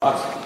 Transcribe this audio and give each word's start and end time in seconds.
Welcome 0.00 0.38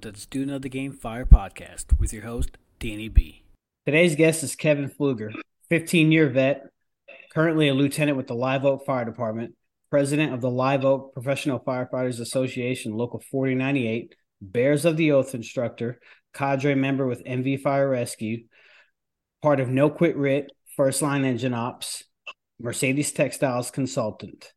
to 0.00 0.10
the 0.10 0.18
Student 0.18 0.52
of 0.52 0.62
the 0.62 0.70
Game 0.70 0.92
Fire 0.92 1.26
podcast 1.26 2.00
with 2.00 2.14
your 2.14 2.22
host, 2.22 2.56
Danny 2.78 3.10
B. 3.10 3.42
Today's 3.84 4.16
guest 4.16 4.42
is 4.42 4.56
Kevin 4.56 4.88
Pfluger, 4.88 5.34
15 5.68 6.10
year 6.10 6.30
vet, 6.30 6.64
currently 7.34 7.68
a 7.68 7.74
lieutenant 7.74 8.16
with 8.16 8.26
the 8.26 8.34
Live 8.34 8.64
Oak 8.64 8.86
Fire 8.86 9.04
Department, 9.04 9.54
president 9.90 10.32
of 10.32 10.40
the 10.40 10.50
Live 10.50 10.86
Oak 10.86 11.12
Professional 11.12 11.60
Firefighters 11.60 12.20
Association, 12.20 12.94
Local 12.94 13.20
4098, 13.30 14.14
Bearers 14.40 14.86
of 14.86 14.96
the 14.96 15.12
Oath 15.12 15.34
instructor, 15.34 16.00
cadre 16.32 16.74
member 16.74 17.06
with 17.06 17.24
MV 17.24 17.60
Fire 17.60 17.88
Rescue, 17.88 18.44
part 19.42 19.60
of 19.60 19.68
No 19.68 19.90
Quit 19.90 20.16
RIT, 20.16 20.50
First 20.76 21.02
Line 21.02 21.24
Engine 21.24 21.54
Ops, 21.54 22.04
Mercedes 22.60 23.12
Textiles 23.12 23.70
consultant. 23.70 24.52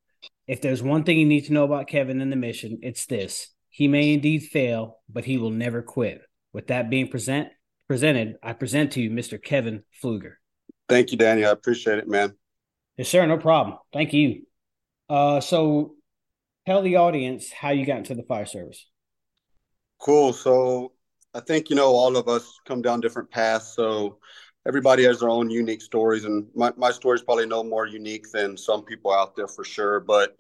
If 0.48 0.62
there's 0.62 0.84
one 0.84 1.04
thing 1.04 1.20
you 1.20 1.26
need 1.26 1.46
to 1.46 1.54
know 1.54 1.64
about 1.64 1.88
Kevin 1.88 2.22
and 2.22 2.32
the 2.32 2.36
mission, 2.36 2.80
it's 2.82 3.06
this 3.06 3.54
he 3.74 3.88
may 3.88 4.14
indeed 4.14 4.44
fail, 4.44 5.00
but 5.10 5.26
he 5.26 5.38
will 5.40 5.50
never 5.50 5.82
quit. 5.82 6.22
With 6.54 6.68
that 6.68 6.92
being 6.92 7.08
present 7.08 7.50
presented, 7.88 8.36
I 8.44 8.54
present 8.54 8.92
to 8.94 9.02
you 9.02 9.10
Mr. 9.10 9.42
Kevin 9.42 9.84
Pfluger. 10.02 10.34
Thank 10.88 11.12
you, 11.12 11.18
Daniel. 11.18 11.50
I 11.50 11.54
appreciate 11.54 11.98
it, 11.98 12.08
man. 12.08 12.34
Yes, 12.98 13.10
sir. 13.10 13.26
No 13.26 13.38
problem. 13.38 13.80
Thank 13.92 14.14
you. 14.14 14.44
Uh, 15.10 15.40
so 15.40 15.96
tell 16.68 16.84
the 16.84 16.98
audience 16.98 17.52
how 17.52 17.72
you 17.72 17.86
got 17.86 17.98
into 17.98 18.14
the 18.16 18.24
fire 18.24 18.46
service. 18.46 18.86
Cool. 20.00 20.34
So 20.34 20.93
I 21.34 21.40
think, 21.40 21.70
you 21.70 21.76
know, 21.76 21.88
all 21.88 22.16
of 22.18 22.28
us 22.28 22.60
come 22.66 22.82
down 22.82 23.02
different 23.02 23.32
paths. 23.32 23.76
So 23.76 24.20
everybody 24.68 25.04
has 25.04 25.20
their 25.20 25.30
own 25.30 25.50
unique 25.50 25.82
stories. 25.82 26.26
And 26.26 26.48
my, 26.56 26.72
my 26.78 26.92
story 26.92 27.16
is 27.16 27.24
probably 27.24 27.48
no 27.48 27.64
more 27.64 27.88
unique 27.88 28.26
than 28.32 28.56
some 28.56 28.84
people 28.84 29.12
out 29.12 29.36
there 29.36 29.48
for 29.48 29.64
sure. 29.64 30.00
But 30.00 30.36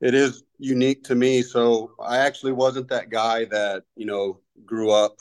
it 0.00 0.14
is 0.14 0.42
unique 0.58 1.04
to 1.04 1.14
me. 1.14 1.42
So 1.42 1.92
I 2.00 2.18
actually 2.18 2.52
wasn't 2.52 2.88
that 2.88 3.10
guy 3.10 3.44
that, 3.46 3.84
you 3.96 4.06
know, 4.06 4.40
grew 4.66 4.90
up 4.90 5.16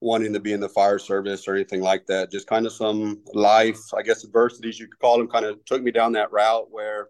wanting 0.00 0.32
to 0.32 0.40
be 0.40 0.52
in 0.52 0.60
the 0.60 0.68
fire 0.68 0.98
service 0.98 1.48
or 1.48 1.54
anything 1.54 1.80
like 1.80 2.06
that. 2.06 2.30
Just 2.30 2.46
kind 2.46 2.66
of 2.66 2.72
some 2.72 3.22
life, 3.34 3.80
I 3.96 4.02
guess, 4.02 4.24
adversities 4.24 4.78
you 4.78 4.86
could 4.86 5.00
call 5.00 5.18
them, 5.18 5.28
kind 5.28 5.44
of 5.44 5.64
took 5.64 5.82
me 5.82 5.90
down 5.90 6.12
that 6.12 6.30
route 6.30 6.70
where 6.70 7.08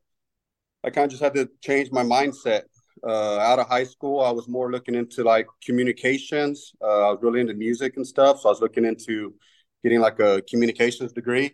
I 0.83 0.91
kind 0.91 1.05
of 1.05 1.11
just 1.11 1.23
had 1.23 1.35
to 1.35 1.51
change 1.61 1.91
my 1.93 2.03
mindset. 2.03 2.63
Uh, 3.07 3.39
out 3.39 3.59
of 3.59 3.69
high 3.69 3.85
school, 3.85 4.21
I 4.21 4.31
was 4.31 4.49
more 4.49 4.71
looking 4.71 4.95
into 4.95 5.23
like 5.25 5.47
communications. 5.65 6.73
Uh, 6.83 7.09
I 7.09 7.11
was 7.13 7.19
really 7.23 7.41
into 7.41 7.55
music 7.55 7.97
and 7.97 8.07
stuff. 8.07 8.41
So 8.41 8.49
I 8.49 8.53
was 8.53 8.61
looking 8.61 8.85
into 8.85 9.35
getting 9.83 10.01
like 10.01 10.19
a 10.21 10.43
communications 10.43 11.13
degree. 11.13 11.53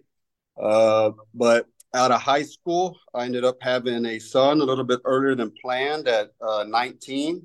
Uh, 0.60 1.12
but 1.34 1.66
out 1.94 2.10
of 2.10 2.20
high 2.20 2.42
school, 2.42 2.98
I 3.14 3.24
ended 3.24 3.44
up 3.44 3.56
having 3.60 4.04
a 4.06 4.18
son 4.18 4.60
a 4.60 4.64
little 4.64 4.84
bit 4.84 5.00
earlier 5.04 5.34
than 5.34 5.52
planned 5.62 6.08
at 6.08 6.30
uh, 6.40 6.64
19. 6.64 7.42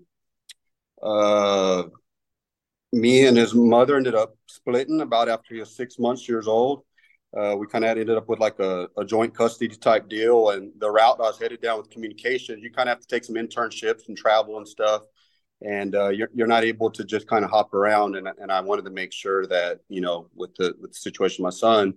Uh, 1.01 1.83
me 2.91 3.27
and 3.27 3.37
his 3.37 3.53
mother 3.53 3.95
ended 3.95 4.15
up 4.15 4.35
splitting 4.47 5.01
about 5.01 5.29
after 5.29 5.53
he 5.53 5.59
was 5.59 5.75
six 5.75 5.99
months 5.99 6.27
years 6.27 6.47
old. 6.47 6.83
Uh, 7.37 7.55
we 7.55 7.67
kind 7.67 7.85
of 7.85 7.91
ended 7.91 8.09
up 8.09 8.27
with 8.27 8.39
like 8.39 8.59
a, 8.59 8.89
a, 8.97 9.05
joint 9.05 9.35
custody 9.35 9.75
type 9.75 10.09
deal. 10.09 10.49
And 10.49 10.71
the 10.79 10.89
route 10.89 11.19
I 11.19 11.23
was 11.23 11.39
headed 11.39 11.61
down 11.61 11.77
with 11.77 11.91
communications, 11.91 12.63
you 12.63 12.71
kind 12.71 12.89
of 12.89 12.93
have 12.93 13.01
to 13.01 13.07
take 13.07 13.23
some 13.23 13.35
internships 13.35 14.07
and 14.07 14.17
travel 14.17 14.57
and 14.57 14.67
stuff. 14.67 15.03
And 15.61 15.93
uh, 15.93 16.09
you're, 16.09 16.29
you're 16.33 16.47
not 16.47 16.63
able 16.63 16.89
to 16.89 17.03
just 17.03 17.27
kind 17.27 17.45
of 17.45 17.51
hop 17.51 17.73
around. 17.75 18.15
And, 18.15 18.27
and 18.39 18.51
I 18.51 18.61
wanted 18.61 18.85
to 18.85 18.91
make 18.91 19.13
sure 19.13 19.45
that, 19.45 19.81
you 19.89 20.01
know, 20.01 20.29
with 20.35 20.55
the, 20.55 20.73
with 20.81 20.91
the 20.91 20.97
situation 20.97 21.43
my 21.43 21.51
son, 21.51 21.93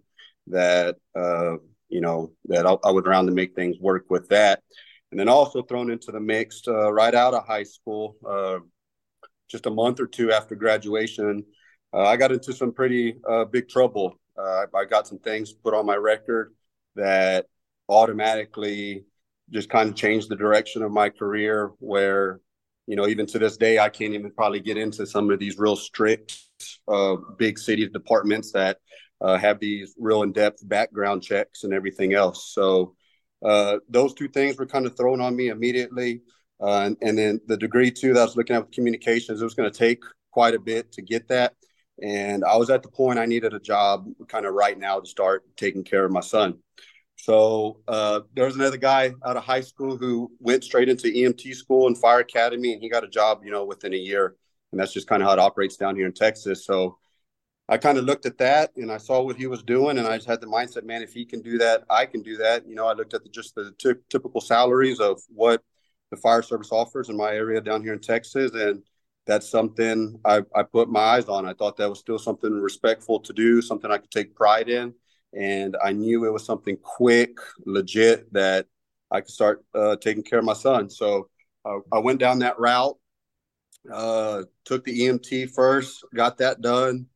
that 0.49 0.97
uh, 1.15 1.57
you 1.89 2.01
know, 2.01 2.33
that 2.47 2.67
I, 2.67 2.77
I 2.85 2.91
would 2.91 3.07
round 3.07 3.29
to 3.29 3.35
make 3.35 3.55
things 3.55 3.79
work 3.79 4.07
with 4.11 4.29
that. 4.31 4.63
And 5.11 5.21
then 5.21 5.29
also 5.29 5.63
thrown 5.63 5.91
into 5.91 6.11
the 6.11 6.21
mix 6.21 6.63
uh, 6.67 6.92
right 6.92 7.15
out 7.15 7.35
of 7.35 7.47
high 7.47 7.65
school, 7.65 8.17
uh, 8.27 8.59
just 9.48 9.67
a 9.67 9.71
month 9.71 10.01
or 10.01 10.07
two 10.07 10.33
after 10.33 10.55
graduation, 10.55 11.45
uh, 11.92 12.05
I 12.05 12.17
got 12.17 12.33
into 12.33 12.55
some 12.55 12.73
pretty 12.73 13.17
big 13.51 13.69
trouble. 13.69 14.19
Uh, 14.37 14.67
I 14.75 14.85
got 14.85 15.07
some 15.07 15.19
things 15.19 15.53
put 15.53 15.75
on 15.75 15.87
my 15.87 15.97
record 15.97 16.55
that 16.97 17.47
automatically 17.89 19.05
just 19.51 19.69
kind 19.69 19.91
of 19.91 19.95
changed 19.95 20.29
the 20.29 20.37
direction 20.37 20.83
of 20.83 20.93
my 20.93 21.09
career 21.11 21.73
where 21.79 22.41
you 22.87 22.97
know 22.97 23.07
even 23.07 23.27
to 23.27 23.39
this 23.39 23.57
day 23.57 23.79
i 23.79 23.89
can't 23.89 24.15
even 24.15 24.31
probably 24.31 24.61
get 24.61 24.77
into 24.77 25.07
some 25.07 25.31
of 25.31 25.39
these 25.39 25.59
real 25.59 25.77
strict 25.77 26.39
uh, 26.89 27.17
big 27.39 27.59
city 27.59 27.87
departments 27.89 28.53
that 28.53 28.79
uh, 29.23 29.39
have 29.39 29.61
these 29.61 29.95
real 29.98 30.23
in-depth 30.23 30.69
background 30.69 31.23
checks 31.23 31.65
and 31.65 31.73
everything 31.73 32.13
else. 32.13 32.53
So 32.53 32.97
uh, 33.45 33.79
those 33.89 34.15
two 34.15 34.29
things 34.29 34.57
were 34.57 34.67
kind 34.67 34.85
of 34.85 34.97
thrown 34.97 35.21
on 35.21 35.37
me 35.37 35.48
immediately. 35.48 36.23
Uh, 36.61 36.83
and, 36.87 36.97
and, 37.03 37.19
then 37.19 37.41
the 37.47 37.57
degree 37.57 37.91
too 37.91 38.13
that 38.13 38.21
I 38.21 38.25
was 38.25 38.37
looking 38.37 38.55
at 38.55 38.63
with 38.63 38.73
communications, 38.73 39.41
it 39.41 39.45
was 39.45 39.55
going 39.55 39.71
to 39.71 39.77
take 39.77 40.03
quite 40.31 40.55
a 40.55 40.61
bit 40.61 40.92
to 40.92 41.03
get 41.03 41.27
that. 41.29 41.55
And 42.02 42.45
I 42.45 42.57
was 42.57 42.68
at 42.68 42.83
the 42.83 42.89
point 42.89 43.18
I 43.18 43.27
needed 43.27 43.55
a 43.55 43.61
job 43.61 44.07
kind 44.29 44.45
of 44.45 44.55
right 44.55 44.77
now 44.79 44.98
to 45.01 45.07
start 45.07 45.45
taking 45.57 45.85
care 45.85 46.05
of 46.05 46.11
my 46.11 46.20
son. 46.20 46.58
So 47.17 47.80
uh, 47.86 48.23
there 48.35 48.46
was 48.46 48.57
another 48.57 48.77
guy 48.77 49.13
out 49.24 49.36
of 49.36 49.45
high 49.45 49.61
school 49.61 49.96
who 49.96 50.33
went 50.41 50.64
straight 50.64 50.89
into 50.89 51.07
EMT 51.07 51.55
school 51.55 51.86
and 51.86 51.96
fire 51.96 52.18
academy, 52.18 52.73
and 52.73 52.83
he 52.83 52.89
got 52.89 53.05
a 53.05 53.08
job, 53.08 53.42
you 53.45 53.52
know, 53.52 53.64
within 53.64 53.95
a 53.95 53.96
year. 53.96 54.35
And 54.73 54.80
that's 54.80 54.92
just 54.92 55.07
kind 55.07 55.23
of 55.23 55.29
how 55.29 55.35
it 55.35 55.39
operates 55.39 55.77
down 55.77 55.95
here 55.95 56.07
in 56.07 56.12
Texas. 56.12 56.67
So 56.67 56.98
I 57.68 57.79
kind 57.79 57.96
of 57.96 58.05
looked 58.05 58.27
at 58.27 58.39
that 58.39 58.73
and 58.77 58.91
I 58.91 58.96
saw 58.96 59.23
what 59.23 59.36
he 59.36 59.46
was 59.46 59.62
doing, 59.62 59.98
and 59.98 60.07
I 60.08 60.17
just 60.17 60.29
had 60.29 60.41
the 60.41 60.48
mindset, 60.48 60.85
man, 60.85 61.02
if 61.02 61.12
he 61.12 61.24
can 61.24 61.42
do 61.42 61.58
that, 61.58 61.85
I 61.89 62.07
can 62.07 62.23
do 62.23 62.36
that. 62.39 62.67
You 62.67 62.74
know, 62.74 62.86
I 62.86 62.95
looked 62.95 63.14
at 63.14 63.23
the, 63.23 63.30
just 63.30 63.55
the 63.55 63.73
t- 63.79 64.01
typical 64.11 64.41
salaries 64.41 64.98
of 64.98 65.20
what 65.29 65.62
the 66.11 66.17
fire 66.17 66.42
service 66.42 66.73
offers 66.73 67.08
in 67.08 67.17
my 67.17 67.30
area 67.30 67.61
down 67.61 67.83
here 67.83 67.92
in 67.92 68.01
Texas, 68.01 68.51
and 68.52 68.83
that's 69.27 69.49
something 69.49 70.19
I, 70.25 70.43
I 70.55 70.63
put 70.65 70.89
my 70.91 71.01
eyes 71.01 71.29
on. 71.29 71.47
I 71.47 71.55
thought 71.55 71.77
that 71.77 71.89
was 71.89 71.99
still 71.99 72.19
something 72.19 72.53
respectful 72.53 73.21
to 73.21 73.33
do, 73.33 73.63
something 73.63 73.91
I 73.91 73.99
could 73.99 74.11
take 74.11 74.35
pride 74.35 74.69
in, 74.69 74.95
and 75.33 75.77
I 75.83 75.93
knew 75.93 76.25
it 76.25 76.33
was 76.33 76.45
something 76.45 76.77
quick, 76.83 77.39
legit 77.65 78.33
that 78.33 78.67
I 79.11 79.21
could 79.21 79.31
start 79.31 79.65
uh, 79.75 79.97
taking 79.97 80.23
care 80.23 80.39
of 80.39 80.45
my 80.45 80.55
son. 80.55 80.91
So 80.91 81.29
uh, 81.65 81.79
I 81.93 81.99
went 81.99 82.19
down 82.19 82.41
that 82.41 82.59
route, 82.59 82.99
uh, 83.93 84.43
took 84.65 84.85
the 84.85 85.01
EMT 85.03 85.51
first, 85.51 86.05
got 86.15 86.39
that 86.39 86.61
done 86.61 87.07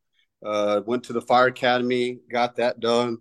uh, 0.45 0.81
went 0.87 1.05
to 1.05 1.13
the 1.13 1.21
fire 1.21 1.47
academy, 1.47 2.21
got 2.31 2.57
that 2.57 2.81
done. 2.81 3.19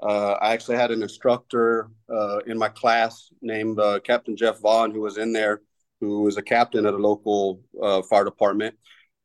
Uh, 0.00 0.32
I 0.32 0.52
actually 0.52 0.76
had 0.76 0.90
an 0.90 1.02
instructor 1.02 1.90
uh, 2.12 2.38
in 2.46 2.56
my 2.56 2.68
class 2.68 3.30
named 3.42 3.80
Captain 4.04 4.36
Jeff 4.36 4.60
Vaughn, 4.60 4.92
who 4.92 5.00
was 5.00 5.18
in 5.18 5.32
there, 5.32 5.62
who 6.00 6.22
was 6.22 6.36
a 6.36 6.42
captain 6.42 6.86
at 6.86 6.94
a 6.94 6.98
local 6.98 7.60
uh, 7.82 8.02
fire 8.02 8.24
department. 8.24 8.76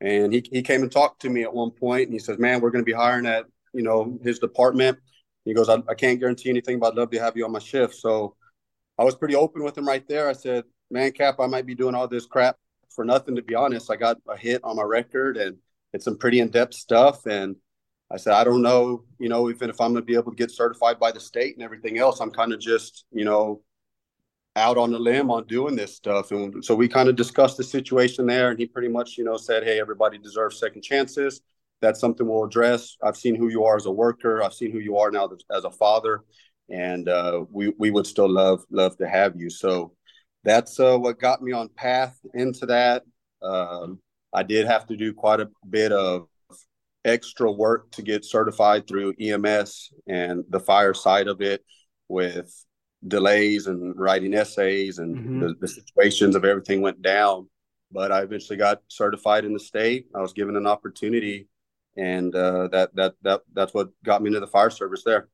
And 0.01 0.33
he, 0.33 0.43
he 0.51 0.61
came 0.61 0.81
and 0.81 0.91
talked 0.91 1.21
to 1.21 1.29
me 1.29 1.43
at 1.43 1.53
one 1.53 1.71
point, 1.71 2.05
and 2.05 2.13
he 2.13 2.19
says, 2.19 2.37
"Man, 2.37 2.59
we're 2.61 2.71
going 2.71 2.83
to 2.83 2.91
be 2.91 2.97
hiring 2.97 3.25
at 3.25 3.45
you 3.73 3.83
know 3.83 4.19
his 4.23 4.39
department." 4.39 4.99
He 5.45 5.53
goes, 5.53 5.69
I, 5.69 5.77
"I 5.89 5.93
can't 5.93 6.19
guarantee 6.19 6.49
anything, 6.49 6.79
but 6.79 6.93
I'd 6.93 6.97
love 6.97 7.11
to 7.11 7.19
have 7.19 7.37
you 7.37 7.45
on 7.45 7.51
my 7.51 7.59
shift." 7.59 7.95
So 7.95 8.35
I 8.97 9.03
was 9.03 9.15
pretty 9.15 9.35
open 9.35 9.63
with 9.63 9.77
him 9.77 9.87
right 9.87 10.05
there. 10.07 10.27
I 10.29 10.33
said, 10.33 10.65
"Man, 10.91 11.11
Cap, 11.11 11.39
I 11.39 11.47
might 11.47 11.65
be 11.65 11.75
doing 11.75 11.95
all 11.95 12.07
this 12.07 12.25
crap 12.25 12.57
for 12.89 13.05
nothing. 13.05 13.35
To 13.35 13.41
be 13.41 13.55
honest, 13.55 13.89
I 13.89 13.95
got 13.95 14.17
a 14.27 14.35
hit 14.35 14.61
on 14.63 14.75
my 14.75 14.83
record, 14.83 15.37
and 15.37 15.57
it's 15.93 16.05
some 16.05 16.17
pretty 16.17 16.39
in-depth 16.39 16.73
stuff 16.73 17.25
and 17.25 17.55
i 18.11 18.17
said 18.17 18.33
i 18.33 18.43
don't 18.43 18.61
know 18.61 19.03
you 19.19 19.29
know 19.29 19.49
even 19.49 19.69
if 19.69 19.79
i'm 19.79 19.93
going 19.93 20.01
to 20.01 20.05
be 20.05 20.15
able 20.15 20.31
to 20.31 20.35
get 20.35 20.51
certified 20.51 20.99
by 20.99 21.11
the 21.11 21.19
state 21.19 21.55
and 21.55 21.63
everything 21.63 21.97
else 21.97 22.19
i'm 22.19 22.31
kind 22.31 22.51
of 22.51 22.59
just 22.59 23.05
you 23.11 23.23
know 23.23 23.61
out 24.55 24.77
on 24.77 24.91
the 24.91 24.99
limb 24.99 25.31
on 25.31 25.47
doing 25.47 25.75
this 25.75 25.95
stuff. 25.95 26.31
And 26.31 26.63
so 26.63 26.75
we 26.75 26.87
kind 26.87 27.09
of 27.09 27.15
discussed 27.15 27.57
the 27.57 27.63
situation 27.63 28.25
there 28.27 28.51
and 28.51 28.59
he 28.59 28.67
pretty 28.67 28.87
much 28.87 29.17
you 29.17 29.23
know 29.23 29.37
said 29.37 29.63
hey 29.63 29.79
everybody 29.79 30.17
deserves 30.17 30.59
second 30.59 30.83
chances. 30.83 31.41
That's 31.81 31.99
something 31.99 32.27
we'll 32.27 32.45
address. 32.45 32.95
I've 33.03 33.17
seen 33.17 33.35
who 33.35 33.49
you 33.49 33.65
are 33.65 33.75
as 33.75 33.87
a 33.87 33.91
worker. 33.91 34.41
I've 34.41 34.53
seen 34.53 34.71
who 34.71 34.79
you 34.79 34.97
are 34.97 35.11
now 35.11 35.29
as 35.51 35.65
a 35.65 35.71
father 35.71 36.23
and 36.69 37.09
uh, 37.09 37.45
we 37.51 37.73
we 37.77 37.91
would 37.91 38.07
still 38.07 38.29
love 38.29 38.63
love 38.71 38.97
to 38.97 39.07
have 39.07 39.35
you. 39.35 39.49
So 39.49 39.93
that's 40.43 40.79
uh, 40.79 40.97
what 40.97 41.19
got 41.19 41.41
me 41.41 41.51
on 41.51 41.69
path 41.69 42.17
into 42.33 42.65
that. 42.67 43.03
Um, 43.41 43.99
I 44.33 44.43
did 44.43 44.65
have 44.65 44.87
to 44.87 44.97
do 44.97 45.13
quite 45.13 45.39
a 45.39 45.49
bit 45.69 45.91
of 45.91 46.27
extra 47.05 47.51
work 47.51 47.91
to 47.91 48.01
get 48.01 48.25
certified 48.25 48.87
through 48.87 49.13
EMS 49.19 49.91
and 50.07 50.43
the 50.49 50.59
fire 50.59 50.93
side 50.93 51.27
of 51.27 51.41
it 51.41 51.63
with 52.07 52.51
delays 53.07 53.67
and 53.67 53.97
writing 53.97 54.33
essays 54.33 54.99
and 54.99 55.15
mm-hmm. 55.15 55.39
the, 55.41 55.55
the, 55.59 55.67
situations 55.67 56.35
of 56.35 56.45
everything 56.45 56.81
went 56.81 57.01
down. 57.01 57.47
But 57.91 58.11
I 58.11 58.21
eventually 58.21 58.57
got 58.57 58.81
certified 58.87 59.45
in 59.45 59.53
the 59.53 59.59
state. 59.59 60.07
I 60.15 60.21
was 60.21 60.33
given 60.33 60.55
an 60.55 60.65
opportunity, 60.65 61.47
and 61.95 62.33
uh, 62.33 62.67
that 62.69 62.95
that 62.95 63.13
that 63.21 63.41
that's 63.53 63.73
what 63.73 63.89
got 64.03 64.23
me 64.23 64.29
into 64.29 64.39
the 64.39 64.47
fire 64.47 64.71
service 64.71 65.03
there. 65.05 65.27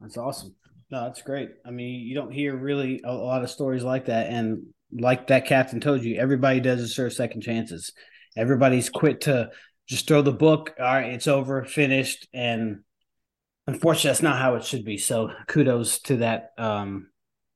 That's 0.00 0.16
awesome. 0.16 0.54
No, 0.90 1.04
that's 1.04 1.22
great. 1.22 1.50
I 1.66 1.70
mean, 1.70 2.06
you 2.06 2.14
don't 2.14 2.30
hear 2.30 2.54
really 2.54 3.00
a 3.04 3.12
lot 3.12 3.42
of 3.42 3.50
stories 3.50 3.82
like 3.82 4.06
that, 4.06 4.28
and 4.30 4.66
like 4.92 5.26
that 5.28 5.46
captain 5.46 5.80
told 5.80 6.04
you, 6.04 6.16
everybody 6.16 6.60
does 6.60 6.80
deserve 6.80 7.12
second 7.12 7.40
chances. 7.40 7.92
Everybody's 8.36 8.88
quit 8.88 9.22
to 9.22 9.50
just 9.88 10.06
throw 10.06 10.22
the 10.22 10.32
book. 10.32 10.74
All 10.78 10.84
right, 10.84 11.12
it's 11.12 11.26
over, 11.26 11.64
finished, 11.64 12.28
and 12.32 12.80
unfortunately, 13.66 14.08
that's 14.08 14.22
not 14.22 14.38
how 14.38 14.54
it 14.54 14.64
should 14.64 14.84
be. 14.84 14.98
So 14.98 15.32
kudos 15.46 15.98
to 16.00 16.16
that 16.16 16.52
um, 16.58 17.08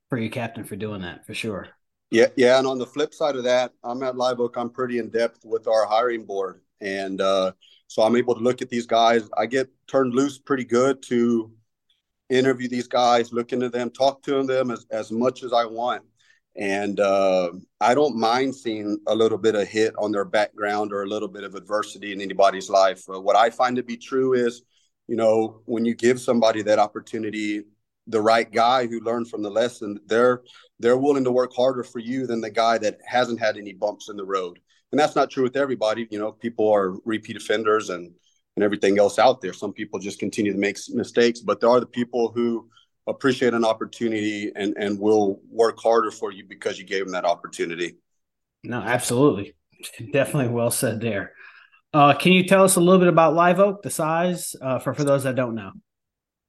for 0.08 0.19
your 0.19 0.31
captain 0.31 0.64
for 0.64 0.76
doing 0.76 1.02
that 1.02 1.26
for 1.26 1.34
sure. 1.34 1.69
Yeah, 2.10 2.28
yeah, 2.37 2.58
and 2.58 2.66
on 2.66 2.78
the 2.78 2.87
flip 2.87 3.12
side 3.12 3.37
of 3.37 3.44
that, 3.44 3.72
I'm 3.84 4.02
at 4.02 4.16
Live 4.16 4.40
Oak. 4.40 4.56
I'm 4.56 4.70
pretty 4.70 4.99
in 4.99 5.10
depth 5.10 5.44
with 5.44 5.69
our 5.69 5.84
hiring 5.84 6.25
board, 6.25 6.62
and 6.81 7.20
uh, 7.20 7.52
so 7.87 8.02
I'm 8.02 8.16
able 8.16 8.34
to 8.34 8.40
look 8.40 8.62
at 8.62 8.70
these 8.70 8.87
guys. 8.87 9.28
I 9.37 9.44
get 9.44 9.69
turned 9.87 10.14
loose 10.14 10.38
pretty 10.38 10.64
good 10.64 11.02
to 11.05 11.52
interview 12.31 12.69
these 12.69 12.88
guys, 12.88 13.32
look 13.32 13.52
into 13.52 13.69
them, 13.69 13.90
talk 13.90 14.22
to 14.22 14.43
them 14.43 14.70
as, 14.70 14.87
as 14.90 15.10
much 15.12 15.43
as 15.43 15.52
I 15.52 15.66
want. 15.66 16.02
And 16.56 16.99
uh, 16.99 17.52
I 17.81 17.94
don't 17.94 18.16
mind 18.16 18.55
seeing 18.55 18.99
a 19.06 19.14
little 19.14 19.38
bit 19.38 19.55
of 19.55 19.69
hit 19.69 19.94
on 19.99 20.10
their 20.10 20.25
background 20.25 20.93
or 20.93 21.02
a 21.02 21.06
little 21.06 21.28
bit 21.28 21.44
of 21.44 21.55
adversity 21.55 22.12
in 22.12 22.20
anybody's 22.20 22.69
life. 22.69 23.02
Uh, 23.08 23.20
what 23.20 23.37
I 23.37 23.50
find 23.50 23.76
to 23.76 23.82
be 23.82 23.96
true 23.96 24.32
is, 24.32 24.62
you 25.08 25.16
know, 25.16 25.62
when 25.64 25.84
you 25.84 25.94
give 25.94 26.20
somebody 26.20 26.62
that 26.62 26.78
opportunity, 26.78 27.64
the 28.06 28.20
right 28.20 28.50
guy 28.50 28.87
who 28.87 29.00
learned 29.00 29.28
from 29.28 29.43
the 29.43 29.50
lesson, 29.50 29.99
they're 30.06 30.43
they're 30.78 30.99
willing 30.99 31.25
to 31.25 31.32
work 31.32 31.52
harder 31.56 31.82
for 31.82 31.99
you 31.99 32.26
than 32.26 32.40
the 32.40 32.50
guy 32.50 32.78
that 32.78 32.99
hasn't 33.05 33.40
had 33.40 33.56
any 33.56 33.72
bumps 33.72 34.08
in 34.08 34.16
the 34.16 34.25
road. 34.25 34.60
And 34.93 34.99
that's 34.99 35.16
not 35.16 35.31
true 35.31 35.43
with 35.43 35.56
everybody. 35.56 36.06
You 36.10 36.19
know, 36.19 36.31
people 36.31 36.70
are 36.70 36.94
repeat 37.05 37.37
offenders 37.37 37.90
and 37.90 38.12
and 38.56 38.64
everything 38.64 38.99
else 38.99 39.19
out 39.19 39.40
there. 39.40 39.52
Some 39.52 39.72
people 39.72 39.99
just 39.99 40.19
continue 40.19 40.52
to 40.52 40.58
make 40.58 40.76
mistakes, 40.90 41.40
but 41.40 41.60
there 41.60 41.70
are 41.70 41.81
the 41.81 41.87
people 41.87 42.31
who 42.34 42.69
appreciate 43.06 43.55
an 43.55 43.64
opportunity 43.64 44.52
and 44.56 44.76
and 44.78 44.99
will 45.00 45.40
work 45.50 45.78
harder 45.81 46.10
for 46.10 46.32
you 46.32 46.44
because 46.46 46.78
you 46.78 46.84
gave 46.84 47.05
them 47.05 47.12
that 47.12 47.25
opportunity. 47.25 47.96
No, 48.62 48.81
absolutely, 48.81 49.55
definitely 50.12 50.52
well 50.52 50.70
said 50.70 51.00
there. 51.00 51.32
Uh, 51.98 52.14
can 52.14 52.30
you 52.30 52.44
tell 52.44 52.62
us 52.62 52.76
a 52.76 52.80
little 52.80 53.00
bit 53.00 53.08
about 53.08 53.34
Live 53.34 53.58
Oak, 53.58 53.82
the 53.82 53.90
size, 53.90 54.54
uh, 54.62 54.78
for 54.78 54.94
for 54.94 55.02
those 55.02 55.24
that 55.24 55.34
don't 55.34 55.56
know? 55.56 55.72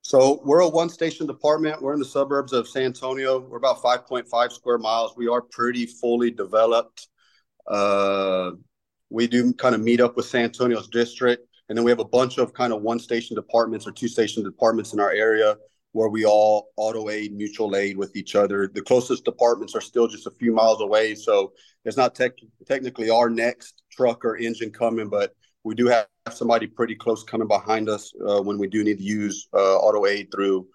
So 0.04 0.42
we're 0.46 0.60
a 0.60 0.70
one 0.70 0.90
station 0.90 1.26
department. 1.26 1.82
We're 1.82 1.94
in 1.94 2.00
the 2.00 2.06
suburbs 2.06 2.54
of 2.54 2.68
San 2.68 2.84
Antonio. 2.84 3.40
We're 3.40 3.58
about 3.58 3.82
5.5 3.82 4.52
square 4.52 4.78
miles. 4.78 5.16
We 5.18 5.28
are 5.28 5.42
pretty 5.42 5.88
fully 5.88 6.30
developed. 6.30 7.08
Uh, 7.66 8.52
we 9.10 9.26
do 9.26 9.52
kind 9.54 9.74
of 9.74 9.82
meet 9.82 10.02
up 10.02 10.16
with 10.16 10.28
San 10.28 10.44
Antonio's 10.44 10.88
district. 10.88 11.48
And 11.68 11.76
then 11.76 11.84
we 11.84 11.90
have 11.90 12.00
a 12.00 12.06
bunch 12.06 12.38
of 12.38 12.54
kind 12.54 12.72
of 12.72 12.84
one 12.84 13.00
station 13.00 13.36
departments 13.36 13.88
or 13.88 13.92
two 13.92 14.08
station 14.08 14.44
departments 14.44 14.94
in 14.94 15.00
our 15.00 15.12
area 15.12 15.58
where 15.94 16.10
we 16.10 16.26
all 16.26 16.70
auto 16.78 17.10
aid, 17.10 17.34
mutual 17.34 17.76
aid 17.76 17.98
with 17.98 18.16
each 18.16 18.36
other. 18.36 18.70
The 18.72 18.84
closest 18.84 19.26
departments 19.26 19.74
are 19.74 19.82
still 19.82 20.08
just 20.08 20.28
a 20.28 20.32
few 20.32 20.54
miles 20.54 20.82
away. 20.82 21.16
So 21.16 21.54
it's 21.86 21.98
not 21.98 22.14
tech- 22.14 22.38
technically 22.68 23.10
our 23.10 23.32
next 23.32 23.82
truck 23.92 24.24
or 24.24 24.38
engine 24.38 24.72
coming, 24.72 25.10
but 25.10 25.34
we 25.70 25.76
do 25.76 25.86
have 25.86 26.08
somebody 26.32 26.66
pretty 26.66 26.96
close 26.96 27.24
coming 27.24 27.48
behind 27.48 27.90
us 27.90 28.12
uh, 28.28 28.42
when 28.42 28.58
we 28.58 28.68
do 28.68 28.84
need 28.84 28.98
to 28.98 29.04
use 29.04 29.48
uh, 29.54 29.78
auto 29.78 30.08
aid 30.08 30.32
through 30.32 30.68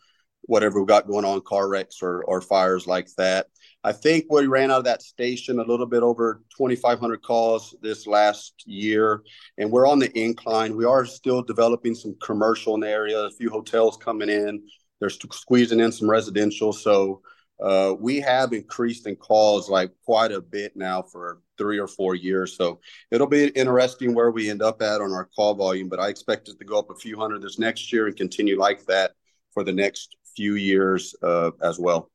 whatever 0.43 0.79
we've 0.79 0.87
got 0.87 1.08
going 1.08 1.25
on, 1.25 1.41
car 1.41 1.69
wrecks 1.69 1.96
or, 2.00 2.23
or 2.26 2.41
fires 2.41 2.87
like 2.87 3.08
that. 3.17 3.49
I 3.82 3.91
think 3.91 4.26
we 4.31 4.46
ran 4.46 4.70
out 4.70 4.79
of 4.79 4.85
that 4.85 5.02
station 5.02 5.58
a 5.58 5.64
little 5.64 5.87
bit 5.87 6.05
over 6.05 6.43
2,500 6.56 7.23
calls 7.23 7.75
this 7.82 8.06
last 8.06 8.55
year, 8.67 9.25
and 9.58 9.69
we're 9.69 9.88
on 9.88 9.99
the 9.99 10.17
incline. 10.17 10.76
We 10.76 10.85
are 10.85 11.05
still 11.05 11.43
developing 11.43 11.96
some 11.96 12.14
commercial 12.23 12.76
in 12.76 12.81
the 12.81 12.88
area, 12.88 13.19
a 13.19 13.32
few 13.32 13.50
hotels 13.50 13.96
coming 13.96 14.29
in. 14.29 14.62
They're 15.00 15.11
squeezing 15.11 15.81
in 15.81 15.91
some 15.91 16.08
residential. 16.08 16.73
So 16.73 17.20
uh, 17.62 17.94
we 17.98 18.20
have 18.20 18.52
increased 18.52 19.06
in 19.06 19.16
calls 19.16 19.68
like 19.70 19.90
quite 20.04 20.32
a 20.32 20.40
bit 20.40 20.76
now 20.76 21.02
for 21.02 21.40
three 21.56 21.78
or 21.78 21.86
four 21.86 22.14
years. 22.14 22.56
So 22.56 22.80
it'll 23.10 23.28
be 23.28 23.48
interesting 23.48 24.14
where 24.14 24.30
we 24.30 24.50
end 24.50 24.62
up 24.62 24.82
at 24.82 25.00
on 25.00 25.12
our 25.12 25.28
call 25.36 25.54
volume, 25.54 25.88
but 25.88 26.00
I 26.00 26.08
expect 26.08 26.48
it 26.48 26.58
to 26.58 26.64
go 26.64 26.78
up 26.78 26.90
a 26.90 26.96
few 26.96 27.18
hundred 27.18 27.42
this 27.42 27.58
next 27.58 27.92
year 27.92 28.06
and 28.06 28.16
continue 28.16 28.58
like 28.58 28.84
that 28.86 29.12
for 29.52 29.62
the 29.62 29.72
next 29.72 30.16
few 30.36 30.56
years 30.56 31.14
uh, 31.22 31.52
as 31.62 31.78
well. 31.78 32.10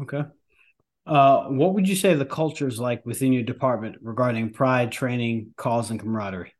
Okay. 0.00 0.24
Uh, 1.06 1.44
what 1.44 1.74
would 1.74 1.88
you 1.88 1.96
say 1.96 2.14
the 2.14 2.24
culture 2.24 2.68
is 2.68 2.78
like 2.78 3.04
within 3.06 3.32
your 3.32 3.42
department 3.42 3.96
regarding 4.00 4.52
pride, 4.52 4.92
training, 4.92 5.52
calls, 5.56 5.90
and 5.90 6.00
camaraderie? 6.00 6.52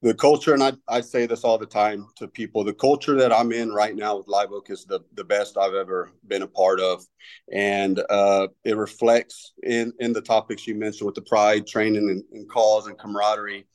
The 0.00 0.14
culture, 0.14 0.54
and 0.54 0.62
I, 0.62 0.72
I 0.86 1.00
say 1.00 1.26
this 1.26 1.42
all 1.42 1.58
the 1.58 1.66
time 1.66 2.06
to 2.16 2.28
people, 2.28 2.62
the 2.62 2.72
culture 2.72 3.16
that 3.16 3.32
I'm 3.32 3.50
in 3.50 3.72
right 3.72 3.96
now 3.96 4.16
with 4.16 4.28
Live 4.28 4.52
Oak 4.52 4.70
is 4.70 4.84
the, 4.84 5.00
the 5.14 5.24
best 5.24 5.58
I've 5.58 5.74
ever 5.74 6.12
been 6.28 6.42
a 6.42 6.46
part 6.46 6.78
of. 6.78 7.04
And 7.52 8.00
uh, 8.08 8.46
it 8.64 8.76
reflects 8.76 9.54
in, 9.64 9.92
in 9.98 10.12
the 10.12 10.20
topics 10.20 10.68
you 10.68 10.76
mentioned 10.76 11.06
with 11.06 11.16
the 11.16 11.22
pride, 11.22 11.66
training, 11.66 12.10
and, 12.10 12.22
and 12.32 12.48
calls 12.48 12.86
and 12.86 12.96
camaraderie. 12.96 13.66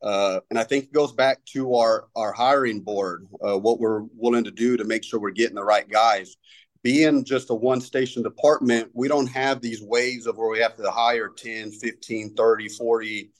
Uh, 0.00 0.38
and 0.50 0.58
I 0.58 0.62
think 0.62 0.84
it 0.84 0.92
goes 0.92 1.12
back 1.12 1.44
to 1.46 1.74
our, 1.74 2.06
our 2.14 2.32
hiring 2.32 2.80
board, 2.80 3.26
uh, 3.44 3.58
what 3.58 3.80
we're 3.80 4.02
willing 4.14 4.44
to 4.44 4.52
do 4.52 4.76
to 4.76 4.84
make 4.84 5.02
sure 5.02 5.18
we're 5.18 5.30
getting 5.30 5.56
the 5.56 5.64
right 5.64 5.88
guys 5.88 6.36
being 6.82 7.24
just 7.24 7.50
a 7.50 7.54
one 7.54 7.80
station 7.80 8.22
department, 8.22 8.90
we 8.92 9.08
don't 9.08 9.28
have 9.28 9.60
these 9.60 9.82
waves 9.82 10.26
of 10.26 10.36
where 10.36 10.50
we 10.50 10.58
have 10.58 10.76
to 10.76 10.90
hire 10.90 11.28
10, 11.28 11.70
15, 11.70 12.34
30, 12.34 12.68
40, 12.68 13.30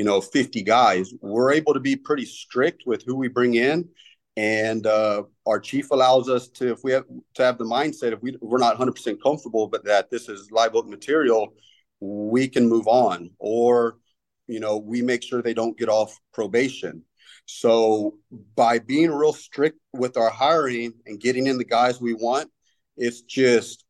you 0.00 0.04
know, 0.04 0.22
50 0.22 0.62
guys. 0.62 1.12
We're 1.20 1.52
able 1.52 1.74
to 1.74 1.78
be 1.78 1.94
pretty 1.94 2.24
strict 2.24 2.84
with 2.86 3.02
who 3.04 3.16
we 3.16 3.28
bring 3.28 3.56
in. 3.56 3.86
And 4.34 4.86
uh, 4.86 5.24
our 5.44 5.60
chief 5.60 5.90
allows 5.90 6.26
us 6.26 6.48
to, 6.52 6.72
if 6.72 6.82
we 6.82 6.92
have 6.92 7.04
to 7.34 7.44
have 7.44 7.58
the 7.58 7.66
mindset, 7.66 8.14
if 8.14 8.22
we, 8.22 8.34
we're 8.40 8.56
not 8.56 8.78
100% 8.78 9.18
comfortable, 9.22 9.68
but 9.68 9.84
that 9.84 10.08
this 10.08 10.30
is 10.30 10.50
live 10.50 10.74
oak 10.74 10.88
material, 10.88 11.52
we 12.00 12.48
can 12.48 12.66
move 12.66 12.88
on. 12.88 13.32
Or, 13.38 13.98
you 14.46 14.58
know, 14.58 14.78
we 14.78 15.02
make 15.02 15.22
sure 15.22 15.42
they 15.42 15.52
don't 15.52 15.76
get 15.76 15.90
off 15.90 16.18
probation. 16.32 17.02
So 17.44 18.14
by 18.56 18.78
being 18.78 19.10
real 19.10 19.34
strict 19.34 19.78
with 19.92 20.16
our 20.16 20.30
hiring 20.30 20.94
and 21.04 21.20
getting 21.20 21.46
in 21.46 21.58
the 21.58 21.64
guys 21.66 22.00
we 22.00 22.14
want, 22.14 22.50
it's 22.96 23.20
just 23.20 23.84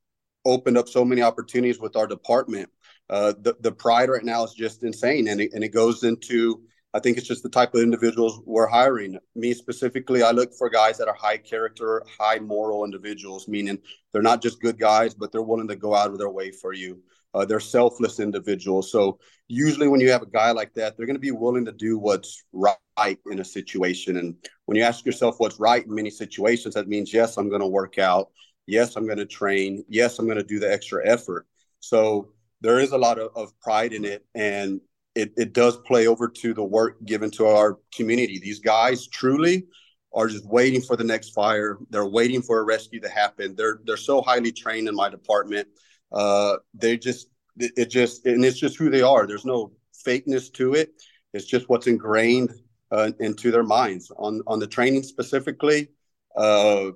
opened 0.44 0.76
up 0.76 0.88
so 0.88 1.04
many 1.04 1.22
opportunities 1.22 1.78
with 1.78 1.94
our 1.94 2.08
department. 2.08 2.68
Uh, 3.10 3.34
the, 3.42 3.56
the 3.60 3.72
pride 3.72 4.08
right 4.08 4.24
now 4.24 4.44
is 4.44 4.54
just 4.54 4.84
insane. 4.84 5.28
And 5.28 5.40
it, 5.40 5.52
and 5.52 5.62
it 5.64 5.74
goes 5.74 6.04
into, 6.04 6.62
I 6.94 7.00
think 7.00 7.18
it's 7.18 7.26
just 7.26 7.42
the 7.42 7.48
type 7.48 7.74
of 7.74 7.82
individuals 7.82 8.40
we're 8.46 8.66
hiring. 8.68 9.18
Me 9.34 9.52
specifically, 9.52 10.22
I 10.22 10.30
look 10.30 10.54
for 10.54 10.70
guys 10.70 10.96
that 10.98 11.08
are 11.08 11.14
high 11.14 11.36
character, 11.36 12.02
high 12.18 12.38
moral 12.38 12.84
individuals, 12.84 13.48
meaning 13.48 13.78
they're 14.12 14.22
not 14.22 14.40
just 14.40 14.60
good 14.60 14.78
guys, 14.78 15.12
but 15.12 15.32
they're 15.32 15.42
willing 15.42 15.68
to 15.68 15.76
go 15.76 15.94
out 15.94 16.10
of 16.10 16.18
their 16.18 16.30
way 16.30 16.52
for 16.52 16.72
you. 16.72 17.02
Uh, 17.34 17.44
they're 17.44 17.60
selfless 17.60 18.18
individuals. 18.18 18.90
So 18.90 19.18
usually 19.46 19.88
when 19.88 20.00
you 20.00 20.10
have 20.10 20.22
a 20.22 20.26
guy 20.26 20.50
like 20.50 20.74
that, 20.74 20.96
they're 20.96 21.06
going 21.06 21.14
to 21.14 21.20
be 21.20 21.30
willing 21.30 21.64
to 21.64 21.72
do 21.72 21.98
what's 21.98 22.44
right 22.52 23.18
in 23.30 23.38
a 23.38 23.44
situation. 23.44 24.16
And 24.16 24.34
when 24.66 24.76
you 24.76 24.82
ask 24.82 25.04
yourself 25.04 25.36
what's 25.38 25.60
right 25.60 25.86
in 25.86 25.94
many 25.94 26.10
situations, 26.10 26.74
that 26.74 26.88
means, 26.88 27.12
yes, 27.12 27.36
I'm 27.36 27.48
going 27.48 27.60
to 27.60 27.68
work 27.68 27.98
out. 27.98 28.30
Yes, 28.66 28.96
I'm 28.96 29.06
going 29.06 29.18
to 29.18 29.26
train. 29.26 29.84
Yes, 29.88 30.18
I'm 30.18 30.26
going 30.26 30.38
to 30.38 30.44
do 30.44 30.58
the 30.58 30.72
extra 30.72 31.08
effort. 31.08 31.46
So 31.78 32.32
there 32.60 32.78
is 32.78 32.92
a 32.92 32.98
lot 32.98 33.18
of, 33.18 33.30
of 33.34 33.58
pride 33.60 33.92
in 33.92 34.04
it. 34.04 34.24
And 34.34 34.80
it, 35.14 35.32
it 35.36 35.52
does 35.52 35.76
play 35.78 36.06
over 36.06 36.28
to 36.28 36.54
the 36.54 36.62
work 36.64 37.04
given 37.04 37.30
to 37.32 37.46
our 37.46 37.78
community. 37.94 38.38
These 38.38 38.60
guys 38.60 39.08
truly 39.08 39.66
are 40.12 40.28
just 40.28 40.46
waiting 40.46 40.80
for 40.80 40.96
the 40.96 41.04
next 41.04 41.30
fire. 41.30 41.78
They're 41.90 42.06
waiting 42.06 42.42
for 42.42 42.60
a 42.60 42.64
rescue 42.64 43.00
to 43.00 43.08
happen. 43.08 43.54
They're 43.56 43.80
they're 43.84 43.96
so 43.96 44.22
highly 44.22 44.52
trained 44.52 44.88
in 44.88 44.94
my 44.94 45.08
department. 45.08 45.68
Uh, 46.12 46.56
they 46.74 46.96
just 46.96 47.28
it, 47.56 47.90
just 47.90 48.26
and 48.26 48.44
it's 48.44 48.58
just 48.58 48.76
who 48.76 48.90
they 48.90 49.02
are. 49.02 49.26
There's 49.26 49.44
no 49.44 49.72
fakeness 50.06 50.52
to 50.54 50.74
it. 50.74 50.92
It's 51.32 51.44
just 51.46 51.68
what's 51.68 51.86
ingrained 51.86 52.52
uh, 52.90 53.12
into 53.20 53.50
their 53.50 53.62
minds. 53.62 54.10
On 54.16 54.42
on 54.46 54.58
the 54.58 54.66
training 54.66 55.02
specifically, 55.02 55.88
uh, 56.36 56.90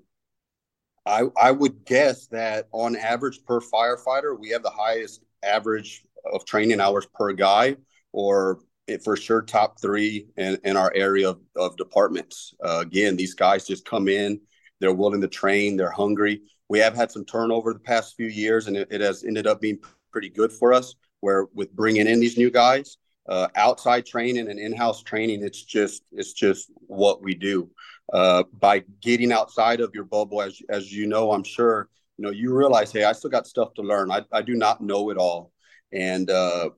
I, 1.06 1.24
I 1.40 1.50
would 1.50 1.84
guess 1.84 2.26
that 2.28 2.68
on 2.72 2.96
average 2.96 3.44
per 3.44 3.60
firefighter, 3.60 4.38
we 4.38 4.50
have 4.50 4.62
the 4.62 4.70
highest 4.70 5.22
average 5.46 6.04
of 6.32 6.44
training 6.44 6.80
hours 6.80 7.06
per 7.14 7.32
guy, 7.32 7.76
or 8.12 8.60
for 9.02 9.16
sure 9.16 9.42
top 9.42 9.80
three 9.80 10.26
in, 10.36 10.58
in 10.64 10.76
our 10.76 10.92
area 10.94 11.30
of, 11.30 11.40
of 11.56 11.76
departments. 11.76 12.54
Uh, 12.62 12.80
again, 12.80 13.16
these 13.16 13.34
guys 13.34 13.66
just 13.66 13.84
come 13.84 14.08
in, 14.08 14.40
they're 14.80 14.92
willing 14.92 15.20
to 15.20 15.28
train, 15.28 15.76
they're 15.76 15.90
hungry. 15.90 16.42
We 16.68 16.78
have 16.80 16.94
had 16.94 17.10
some 17.10 17.24
turnover 17.24 17.72
the 17.72 17.78
past 17.78 18.14
few 18.16 18.26
years, 18.26 18.66
and 18.66 18.76
it, 18.76 18.88
it 18.90 19.00
has 19.00 19.24
ended 19.24 19.46
up 19.46 19.60
being 19.60 19.78
pretty 20.12 20.28
good 20.28 20.52
for 20.52 20.72
us. 20.72 20.94
Where 21.20 21.46
with 21.54 21.72
bringing 21.72 22.06
in 22.06 22.20
these 22.20 22.36
new 22.36 22.50
guys, 22.50 22.98
uh, 23.26 23.48
outside 23.56 24.04
training 24.04 24.50
and 24.50 24.60
in-house 24.60 25.02
training, 25.02 25.42
it's 25.42 25.62
just 25.62 26.02
it's 26.12 26.34
just 26.34 26.70
what 26.86 27.22
we 27.22 27.34
do 27.34 27.70
uh, 28.12 28.42
by 28.52 28.84
getting 29.00 29.32
outside 29.32 29.80
of 29.80 29.94
your 29.94 30.04
bubble, 30.04 30.42
as 30.42 30.60
as 30.68 30.92
you 30.92 31.06
know, 31.06 31.32
I'm 31.32 31.44
sure 31.44 31.88
you 32.16 32.24
know 32.24 32.30
you 32.30 32.54
realize, 32.54 32.92
hey, 32.92 33.04
I 33.04 33.12
still 33.12 33.30
got 33.30 33.46
stuff 33.46 33.74
to 33.74 33.82
learn. 33.82 34.10
I, 34.10 34.22
I 34.32 34.42
do 34.42 34.54
not 34.54 34.80
know 34.80 35.10
it 35.10 35.16
all, 35.16 35.52
and 35.92 36.30
uh, 36.30 36.70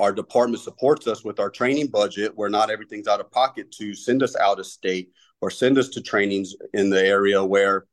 our 0.00 0.12
department 0.12 0.62
supports 0.62 1.06
us 1.06 1.24
with 1.24 1.40
our 1.40 1.50
training 1.50 1.88
budget, 1.88 2.32
where 2.34 2.50
not 2.50 2.70
everything's 2.70 3.08
out 3.08 3.20
of 3.20 3.30
pocket 3.30 3.70
to 3.72 3.94
send 3.94 4.22
us 4.22 4.36
out 4.36 4.58
of 4.58 4.66
state 4.66 5.10
or 5.40 5.50
send 5.50 5.78
us 5.78 5.88
to 5.90 6.00
trainings 6.00 6.54
in 6.74 6.90
the 6.90 7.04
area 7.04 7.44
where 7.44 7.86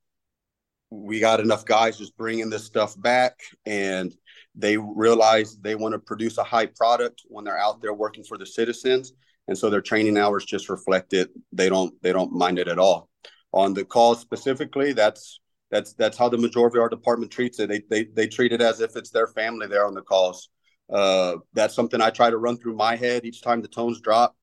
we 0.92 1.20
got 1.20 1.40
enough 1.40 1.66
guys 1.66 1.98
just 1.98 2.18
bringing 2.18 2.50
this 2.50 2.66
stuff 2.66 3.00
back 3.00 3.40
and 3.66 4.16
they 4.56 4.76
realize 4.76 5.56
they 5.58 5.76
want 5.76 5.94
to 5.94 6.00
produce 6.00 6.40
a 6.40 6.44
high 6.44 6.66
product 6.66 7.22
when 7.28 7.46
they're 7.46 7.60
out 7.60 7.80
there 7.80 7.94
working 7.94 8.24
for 8.24 8.40
the 8.40 8.46
citizens 8.46 9.14
and 9.50 9.58
so 9.58 9.70
their 9.70 9.82
training 9.82 10.16
hours 10.16 10.46
just 10.46 10.70
reflect 10.70 11.12
it. 11.12 11.32
They 11.52 11.70
don't 11.70 11.92
they 12.04 12.14
don't 12.14 12.32
mind 12.32 12.60
it 12.60 12.68
at 12.68 12.78
all. 12.78 13.10
On 13.52 13.74
the 13.74 13.84
call 13.84 14.14
specifically, 14.14 14.94
that's 14.94 15.40
that's 15.72 15.94
that's 15.94 16.18
how 16.18 16.30
the 16.30 16.38
majority 16.38 16.78
of 16.78 16.84
our 16.84 16.90
department 16.90 17.32
treats 17.32 17.60
it. 17.60 17.70
They 17.70 17.82
they 17.90 18.06
they 18.06 18.28
treat 18.28 18.54
it 18.54 18.62
as 18.62 18.82
if 18.82 18.96
it's 18.96 19.12
their 19.12 19.28
family 19.28 19.68
there 19.68 19.86
on 19.86 19.94
the 19.94 20.02
calls. 20.02 20.50
Uh, 20.92 21.38
that's 21.54 21.76
something 21.76 22.02
I 22.02 22.10
try 22.10 22.30
to 22.30 22.38
run 22.38 22.58
through 22.58 22.76
my 22.76 22.96
head 22.96 23.26
each 23.26 23.42
time 23.42 23.62
the 23.62 23.68
tones 23.68 24.02
drop 24.02 24.36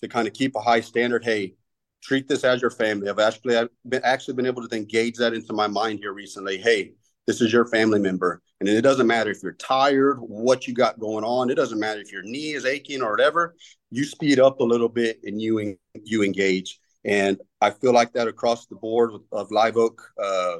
to 0.00 0.08
kind 0.08 0.28
of 0.28 0.34
keep 0.34 0.54
a 0.54 0.60
high 0.60 0.80
standard. 0.80 1.24
Hey, 1.24 1.54
treat 2.02 2.28
this 2.28 2.44
as 2.44 2.62
your 2.62 2.70
family. 2.70 3.08
I've 3.08 3.18
actually 3.18 3.56
I've 3.56 3.70
been, 3.88 4.02
actually 4.04 4.34
been 4.34 4.46
able 4.46 4.66
to 4.66 4.76
engage 4.76 5.16
that 5.16 5.34
into 5.34 5.52
my 5.52 5.66
mind 5.66 5.98
here 5.98 6.12
recently. 6.12 6.58
Hey, 6.58 6.92
this 7.26 7.40
is 7.40 7.52
your 7.52 7.66
family 7.66 7.98
member, 7.98 8.40
and 8.60 8.68
it 8.68 8.82
doesn't 8.82 9.06
matter 9.06 9.30
if 9.30 9.42
you're 9.42 9.52
tired, 9.54 10.18
what 10.20 10.68
you 10.68 10.74
got 10.74 11.00
going 11.00 11.24
on. 11.24 11.50
It 11.50 11.56
doesn't 11.56 11.80
matter 11.80 12.00
if 12.00 12.12
your 12.12 12.22
knee 12.22 12.52
is 12.52 12.64
aching 12.64 13.02
or 13.02 13.10
whatever. 13.10 13.56
You 13.90 14.04
speed 14.04 14.38
up 14.38 14.60
a 14.60 14.64
little 14.64 14.88
bit 14.88 15.18
and 15.24 15.42
you 15.42 15.76
you 16.04 16.22
engage. 16.22 16.78
And 17.08 17.38
I 17.62 17.70
feel 17.70 17.94
like 17.94 18.12
that 18.12 18.28
across 18.28 18.66
the 18.66 18.76
board 18.76 19.12
of 19.32 19.50
Live 19.50 19.78
Oak. 19.78 20.02
Uh, 20.22 20.58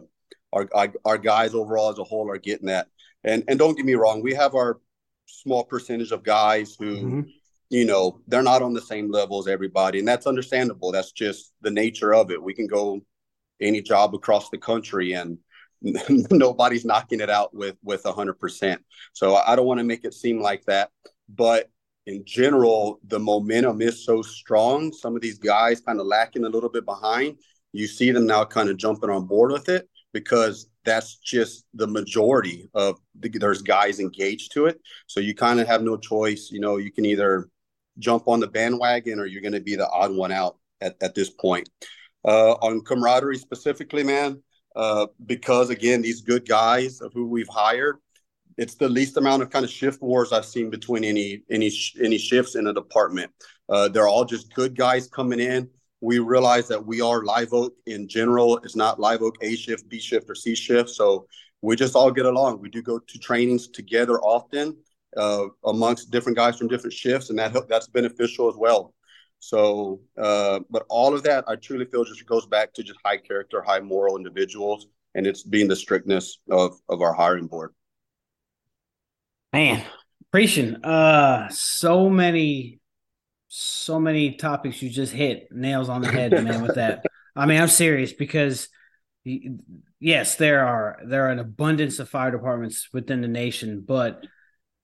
our, 0.54 0.66
our, 1.04 1.18
guys 1.18 1.54
overall 1.54 1.90
as 1.90 1.98
a 1.98 2.04
whole 2.04 2.30
are 2.30 2.38
getting 2.38 2.68
that. 2.68 2.86
And 3.22 3.44
and 3.48 3.58
don't 3.58 3.76
get 3.76 3.84
me 3.84 3.94
wrong, 3.94 4.22
we 4.22 4.32
have 4.34 4.54
our 4.54 4.80
small 5.26 5.62
percentage 5.62 6.10
of 6.10 6.22
guys 6.22 6.74
who 6.78 6.96
mm-hmm. 6.96 7.20
you 7.68 7.84
know 7.84 8.20
they're 8.28 8.42
not 8.42 8.62
on 8.62 8.72
the 8.72 8.80
same 8.80 9.10
level 9.10 9.38
as 9.38 9.46
everybody. 9.46 9.98
And 9.98 10.08
that's 10.08 10.26
understandable. 10.26 10.90
That's 10.90 11.12
just 11.12 11.52
the 11.60 11.70
nature 11.70 12.14
of 12.14 12.30
it. 12.30 12.42
We 12.42 12.54
can 12.54 12.66
go 12.66 13.02
any 13.60 13.82
job 13.82 14.14
across 14.14 14.48
the 14.48 14.56
country 14.56 15.12
and 15.12 15.36
nobody's 16.30 16.86
knocking 16.86 17.20
it 17.20 17.28
out 17.28 17.54
with 17.54 17.76
with 17.84 18.02
100% 18.02 18.78
so 19.12 19.36
i 19.36 19.54
don't 19.54 19.66
want 19.66 19.78
to 19.78 19.84
make 19.84 20.04
it 20.04 20.14
seem 20.14 20.40
like 20.40 20.64
that. 20.64 20.90
But 21.28 21.70
in 22.08 22.24
general 22.24 23.00
the 23.06 23.18
momentum 23.18 23.82
is 23.82 24.04
so 24.04 24.22
strong. 24.22 24.92
Some 24.92 25.14
of 25.14 25.20
these 25.20 25.38
guys 25.38 25.82
kind 25.82 26.00
of 26.00 26.06
lacking 26.06 26.44
a 26.44 26.48
little 26.48 26.70
bit 26.70 26.86
behind. 26.86 27.36
You 27.72 27.86
see 27.86 28.10
them 28.10 28.26
now 28.26 28.44
kind 28.44 28.70
of 28.70 28.78
jumping 28.78 29.10
on 29.10 29.26
board 29.26 29.52
with 29.52 29.68
it 29.68 29.88
because 30.14 30.70
that's 30.86 31.16
just 31.16 31.66
the 31.74 31.86
majority 31.86 32.70
of 32.72 32.98
the, 33.20 33.28
there's 33.28 33.60
guys 33.60 34.00
engaged 34.00 34.52
to 34.52 34.66
it. 34.66 34.80
So 35.06 35.20
you 35.20 35.34
kind 35.34 35.60
of 35.60 35.66
have 35.66 35.82
no 35.82 35.98
choice. 35.98 36.48
You 36.50 36.60
know 36.60 36.78
you 36.78 36.90
can 36.90 37.04
either 37.04 37.50
jump 37.98 38.26
on 38.26 38.40
the 38.40 38.46
bandwagon 38.46 39.20
or 39.20 39.26
you're 39.26 39.42
going 39.42 39.52
to 39.52 39.60
be 39.60 39.76
the 39.76 39.88
odd 39.90 40.14
one 40.14 40.32
out 40.32 40.56
at, 40.80 40.96
at 41.02 41.14
this 41.14 41.28
point. 41.28 41.68
Uh, 42.24 42.52
on 42.62 42.80
camaraderie 42.80 43.38
specifically, 43.38 44.02
man, 44.02 44.42
uh, 44.76 45.06
because 45.26 45.68
again, 45.68 46.00
these 46.00 46.22
good 46.22 46.48
guys 46.48 47.00
of 47.02 47.12
who 47.12 47.26
we've 47.28 47.48
hired, 47.48 47.96
it's 48.58 48.74
the 48.74 48.88
least 48.88 49.16
amount 49.16 49.42
of 49.42 49.50
kind 49.50 49.64
of 49.64 49.70
shift 49.70 50.02
wars 50.02 50.32
I've 50.32 50.44
seen 50.44 50.68
between 50.68 51.04
any 51.04 51.42
any 51.50 51.70
any 52.02 52.18
shifts 52.18 52.56
in 52.56 52.66
a 52.66 52.74
department. 52.74 53.30
Uh, 53.68 53.88
they're 53.88 54.08
all 54.08 54.24
just 54.24 54.52
good 54.54 54.76
guys 54.76 55.08
coming 55.08 55.40
in. 55.40 55.70
We 56.00 56.18
realize 56.18 56.68
that 56.68 56.84
we 56.84 57.00
are 57.00 57.24
live 57.24 57.52
oak 57.52 57.74
in 57.86 58.08
general. 58.08 58.58
It's 58.58 58.76
not 58.76 59.00
live 59.00 59.22
oak 59.22 59.36
A 59.40 59.54
shift, 59.54 59.88
B 59.88 59.98
shift, 60.00 60.28
or 60.28 60.34
C 60.34 60.54
shift. 60.54 60.90
So 60.90 61.26
we 61.62 61.76
just 61.76 61.94
all 61.94 62.10
get 62.10 62.26
along. 62.26 62.60
We 62.60 62.68
do 62.68 62.82
go 62.82 62.98
to 62.98 63.18
trainings 63.18 63.68
together 63.68 64.20
often 64.20 64.76
uh, 65.16 65.46
amongst 65.64 66.10
different 66.10 66.36
guys 66.36 66.58
from 66.58 66.68
different 66.68 66.94
shifts, 66.94 67.30
and 67.30 67.38
that 67.38 67.54
that's 67.68 67.88
beneficial 67.88 68.48
as 68.48 68.56
well. 68.56 68.94
So, 69.40 70.00
uh, 70.20 70.60
but 70.68 70.84
all 70.88 71.14
of 71.14 71.22
that, 71.22 71.44
I 71.46 71.54
truly 71.54 71.84
feel 71.84 72.04
just 72.04 72.26
goes 72.26 72.46
back 72.46 72.74
to 72.74 72.82
just 72.82 72.98
high 73.04 73.18
character, 73.18 73.62
high 73.62 73.78
moral 73.78 74.16
individuals, 74.16 74.88
and 75.14 75.28
it's 75.28 75.44
being 75.44 75.68
the 75.68 75.76
strictness 75.76 76.40
of 76.50 76.76
of 76.88 77.02
our 77.02 77.14
hiring 77.14 77.46
board. 77.46 77.72
Man, 79.52 79.82
appreciation. 80.28 80.84
Uh, 80.84 81.48
so 81.48 82.10
many, 82.10 82.80
so 83.48 83.98
many 83.98 84.36
topics 84.36 84.82
you 84.82 84.90
just 84.90 85.12
hit 85.12 85.48
nails 85.50 85.88
on 85.88 86.02
the 86.02 86.10
head, 86.10 86.32
man. 86.44 86.62
With 86.62 86.74
that, 86.74 87.04
I 87.34 87.46
mean, 87.46 87.60
I'm 87.60 87.68
serious 87.68 88.12
because 88.12 88.68
yes, 90.00 90.36
there 90.36 90.66
are 90.66 90.98
there 91.06 91.26
are 91.26 91.30
an 91.30 91.38
abundance 91.38 91.98
of 91.98 92.08
fire 92.08 92.30
departments 92.30 92.88
within 92.92 93.20
the 93.20 93.28
nation, 93.28 93.84
but 93.86 94.26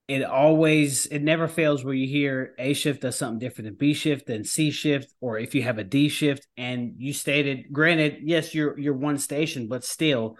it 0.06 0.22
always 0.22 1.06
it 1.06 1.20
never 1.20 1.48
fails 1.48 1.84
where 1.84 1.94
you 1.94 2.06
hear 2.06 2.54
A 2.58 2.74
shift 2.74 3.02
does 3.02 3.16
something 3.16 3.38
different 3.38 3.68
than 3.68 3.74
B 3.76 3.94
shift 3.94 4.26
than 4.26 4.44
C 4.44 4.70
shift, 4.70 5.12
or 5.20 5.38
if 5.38 5.54
you 5.54 5.62
have 5.62 5.78
a 5.78 5.84
D 5.84 6.08
shift 6.08 6.46
and 6.56 6.94
you 6.98 7.12
stated, 7.12 7.72
granted, 7.72 8.18
yes, 8.22 8.54
you're 8.54 8.78
you're 8.78 8.94
one 8.94 9.18
station, 9.18 9.68
but 9.68 9.84
still 9.84 10.36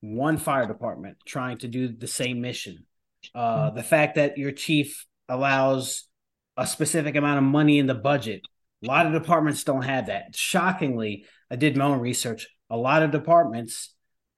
one 0.00 0.36
fire 0.36 0.66
department 0.66 1.16
trying 1.24 1.58
to 1.58 1.68
do 1.68 1.88
the 1.88 2.08
same 2.08 2.40
mission. 2.40 2.86
Uh, 3.34 3.70
the 3.70 3.82
fact 3.82 4.16
that 4.16 4.38
your 4.38 4.52
chief 4.52 5.06
allows 5.28 6.08
a 6.56 6.66
specific 6.66 7.16
amount 7.16 7.38
of 7.38 7.44
money 7.44 7.78
in 7.78 7.86
the 7.86 7.94
budget. 7.94 8.42
A 8.82 8.86
lot 8.86 9.06
of 9.06 9.12
departments 9.12 9.64
don't 9.64 9.82
have 9.82 10.06
that. 10.06 10.34
Shockingly, 10.34 11.24
I 11.50 11.56
did 11.56 11.76
my 11.76 11.84
own 11.84 12.00
research. 12.00 12.48
A 12.68 12.76
lot 12.76 13.02
of 13.02 13.10
departments, 13.10 13.94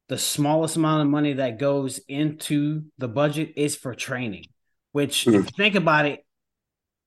the 0.08 0.18
smallest 0.18 0.76
amount 0.76 1.02
of 1.02 1.08
money 1.08 1.34
that 1.34 1.58
goes 1.58 1.98
into 2.08 2.84
the 2.98 3.08
budget 3.08 3.54
is 3.56 3.74
for 3.74 3.94
training 3.94 4.44
which 4.94 5.24
mm. 5.24 5.34
if 5.34 5.46
you 5.46 5.50
think 5.56 5.74
about 5.74 6.06
it, 6.06 6.24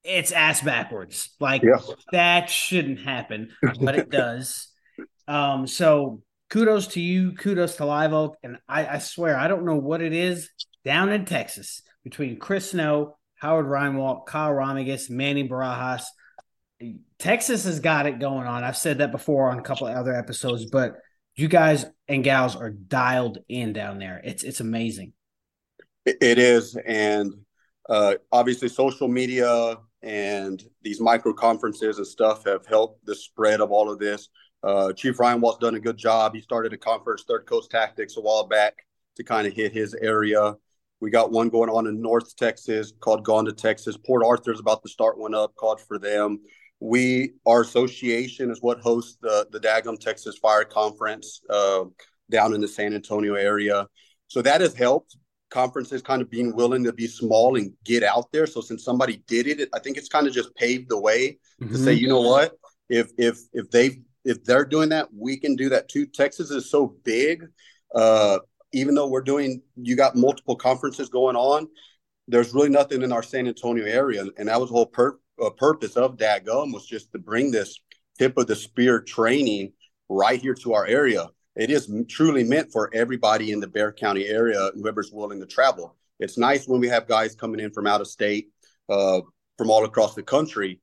it's 0.04 0.34
ass 0.34 0.62
backwards. 0.62 1.34
Like 1.40 1.64
yeah. 1.64 1.80
that 2.12 2.50
shouldn't 2.50 3.00
happen, 3.00 3.52
but 3.82 3.96
it 3.96 4.10
does. 4.10 4.68
Um, 5.26 5.68
so 5.68 6.22
kudos 6.50 6.88
to 6.88 7.02
you, 7.02 7.34
kudos 7.34 7.76
to 7.78 7.86
Live 7.86 8.14
Oak, 8.14 8.38
and 8.44 8.58
I, 8.68 8.88
I 8.88 8.98
swear 9.00 9.38
I 9.38 9.48
don't 9.48 9.66
know 9.66 9.76
what 9.76 10.02
it 10.02 10.14
is 10.14 10.50
down 10.86 11.12
in 11.12 11.26
Texas 11.26 11.82
between 12.04 12.40
Chris 12.40 12.72
Snow, 12.72 13.18
Howard 13.36 13.66
Reinwald, 13.66 14.26
Kyle 14.26 14.52
Romigus, 14.52 15.10
Manny 15.10 15.48
Barajas. 15.48 16.04
Texas 17.20 17.66
has 17.66 17.80
got 17.80 18.06
it 18.06 18.20
going 18.20 18.48
on. 18.48 18.64
I've 18.64 18.78
said 18.78 19.00
that 19.00 19.12
before 19.12 19.50
on 19.50 19.60
a 19.60 19.64
couple 19.64 19.88
of 19.88 19.96
other 19.96 20.16
episodes, 20.16 20.66
but 20.66 20.98
you 21.36 21.48
guys 21.48 21.86
and 22.08 22.24
gals 22.24 22.56
are 22.56 22.70
dialed 22.70 23.40
in 23.50 23.74
down 23.74 24.00
there. 24.00 24.22
It's 24.24 24.44
it's 24.44 24.60
amazing. 24.60 25.14
It 26.06 26.40
is, 26.40 26.78
and 26.86 27.34
uh, 27.90 28.16
obviously 28.32 28.70
social 28.70 29.08
media 29.08 29.78
and 30.04 30.64
these 30.84 31.02
micro 31.02 31.34
conferences 31.34 31.98
and 31.98 32.08
stuff 32.08 32.46
have 32.46 32.66
helped 32.66 33.06
the 33.06 33.16
spread 33.16 33.62
of 33.62 33.72
all 33.72 33.92
of 33.92 34.00
this. 34.00 34.30
Uh, 34.68 34.92
Chief 34.92 35.18
Reinwald's 35.18 35.60
done 35.60 35.76
a 35.76 35.80
good 35.80 35.98
job. 35.98 36.36
He 36.36 36.42
started 36.42 36.74
a 36.74 36.78
conference, 36.78 37.24
Third 37.26 37.46
Coast 37.46 37.72
Tactics, 37.72 38.18
a 38.18 38.22
while 38.22 38.46
back 38.46 38.86
to 39.16 39.24
kind 39.24 39.48
of 39.48 39.54
hit 39.54 39.72
his 39.72 39.94
area. 39.94 40.56
We 41.00 41.10
got 41.10 41.32
one 41.32 41.48
going 41.48 41.70
on 41.70 41.88
in 41.88 42.02
North 42.02 42.36
Texas 42.36 42.92
called 43.00 43.24
Gone 43.24 43.46
to 43.46 43.54
Texas. 43.54 43.96
Port 44.06 44.24
Arthur's 44.26 44.60
about 44.60 44.84
to 44.84 44.90
start 44.90 45.18
one 45.18 45.34
up 45.34 45.56
called 45.56 45.80
for 45.80 45.98
them. 45.98 46.40
We, 46.82 47.36
our 47.46 47.62
association, 47.62 48.52
is 48.52 48.62
what 48.62 48.82
hosts 48.82 49.18
the 49.22 49.48
the 49.52 49.60
Dagum 49.60 49.98
Texas 49.98 50.38
Fire 50.38 50.66
Conference 50.66 51.42
uh, 51.50 51.86
down 52.30 52.54
in 52.54 52.60
the 52.60 52.68
San 52.68 52.94
Antonio 52.94 53.36
area. 53.36 53.88
So 54.28 54.42
that 54.42 54.60
has 54.60 54.76
helped 54.76 55.16
conferences 55.50 56.02
kind 56.02 56.22
of 56.22 56.30
being 56.30 56.54
willing 56.54 56.84
to 56.84 56.92
be 56.92 57.08
small 57.08 57.56
and 57.56 57.72
get 57.86 58.04
out 58.04 58.26
there. 58.34 58.46
So 58.46 58.60
since 58.60 58.84
somebody 58.84 59.24
did 59.28 59.48
it, 59.48 59.70
I 59.74 59.80
think 59.80 59.98
it's 59.98 60.10
kind 60.10 60.28
of 60.28 60.34
just 60.34 60.54
paved 60.56 60.90
the 60.90 61.00
way 61.00 61.40
mm-hmm. 61.62 61.72
to 61.72 61.78
say, 61.78 61.94
you 61.94 62.10
know 62.10 62.22
what, 62.22 62.52
if 62.90 63.12
if 63.18 63.40
if 63.54 63.72
they 63.72 64.02
if 64.28 64.44
they're 64.44 64.66
doing 64.66 64.90
that, 64.90 65.08
we 65.14 65.38
can 65.38 65.56
do 65.56 65.70
that 65.70 65.90
too. 65.90 66.06
Texas 66.06 66.52
is 66.52 66.70
so 66.70 66.96
big. 67.04 67.46
Uh, 67.96 68.40
even 68.74 68.94
though 68.94 69.08
we're 69.08 69.22
doing, 69.22 69.62
you 69.76 69.96
got 69.96 70.16
multiple 70.16 70.56
conferences 70.56 71.10
going 71.10 71.36
on. 71.36 71.68
There's 72.28 72.54
really 72.54 72.70
nothing 72.70 73.02
in 73.02 73.12
our 73.12 73.24
San 73.24 73.48
Antonio 73.48 73.86
area, 73.86 74.26
and 74.38 74.50
that 74.50 74.60
was 74.60 74.70
the 74.70 74.76
whole 74.76 74.86
pur- 74.86 75.20
uh, 75.42 75.50
purpose 75.52 75.96
of 75.96 76.18
Dad 76.18 76.46
Gum 76.46 76.72
was 76.72 76.86
just 76.86 77.12
to 77.14 77.20
bring 77.20 77.52
this 77.52 77.80
tip 78.20 78.38
of 78.38 78.48
the 78.48 78.56
spear 78.56 79.00
training 79.02 79.72
right 80.10 80.42
here 80.42 80.54
to 80.56 80.74
our 80.74 80.86
area 80.86 81.28
it 81.58 81.72
is 81.72 81.92
truly 82.08 82.44
meant 82.44 82.72
for 82.72 82.92
everybody 82.94 83.52
in 83.52 83.60
the 83.60 83.68
Bexar 83.68 83.94
County 83.94 84.28
area, 84.28 84.70
whoever's 84.76 85.12
willing 85.12 85.40
to 85.40 85.48
travel. 85.48 85.96
It's 86.20 86.38
nice 86.38 86.68
when 86.68 86.80
we 86.80 86.88
have 86.88 87.08
guys 87.08 87.36
coming 87.36 87.60
in 87.60 87.72
from 87.72 87.88
out 87.88 88.00
of 88.00 88.08
state, 88.08 88.50
uh, 88.90 89.22
from 89.58 89.72
all 89.72 89.84
across 89.84 90.14
the 90.14 90.22
country, 90.22 90.82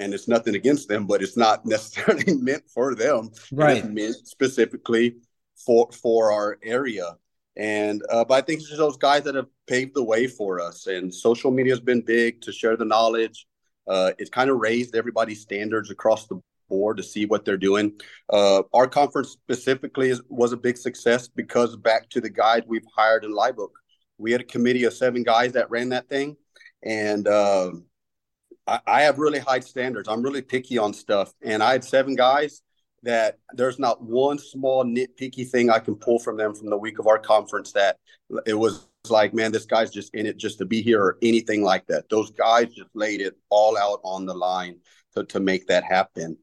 and 0.00 0.14
it's 0.14 0.26
nothing 0.26 0.54
against 0.54 0.88
them, 0.88 1.06
but 1.06 1.22
it's 1.22 1.36
not 1.36 1.64
necessarily 1.66 2.34
meant 2.34 2.64
for 2.68 2.94
them. 2.94 3.30
Right. 3.52 3.78
It's 3.78 3.86
meant 3.86 4.16
specifically 4.26 5.16
for 5.64 5.90
for 5.92 6.32
our 6.32 6.58
area. 6.64 7.16
And 7.56 8.02
uh, 8.10 8.24
but 8.24 8.34
I 8.34 8.40
think 8.40 8.60
it's 8.60 8.68
just 8.68 8.78
those 8.78 8.96
guys 8.96 9.24
that 9.24 9.34
have 9.34 9.48
paved 9.68 9.94
the 9.94 10.02
way 10.02 10.26
for 10.26 10.60
us. 10.60 10.86
And 10.86 11.14
social 11.14 11.50
media 11.50 11.72
has 11.72 11.80
been 11.80 12.00
big 12.00 12.40
to 12.42 12.52
share 12.52 12.76
the 12.76 12.84
knowledge. 12.84 13.46
Uh, 13.86 14.12
it's 14.18 14.30
kind 14.30 14.50
of 14.50 14.58
raised 14.58 14.96
everybody's 14.96 15.42
standards 15.42 15.90
across 15.90 16.26
the 16.26 16.40
board 16.68 16.96
to 16.96 17.02
see 17.02 17.26
what 17.26 17.44
they're 17.44 17.56
doing. 17.58 17.92
Uh, 18.32 18.62
our 18.72 18.86
conference 18.86 19.30
specifically 19.30 20.08
is, 20.10 20.22
was 20.28 20.52
a 20.52 20.56
big 20.56 20.78
success 20.78 21.28
because 21.28 21.76
back 21.76 22.08
to 22.10 22.20
the 22.20 22.30
guys 22.30 22.62
we've 22.66 22.86
hired 22.96 23.24
in 23.24 23.34
Live 23.34 23.58
Oak, 23.58 23.76
we 24.16 24.30
had 24.30 24.40
a 24.40 24.44
committee 24.44 24.84
of 24.84 24.94
seven 24.94 25.24
guys 25.24 25.52
that 25.52 25.68
ran 25.70 25.88
that 25.88 26.08
thing, 26.08 26.36
and 26.84 27.26
uh, 27.26 27.72
I, 28.70 28.80
I 28.86 29.02
have 29.02 29.18
really 29.18 29.40
high 29.40 29.60
standards. 29.60 30.08
I'm 30.08 30.22
really 30.22 30.42
picky 30.42 30.78
on 30.78 30.94
stuff, 30.94 31.34
and 31.42 31.62
I 31.62 31.72
had 31.72 31.84
seven 31.84 32.14
guys 32.14 32.62
that 33.02 33.38
there's 33.54 33.78
not 33.78 34.02
one 34.02 34.38
small 34.38 34.84
nitpicky 34.84 35.48
thing 35.48 35.70
I 35.70 35.78
can 35.78 35.96
pull 35.96 36.18
from 36.18 36.36
them 36.36 36.54
from 36.54 36.70
the 36.70 36.76
week 36.76 36.98
of 36.98 37.06
our 37.06 37.18
conference 37.18 37.72
that 37.72 37.96
it 38.46 38.54
was 38.54 38.88
like, 39.08 39.32
man, 39.32 39.52
this 39.52 39.64
guy's 39.64 39.90
just 39.90 40.14
in 40.14 40.26
it 40.26 40.36
just 40.36 40.58
to 40.58 40.66
be 40.66 40.82
here 40.82 41.02
or 41.02 41.18
anything 41.22 41.62
like 41.62 41.86
that. 41.86 42.08
Those 42.10 42.30
guys 42.30 42.68
just 42.74 42.90
laid 42.94 43.22
it 43.22 43.36
all 43.48 43.78
out 43.78 44.00
on 44.04 44.26
the 44.26 44.34
line 44.34 44.76
to, 45.14 45.24
to 45.24 45.40
make 45.40 45.66
that 45.68 45.82
happen. 45.82 46.36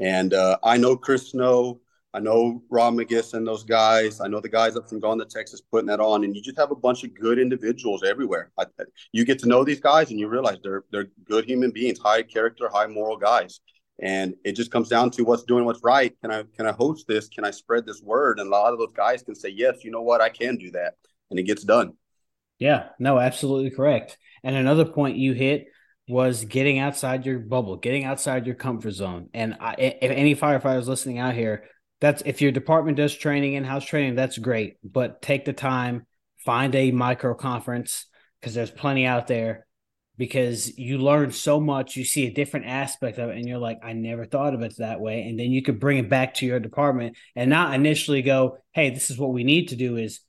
And 0.00 0.32
uh, 0.34 0.58
I 0.62 0.76
know 0.76 0.96
Chris 0.96 1.30
Snow, 1.30 1.80
I 2.14 2.20
know 2.20 2.62
Rob 2.70 2.94
McGiss 2.94 3.34
and 3.34 3.44
those 3.44 3.64
guys. 3.64 4.20
I 4.20 4.28
know 4.28 4.38
the 4.38 4.48
guys 4.48 4.76
up 4.76 4.88
from 4.88 5.00
Gone 5.00 5.18
to 5.18 5.24
Texas 5.24 5.60
putting 5.60 5.88
that 5.88 5.98
on, 5.98 6.22
and 6.22 6.34
you 6.34 6.40
just 6.40 6.56
have 6.56 6.70
a 6.70 6.76
bunch 6.76 7.02
of 7.02 7.12
good 7.12 7.40
individuals 7.40 8.04
everywhere. 8.04 8.52
I, 8.56 8.66
you 9.10 9.24
get 9.24 9.40
to 9.40 9.48
know 9.48 9.64
these 9.64 9.80
guys, 9.80 10.10
and 10.10 10.20
you 10.20 10.28
realize 10.28 10.58
they're 10.62 10.84
they're 10.92 11.08
good 11.24 11.44
human 11.44 11.72
beings, 11.72 11.98
high 11.98 12.22
character, 12.22 12.70
high 12.72 12.86
moral 12.86 13.16
guys. 13.16 13.60
And 14.00 14.34
it 14.44 14.52
just 14.52 14.70
comes 14.70 14.88
down 14.88 15.10
to 15.12 15.22
what's 15.24 15.44
doing 15.44 15.64
what's 15.64 15.82
right. 15.82 16.14
Can 16.20 16.30
I 16.30 16.44
can 16.56 16.66
I 16.66 16.72
host 16.72 17.06
this? 17.08 17.28
Can 17.28 17.44
I 17.44 17.50
spread 17.50 17.84
this 17.84 18.00
word? 18.00 18.38
And 18.38 18.46
a 18.46 18.50
lot 18.50 18.72
of 18.72 18.78
those 18.78 18.92
guys 18.94 19.24
can 19.24 19.34
say, 19.34 19.48
yes, 19.48 19.82
you 19.82 19.90
know 19.90 20.02
what, 20.02 20.20
I 20.20 20.28
can 20.28 20.56
do 20.56 20.70
that, 20.70 20.94
and 21.30 21.38
it 21.38 21.44
gets 21.44 21.64
done. 21.64 21.94
Yeah, 22.60 22.90
no, 23.00 23.18
absolutely 23.18 23.70
correct. 23.70 24.18
And 24.44 24.54
another 24.54 24.84
point 24.84 25.16
you 25.16 25.32
hit 25.32 25.66
was 26.08 26.44
getting 26.44 26.78
outside 26.78 27.26
your 27.26 27.38
bubble, 27.38 27.76
getting 27.76 28.04
outside 28.04 28.46
your 28.46 28.54
comfort 28.54 28.92
zone. 28.92 29.30
And 29.34 29.56
I, 29.60 29.74
if 29.78 30.10
any 30.10 30.36
firefighters 30.36 30.86
listening 30.86 31.18
out 31.18 31.34
here, 31.34 31.64
that's 32.00 32.22
if 32.26 32.42
your 32.42 32.52
department 32.52 32.96
does 32.96 33.14
training, 33.14 33.54
in-house 33.54 33.84
training, 33.84 34.14
that's 34.14 34.38
great. 34.38 34.76
But 34.84 35.22
take 35.22 35.44
the 35.44 35.52
time, 35.52 36.06
find 36.44 36.74
a 36.74 36.90
micro 36.90 37.34
conference 37.34 38.06
because 38.40 38.54
there's 38.54 38.70
plenty 38.70 39.06
out 39.06 39.26
there. 39.26 39.66
Because 40.16 40.78
you 40.78 40.98
learn 40.98 41.32
so 41.32 41.58
much, 41.58 41.96
you 41.96 42.04
see 42.04 42.28
a 42.28 42.32
different 42.32 42.66
aspect 42.66 43.18
of 43.18 43.30
it, 43.30 43.36
and 43.36 43.48
you're 43.48 43.58
like, 43.58 43.80
I 43.82 43.94
never 43.94 44.24
thought 44.24 44.54
of 44.54 44.62
it 44.62 44.76
that 44.78 45.00
way. 45.00 45.22
And 45.22 45.36
then 45.36 45.50
you 45.50 45.60
could 45.60 45.80
bring 45.80 45.98
it 45.98 46.08
back 46.08 46.34
to 46.34 46.46
your 46.46 46.60
department 46.60 47.16
and 47.34 47.50
not 47.50 47.74
initially 47.74 48.22
go, 48.22 48.58
Hey, 48.70 48.90
this 48.90 49.10
is 49.10 49.18
what 49.18 49.32
we 49.32 49.42
need 49.42 49.70
to 49.70 49.76
do. 49.76 49.96
Is 49.96 50.20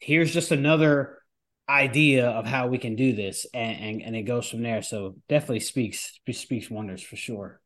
here's 0.00 0.34
just 0.34 0.50
another 0.50 1.18
idea 1.66 2.28
of 2.28 2.44
how 2.44 2.66
we 2.66 2.76
can 2.76 2.94
do 2.94 3.14
this, 3.14 3.46
and 3.54 3.78
and, 3.78 4.02
and 4.02 4.16
it 4.16 4.24
goes 4.24 4.50
from 4.50 4.62
there. 4.62 4.82
So 4.82 5.16
definitely 5.30 5.60
speaks 5.60 6.20
speaks 6.30 6.68
wonders 6.68 7.02
for 7.02 7.16
sure. 7.16 7.61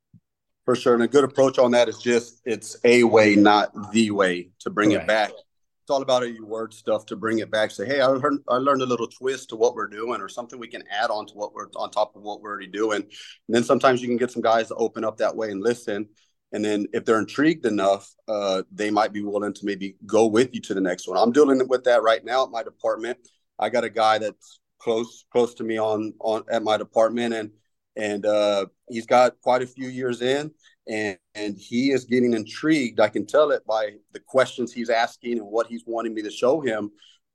For 0.66 0.74
sure, 0.74 0.94
and 0.94 1.02
a 1.04 1.08
good 1.08 1.22
approach 1.22 1.60
on 1.60 1.70
that 1.70 1.88
is 1.88 1.98
just 1.98 2.42
it's 2.44 2.76
a 2.82 3.04
way, 3.04 3.36
not 3.36 3.92
the 3.92 4.10
way, 4.10 4.50
to 4.58 4.68
bring 4.68 4.90
Correct. 4.90 5.04
it 5.04 5.06
back. 5.06 5.30
It's 5.30 5.90
all 5.90 6.02
about 6.02 6.28
your 6.28 6.44
word 6.44 6.74
stuff 6.74 7.06
to 7.06 7.14
bring 7.14 7.38
it 7.38 7.52
back. 7.52 7.70
Say, 7.70 7.86
hey, 7.86 8.00
I 8.00 8.06
learned 8.06 8.40
I 8.48 8.56
learned 8.56 8.82
a 8.82 8.86
little 8.86 9.06
twist 9.06 9.50
to 9.50 9.56
what 9.56 9.76
we're 9.76 9.86
doing, 9.86 10.20
or 10.20 10.28
something 10.28 10.58
we 10.58 10.66
can 10.66 10.82
add 10.90 11.10
on 11.10 11.24
to 11.26 11.34
what 11.34 11.54
we're 11.54 11.68
on 11.76 11.92
top 11.92 12.16
of 12.16 12.22
what 12.22 12.40
we're 12.40 12.50
already 12.50 12.66
doing. 12.66 13.02
And 13.02 13.10
then 13.48 13.62
sometimes 13.62 14.02
you 14.02 14.08
can 14.08 14.16
get 14.16 14.32
some 14.32 14.42
guys 14.42 14.66
to 14.68 14.74
open 14.74 15.04
up 15.04 15.18
that 15.18 15.36
way 15.36 15.52
and 15.52 15.62
listen. 15.62 16.08
And 16.50 16.64
then 16.64 16.86
if 16.92 17.04
they're 17.04 17.20
intrigued 17.20 17.64
enough, 17.64 18.12
uh, 18.26 18.64
they 18.72 18.90
might 18.90 19.12
be 19.12 19.22
willing 19.22 19.54
to 19.54 19.64
maybe 19.64 19.94
go 20.04 20.26
with 20.26 20.52
you 20.52 20.60
to 20.62 20.74
the 20.74 20.80
next 20.80 21.06
one. 21.06 21.16
I'm 21.16 21.30
dealing 21.30 21.62
with 21.68 21.84
that 21.84 22.02
right 22.02 22.24
now 22.24 22.42
at 22.42 22.50
my 22.50 22.64
department. 22.64 23.18
I 23.56 23.68
got 23.68 23.84
a 23.84 23.90
guy 23.90 24.18
that's 24.18 24.58
close 24.80 25.24
close 25.30 25.54
to 25.54 25.62
me 25.62 25.78
on 25.78 26.14
on 26.18 26.42
at 26.50 26.64
my 26.64 26.76
department, 26.76 27.34
and 27.34 27.50
and 27.96 28.26
uh, 28.26 28.66
he's 28.88 29.06
got 29.06 29.40
quite 29.40 29.62
a 29.62 29.66
few 29.66 29.88
years 29.88 30.22
in, 30.22 30.50
and 30.88 31.18
and 31.34 31.58
he 31.58 31.90
is 31.90 32.04
getting 32.04 32.34
intrigued. 32.34 33.00
I 33.00 33.08
can 33.08 33.26
tell 33.26 33.50
it 33.50 33.66
by 33.66 33.92
the 34.12 34.20
questions 34.20 34.72
he's 34.72 34.90
asking 34.90 35.38
and 35.38 35.46
what 35.46 35.66
he's 35.66 35.84
wanting 35.86 36.14
me 36.14 36.22
to 36.22 36.30
show 36.30 36.60
him, 36.60 36.90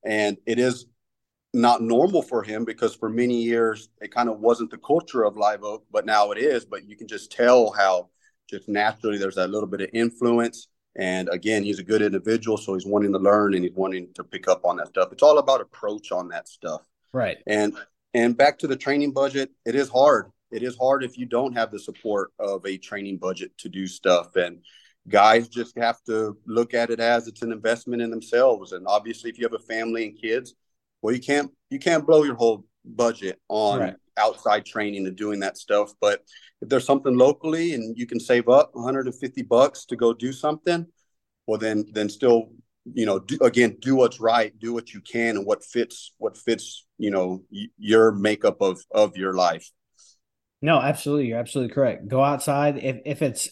and 0.05 0.37
it 0.45 0.59
is 0.59 0.85
not 1.53 1.81
normal 1.81 2.21
for 2.21 2.43
him 2.43 2.63
because 2.63 2.95
for 2.95 3.09
many 3.09 3.41
years 3.41 3.89
it 3.99 4.13
kind 4.13 4.29
of 4.29 4.39
wasn't 4.39 4.71
the 4.71 4.77
culture 4.77 5.23
of 5.23 5.35
Live 5.35 5.63
Oak, 5.63 5.85
but 5.91 6.05
now 6.05 6.31
it 6.31 6.37
is. 6.37 6.63
But 6.63 6.87
you 6.87 6.95
can 6.95 7.07
just 7.07 7.31
tell 7.31 7.71
how 7.71 8.09
just 8.49 8.69
naturally 8.69 9.17
there's 9.17 9.35
that 9.35 9.49
little 9.49 9.67
bit 9.67 9.81
of 9.81 9.89
influence 9.93 10.67
and 10.95 11.29
again, 11.29 11.63
he's 11.63 11.79
a 11.79 11.83
good 11.83 12.01
individual, 12.01 12.57
so 12.57 12.73
he's 12.73 12.85
wanting 12.85 13.13
to 13.13 13.19
learn 13.19 13.53
and 13.53 13.63
he's 13.63 13.73
wanting 13.73 14.09
to 14.15 14.23
pick 14.23 14.47
up 14.47 14.65
on 14.65 14.77
that 14.77 14.89
stuff. 14.89 15.09
It's 15.11 15.23
all 15.23 15.37
about 15.37 15.61
approach 15.61 16.11
on 16.11 16.27
that 16.29 16.47
stuff. 16.47 16.81
Right. 17.13 17.37
And 17.47 17.77
and 18.13 18.35
back 18.37 18.59
to 18.59 18.67
the 18.67 18.75
training 18.75 19.13
budget, 19.13 19.51
it 19.65 19.75
is 19.75 19.89
hard. 19.89 20.31
It 20.51 20.63
is 20.63 20.77
hard 20.77 21.03
if 21.03 21.17
you 21.17 21.25
don't 21.25 21.53
have 21.53 21.72
the 21.72 21.79
support 21.79 22.31
of 22.39 22.65
a 22.65 22.77
training 22.77 23.17
budget 23.17 23.58
to 23.60 23.70
do 23.70 23.88
stuff. 23.88 24.36
And 24.36 24.60
guys 25.08 25.48
just 25.48 25.77
have 25.77 26.01
to 26.03 26.38
look 26.46 26.74
at 26.74 26.89
it 26.89 27.00
as 27.00 27.27
it's 27.27 27.41
an 27.41 27.51
investment 27.51 28.01
in 28.01 28.12
themselves. 28.12 28.72
And 28.72 28.85
obviously, 28.87 29.29
if 29.29 29.37
you 29.37 29.46
have 29.46 29.53
a 29.53 29.66
family 29.66 30.05
and 30.05 30.20
kids, 30.20 30.53
well, 31.01 31.14
you 31.14 31.22
can't 31.22 31.51
you 31.70 31.79
can't 31.79 32.05
blow 32.05 32.24
your 32.24 32.35
whole 32.35 32.66
budget 32.85 33.40
on 33.50 33.79
right. 33.79 33.96
outside 34.18 34.66
training 34.66 35.07
and 35.07 35.16
doing 35.16 35.40
that 35.40 35.57
stuff. 35.57 35.94
But 36.00 36.24
if 36.61 36.70
there's 36.70 36.85
something 36.85 37.18
locally 37.18 37.74
and 37.74 37.98
you 37.98 38.05
can 38.05 38.20
save 38.20 38.50
up 38.50 38.72
150 38.74 39.42
bucks 39.44 39.85
to 39.85 39.96
go 39.96 40.14
do 40.14 40.31
something, 40.31 40.85
well 41.48 41.57
then 41.57 41.85
then 41.94 42.09
still 42.09 42.50
you 42.94 43.05
know 43.05 43.20
do, 43.20 43.37
again 43.42 43.77
do 43.81 43.96
what's 43.96 44.20
right, 44.20 44.57
do 44.59 44.74
what 44.74 44.94
you 44.94 45.01
can 45.01 45.37
and 45.37 45.46
what 45.46 45.64
fits 45.64 46.14
what 46.18 46.37
fits 46.37 46.85
you 46.98 47.11
know 47.11 47.44
y- 47.51 47.68
your 47.77 48.11
makeup 48.11 48.61
of 48.61 48.81
of 48.92 49.18
your 49.18 49.33
life. 49.33 49.70
No, 50.61 50.79
absolutely, 50.79 51.27
you're 51.27 51.39
absolutely 51.39 51.74
correct. 51.74 52.07
Go 52.07 52.24
outside 52.24 52.77
if 52.77 53.00
if 53.05 53.21
it's 53.21 53.50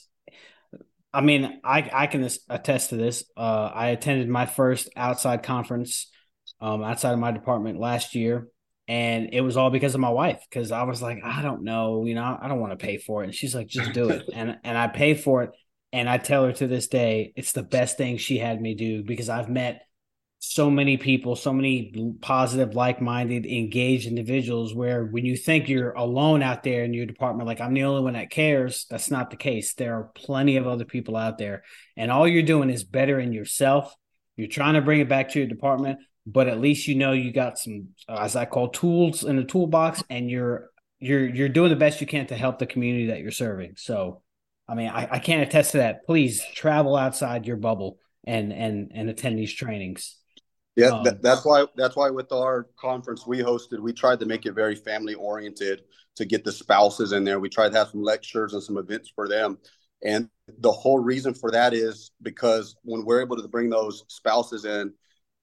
I 1.14 1.22
mean, 1.22 1.60
I 1.64 1.90
I 1.92 2.08
can 2.08 2.28
attest 2.50 2.90
to 2.90 2.98
this. 2.98 3.24
Uh, 3.36 3.72
I 3.74 3.88
attended 3.90 4.30
my 4.30 4.46
first 4.46 4.90
outside 4.96 5.44
conference 5.44 6.12
um, 6.62 6.84
outside 6.84 7.14
of 7.14 7.20
my 7.20 7.32
department 7.32 7.80
last 7.80 8.16
year, 8.16 8.48
and 8.90 9.30
it 9.34 9.42
was 9.42 9.56
all 9.56 9.70
because 9.70 9.94
of 9.94 10.02
my 10.02 10.10
wife 10.10 10.44
because 10.50 10.72
i 10.72 10.84
was 10.84 11.02
like 11.02 11.20
i 11.24 11.42
don't 11.44 11.64
know 11.64 12.06
you 12.06 12.16
know 12.16 12.38
i 12.42 12.48
don't 12.48 12.60
want 12.60 12.78
to 12.78 12.84
pay 12.84 12.98
for 12.98 13.22
it 13.22 13.26
and 13.26 13.36
she's 13.36 13.54
like 13.56 13.68
just 13.68 13.94
do 13.94 14.10
it 14.10 14.24
and 14.34 14.58
and 14.64 14.78
i 14.78 14.88
pay 14.88 15.14
for 15.14 15.44
it 15.44 15.52
and 15.94 16.10
i 16.10 16.18
tell 16.18 16.44
her 16.44 16.52
to 16.52 16.68
this 16.68 16.88
day 16.88 17.32
it's 17.36 17.52
the 17.54 17.64
best 17.64 17.98
thing 17.98 18.18
she 18.18 18.40
had 18.40 18.60
me 18.60 18.74
do 18.74 19.04
because 19.04 19.30
i've 19.30 19.48
met 19.48 19.84
so 20.42 20.70
many 20.70 20.96
people 20.96 21.36
so 21.36 21.52
many 21.52 22.16
positive 22.22 22.74
like-minded 22.74 23.46
engaged 23.46 24.08
individuals 24.08 24.74
where 24.74 25.06
when 25.06 25.26
you 25.26 25.36
think 25.36 25.68
you're 25.68 25.92
alone 25.92 26.42
out 26.42 26.64
there 26.64 26.84
in 26.86 26.94
your 26.94 27.06
department 27.06 27.46
like 27.46 27.60
i'm 27.60 27.74
the 27.74 27.84
only 27.84 28.02
one 28.02 28.14
that 28.14 28.30
cares 28.30 28.86
that's 28.90 29.12
not 29.12 29.30
the 29.30 29.36
case 29.36 29.74
there 29.74 29.96
are 29.96 30.12
plenty 30.16 30.56
of 30.56 30.66
other 30.66 30.86
people 30.86 31.18
out 31.18 31.38
there 31.38 31.64
and 31.98 32.10
all 32.10 32.28
you're 32.28 32.42
doing 32.42 32.70
is 32.70 32.84
bettering 32.86 33.34
yourself 33.34 33.94
you're 34.38 34.48
trying 34.48 34.76
to 34.76 34.82
bring 34.82 35.02
it 35.02 35.10
back 35.10 35.30
to 35.30 35.40
your 35.40 35.48
department 35.48 36.00
but 36.32 36.48
at 36.48 36.60
least 36.60 36.88
you 36.88 36.96
know 36.96 37.12
you 37.12 37.32
got 37.32 37.58
some 37.58 37.90
as 38.08 38.36
I 38.36 38.46
call 38.46 38.70
tools 38.70 39.24
in 39.24 39.36
the 39.36 39.44
toolbox 39.44 40.04
and 40.10 40.30
you're 40.30 40.70
you're 41.00 41.28
you're 41.28 41.50
doing 41.50 41.70
the 41.70 41.76
best 41.76 42.02
you 42.02 42.08
can 42.08 42.28
to 42.28 42.36
help 42.36 42.60
the 42.60 42.66
community 42.66 43.08
that 43.08 43.20
you're 43.20 43.32
serving. 43.32 43.74
So 43.78 44.22
I 44.68 44.76
mean 44.76 44.90
I, 44.90 45.08
I 45.12 45.20
can't 45.20 45.48
attest 45.48 45.72
to 45.72 45.78
that. 45.78 46.06
Please 46.06 46.44
travel 46.54 46.96
outside 46.96 47.48
your 47.48 47.58
bubble 47.58 47.98
and 48.26 48.54
and 48.54 48.92
and 48.94 49.10
attend 49.10 49.40
these 49.40 49.54
trainings. 49.54 50.18
Yeah, 50.80 50.90
um, 50.90 51.04
that, 51.04 51.22
that's 51.22 51.46
why 51.46 51.66
that's 51.76 51.96
why 51.96 52.10
with 52.10 52.32
our 52.32 52.68
conference 52.80 53.28
we 53.28 53.40
hosted, 53.40 53.80
we 53.80 53.94
tried 53.94 54.20
to 54.22 54.26
make 54.26 54.46
it 54.46 54.54
very 54.54 54.76
family 54.76 55.14
oriented 55.14 55.84
to 56.16 56.26
get 56.26 56.44
the 56.44 56.52
spouses 56.52 57.12
in 57.12 57.24
there. 57.24 57.40
We 57.40 57.50
tried 57.50 57.72
to 57.72 57.78
have 57.78 57.90
some 57.90 58.04
lectures 58.04 58.54
and 58.54 58.64
some 58.64 58.78
events 58.78 59.12
for 59.14 59.28
them. 59.28 59.58
And 60.04 60.30
the 60.60 60.72
whole 60.72 61.00
reason 61.00 61.34
for 61.34 61.52
that 61.52 61.74
is 61.74 62.12
because 62.22 62.76
when 62.84 63.04
we're 63.04 63.22
able 63.22 63.36
to 63.36 63.48
bring 63.48 63.70
those 63.70 64.06
spouses 64.08 64.64
in, 64.66 64.94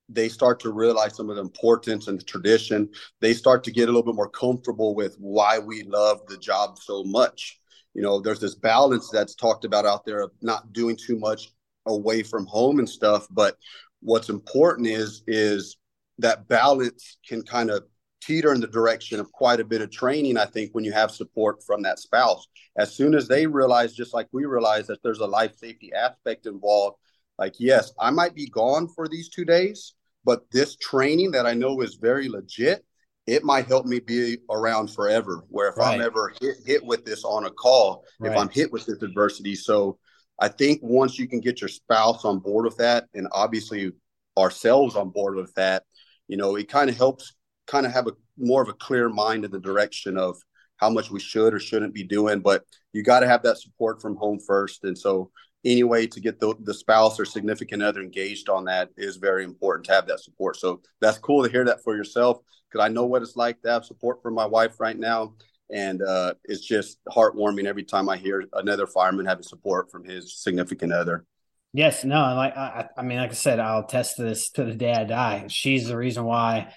they 0.09 0.29
start 0.29 0.61
to 0.61 0.73
realize 0.73 1.17
some 1.17 1.29
of 1.29 1.37
the 1.37 1.43
importance 1.43 2.09
and 2.09 2.19
the 2.19 2.25
tradition. 2.25 2.89
They 3.21 3.35
start 3.35 3.65
to 3.65 3.71
get 3.71 3.85
a 3.85 3.93
little 3.93 4.03
bit 4.03 4.15
more 4.15 4.31
comfortable 4.31 4.95
with 4.95 5.17
why 5.19 5.59
we 5.59 5.83
love 5.83 6.21
the 6.29 6.39
job 6.39 6.79
so 6.79 7.05
much. 7.05 7.61
You 7.93 8.03
know, 8.03 8.21
there's 8.21 8.41
this 8.41 8.55
balance 8.55 9.11
that's 9.11 9.35
talked 9.35 9.65
about 9.65 9.87
out 9.87 10.05
there 10.07 10.21
of 10.21 10.31
not 10.41 10.73
doing 10.73 10.97
too 10.97 11.19
much 11.19 11.51
away 11.87 12.23
from 12.23 12.47
home 12.47 12.79
and 12.79 12.89
stuff. 12.89 13.27
But 13.31 13.57
what's 14.01 14.29
important 14.29 14.87
is 14.87 15.23
is 15.27 15.77
that 16.19 16.49
balance 16.49 17.19
can 17.29 17.43
kind 17.43 17.71
of 17.71 17.85
teeter 18.23 18.53
in 18.53 18.61
the 18.61 18.67
direction 18.67 19.21
of 19.21 19.31
quite 19.33 19.61
a 19.61 19.65
bit 19.65 19.83
of 19.83 19.91
training. 19.91 20.37
I 20.37 20.47
think 20.47 20.71
when 20.73 20.85
you 20.85 20.93
have 20.93 21.11
support 21.11 21.63
from 21.65 21.83
that 21.83 21.99
spouse, 21.99 22.47
as 22.77 22.95
soon 22.95 23.15
as 23.15 23.29
they 23.29 23.47
realize, 23.47 23.95
just 23.95 24.15
like 24.15 24.27
we 24.33 24.47
realize, 24.47 24.87
that 24.87 25.03
there's 25.03 25.21
a 25.21 25.27
life 25.27 25.57
safety 25.57 25.93
aspect 25.93 26.47
involved 26.47 26.97
like 27.39 27.55
yes 27.59 27.93
i 27.99 28.11
might 28.11 28.35
be 28.35 28.49
gone 28.49 28.89
for 28.89 29.09
these 29.09 29.29
two 29.29 29.45
days 29.45 29.95
but 30.25 30.51
this 30.51 30.77
training 30.77 31.31
that 31.31 31.47
i 31.47 31.55
know 31.55 31.81
is 31.81 31.97
very 31.97 32.29
legit 32.29 32.85
it 33.27 33.43
might 33.43 33.67
help 33.67 33.87
me 33.87 33.99
be 33.99 34.37
around 34.51 34.89
forever 34.89 35.45
where 35.49 35.69
if 35.69 35.77
right. 35.77 35.95
i'm 35.95 36.01
ever 36.01 36.33
hit, 36.41 36.57
hit 36.65 36.85
with 36.85 37.05
this 37.05 37.25
on 37.25 37.47
a 37.47 37.51
call 37.51 38.05
right. 38.21 38.33
if 38.33 38.39
i'm 38.39 38.49
hit 38.49 38.73
with 38.73 38.87
this 38.87 39.03
adversity 39.03 39.55
so 39.55 39.99
i 40.39 40.49
think 40.49 40.81
once 40.83 41.19
you 41.19 41.29
can 41.29 41.41
get 41.41 41.61
your 41.61 41.69
spouse 41.69 42.25
on 42.25 42.39
board 42.39 42.65
with 42.65 42.77
that 42.77 43.07
and 43.15 43.29
obviously 43.33 43.93
ourselves 44.39 44.97
on 44.97 45.11
board 45.11 45.37
with 45.37 45.53
that 45.55 45.85
you 46.29 46.37
know 46.37 46.57
it 46.57 46.69
kind 46.69 46.91
of 46.91 46.97
helps 46.97 47.35
kind 47.67 47.87
of 47.87 47.93
have 47.93 48.07
a 48.07 48.13
more 48.39 48.63
of 48.63 48.69
a 48.69 48.75
clear 48.75 49.09
mind 49.09 49.45
in 49.45 49.51
the 49.51 49.61
direction 49.61 50.17
of 50.19 50.37
how 50.77 50.91
much 50.91 51.11
we 51.11 51.19
should 51.19 51.55
or 51.55 51.61
shouldn't 51.61 51.95
be 51.95 52.05
doing 52.05 52.41
but 52.41 52.63
you 52.93 53.03
got 53.03 53.21
to 53.21 53.27
have 53.27 53.43
that 53.43 53.59
support 53.59 54.01
from 54.01 54.17
home 54.17 54.39
first 54.47 54.85
and 54.85 54.97
so 54.97 55.31
any 55.67 55.83
way 55.83 56.07
to 56.07 56.21
get 56.21 56.39
the, 56.39 56.55
the 56.61 56.73
spouse 56.73 57.19
or 57.19 57.25
significant 57.25 57.83
other 57.83 58.01
engaged 58.01 58.49
on 58.49 58.65
that 58.65 58.91
is 58.97 59.17
very 59.17 59.45
important 59.45 59.85
to 59.87 59.93
have 59.93 60.07
that 60.07 60.21
support. 60.21 60.57
So 60.57 60.81
that's 61.01 61.19
cool 61.19 61.45
to 61.45 61.51
hear 61.51 61.65
that 61.65 61.83
for 61.83 61.97
yourself 61.97 62.39
because 62.71 62.85
I 62.85 62.89
know 62.89 63.05
what 63.05 63.23
it's 63.23 63.37
like 63.37 63.61
to 63.63 63.71
have 63.71 63.85
support 63.85 64.23
from 64.23 64.35
my 64.35 64.47
wife 64.47 64.79
right 64.79 64.97
now. 64.97 65.35
And 65.71 66.03
uh, 66.03 66.35
it's 66.45 66.65
just 66.65 66.99
heartwarming 67.09 67.67
every 67.67 67.85
time 67.85 68.09
I 68.09 68.17
hear 68.17 68.45
another 68.53 68.87
fireman 68.87 69.27
having 69.27 69.43
support 69.43 69.91
from 69.91 70.05
his 70.05 70.39
significant 70.39 70.93
other. 70.93 71.25
Yes, 71.73 72.05
no, 72.05 72.35
like 72.35 72.57
I, 72.57 72.89
I 72.97 73.03
mean, 73.03 73.19
like 73.19 73.31
I 73.31 73.35
said, 73.35 73.59
I'll 73.59 73.85
test 73.85 74.17
this 74.17 74.51
to 74.53 74.65
the 74.65 74.75
day 74.75 74.93
I 74.93 75.05
die. 75.05 75.47
She's 75.49 75.89
the 75.89 75.97
reason 75.97 76.25
why 76.25 76.73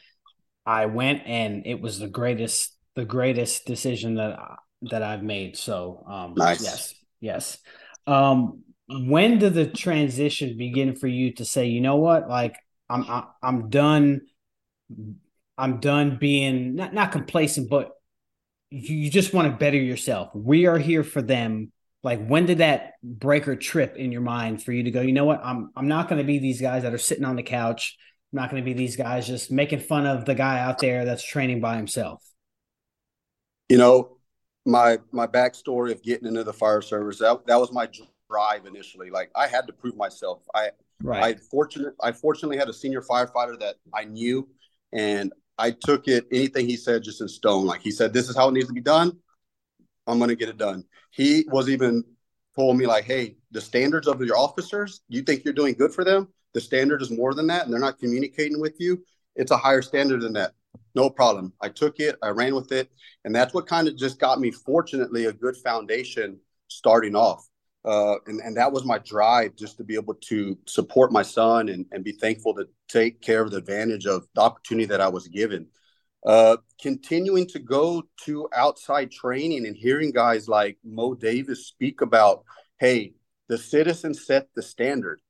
I 0.65 0.87
went, 0.87 1.25
and 1.25 1.65
it 1.65 1.79
was 1.79 1.99
the 1.99 2.09
greatest, 2.09 2.75
the 2.95 3.05
greatest 3.05 3.65
decision 3.65 4.15
that 4.15 4.37
that 4.83 5.03
I've 5.03 5.23
made. 5.23 5.55
So 5.55 6.03
um, 6.05 6.33
nice. 6.35 6.61
yes, 6.61 6.93
yes. 7.21 7.57
Um, 8.07 8.63
when 8.89 9.39
did 9.39 9.53
the 9.53 9.67
transition 9.67 10.57
begin 10.57 10.95
for 10.95 11.07
you 11.07 11.33
to 11.35 11.45
say, 11.45 11.67
you 11.67 11.79
know 11.79 11.97
what, 11.97 12.27
like 12.27 12.57
I'm 12.89 13.03
I, 13.03 13.17
am 13.19 13.25
i 13.41 13.47
am 13.47 13.69
done. 13.69 14.21
I'm 15.57 15.79
done 15.79 16.17
being 16.19 16.75
not 16.75 16.93
not 16.93 17.11
complacent, 17.11 17.69
but 17.69 17.91
you, 18.71 19.09
just 19.09 19.33
want 19.33 19.51
to 19.51 19.57
better 19.57 19.77
yourself. 19.77 20.29
We 20.33 20.65
are 20.65 20.77
here 20.77 21.03
for 21.03 21.21
them. 21.21 21.71
Like 22.03 22.25
when 22.25 22.45
did 22.45 22.59
that 22.59 22.93
breaker 23.03 23.55
trip 23.55 23.97
in 23.97 24.11
your 24.11 24.21
mind 24.21 24.63
for 24.63 24.71
you 24.71 24.83
to 24.83 24.91
go, 24.91 25.01
you 25.01 25.11
know 25.11 25.25
what? 25.25 25.41
I'm 25.43 25.71
I'm 25.75 25.87
not 25.87 26.07
going 26.07 26.19
to 26.19 26.25
be 26.25 26.39
these 26.39 26.61
guys 26.61 26.83
that 26.83 26.93
are 26.93 26.99
sitting 26.99 27.25
on 27.25 27.35
the 27.35 27.43
couch. 27.43 27.97
I'm 28.31 28.37
not 28.37 28.49
going 28.49 28.63
to 28.63 28.65
be 28.65 28.73
these 28.73 28.95
guys 28.95 29.27
just 29.27 29.51
making 29.51 29.81
fun 29.81 30.05
of 30.05 30.23
the 30.23 30.35
guy 30.35 30.59
out 30.59 30.79
there 30.79 31.03
that's 31.03 31.23
training 31.23 31.59
by 31.59 31.75
himself. 31.75 32.23
You 33.67 33.77
know, 33.77 34.17
my 34.65 34.99
my 35.11 35.27
backstory 35.27 35.91
of 35.91 36.01
getting 36.01 36.27
into 36.27 36.43
the 36.43 36.53
fire 36.53 36.81
service 36.81 37.19
that 37.19 37.45
that 37.47 37.59
was 37.59 37.73
my 37.73 37.89
drive 38.29 38.65
initially. 38.65 39.09
Like 39.09 39.31
I 39.35 39.47
had 39.47 39.67
to 39.67 39.73
prove 39.73 39.97
myself. 39.97 40.43
I 40.55 40.69
right. 41.01 41.35
I 41.35 41.39
fortunate 41.51 41.95
I 42.01 42.11
fortunately 42.11 42.57
had 42.57 42.69
a 42.69 42.73
senior 42.73 43.01
firefighter 43.01 43.59
that 43.59 43.75
I 43.93 44.05
knew, 44.05 44.47
and 44.93 45.33
I 45.59 45.71
took 45.71 46.07
it 46.07 46.25
anything 46.31 46.65
he 46.65 46.77
said 46.77 47.03
just 47.03 47.21
in 47.21 47.27
stone. 47.27 47.65
Like 47.65 47.81
he 47.81 47.91
said, 47.91 48.13
this 48.13 48.29
is 48.29 48.35
how 48.35 48.47
it 48.47 48.53
needs 48.53 48.67
to 48.67 48.73
be 48.73 48.81
done. 48.81 49.17
I'm 50.07 50.19
to 50.19 50.35
get 50.35 50.49
it 50.49 50.57
done. 50.57 50.85
He 51.11 51.45
was 51.49 51.69
even 51.69 52.03
told 52.55 52.77
me 52.77 52.87
like, 52.87 53.03
hey, 53.03 53.35
the 53.51 53.61
standards 53.61 54.07
of 54.07 54.21
your 54.21 54.37
officers, 54.37 55.01
you 55.09 55.21
think 55.21 55.43
you're 55.43 55.53
doing 55.53 55.75
good 55.75 55.93
for 55.93 56.03
them. 56.03 56.29
The 56.53 56.61
standard 56.61 57.01
is 57.01 57.11
more 57.11 57.33
than 57.33 57.47
that, 57.47 57.65
and 57.65 57.73
they're 57.73 57.79
not 57.79 57.99
communicating 57.99 58.59
with 58.59 58.79
you. 58.79 59.03
It's 59.35 59.51
a 59.51 59.57
higher 59.57 59.81
standard 59.81 60.21
than 60.21 60.33
that. 60.33 60.53
No 60.95 61.09
problem. 61.09 61.53
I 61.61 61.69
took 61.69 61.99
it, 61.99 62.15
I 62.23 62.29
ran 62.29 62.55
with 62.55 62.71
it, 62.71 62.89
and 63.25 63.35
that's 63.35 63.53
what 63.53 63.67
kind 63.67 63.87
of 63.87 63.97
just 63.97 64.19
got 64.19 64.39
me, 64.39 64.51
fortunately, 64.51 65.25
a 65.25 65.33
good 65.33 65.57
foundation 65.57 66.39
starting 66.69 67.15
off. 67.15 67.47
Uh, 67.85 68.15
and, 68.27 68.41
and 68.41 68.57
that 68.57 68.71
was 68.71 68.83
my 68.83 68.97
drive 68.99 69.55
just 69.55 69.77
to 69.77 69.83
be 69.83 69.95
able 69.95 70.13
to 70.15 70.57
support 70.67 71.11
my 71.11 71.23
son 71.23 71.69
and, 71.69 71.85
and 71.91 72.03
be 72.03 72.11
thankful 72.11 72.53
to 72.53 72.67
take 72.89 73.21
care 73.21 73.41
of 73.41 73.51
the 73.51 73.57
advantage 73.57 74.05
of 74.05 74.27
the 74.35 74.41
opportunity 74.41 74.85
that 74.85 75.01
I 75.01 75.07
was 75.07 75.27
given. 75.27 75.67
Uh, 76.25 76.57
continuing 76.81 77.47
to 77.47 77.59
go 77.59 78.03
to 78.25 78.49
outside 78.53 79.09
training 79.09 79.65
and 79.65 79.77
hearing 79.77 80.11
guys 80.11 80.49
like 80.49 80.77
Mo 80.83 81.13
Davis 81.13 81.67
speak 81.67 82.01
about, 82.01 82.43
hey, 82.79 83.13
the 83.47 83.57
citizens 83.57 84.25
set 84.25 84.49
the 84.53 84.61
standard, 84.61 85.21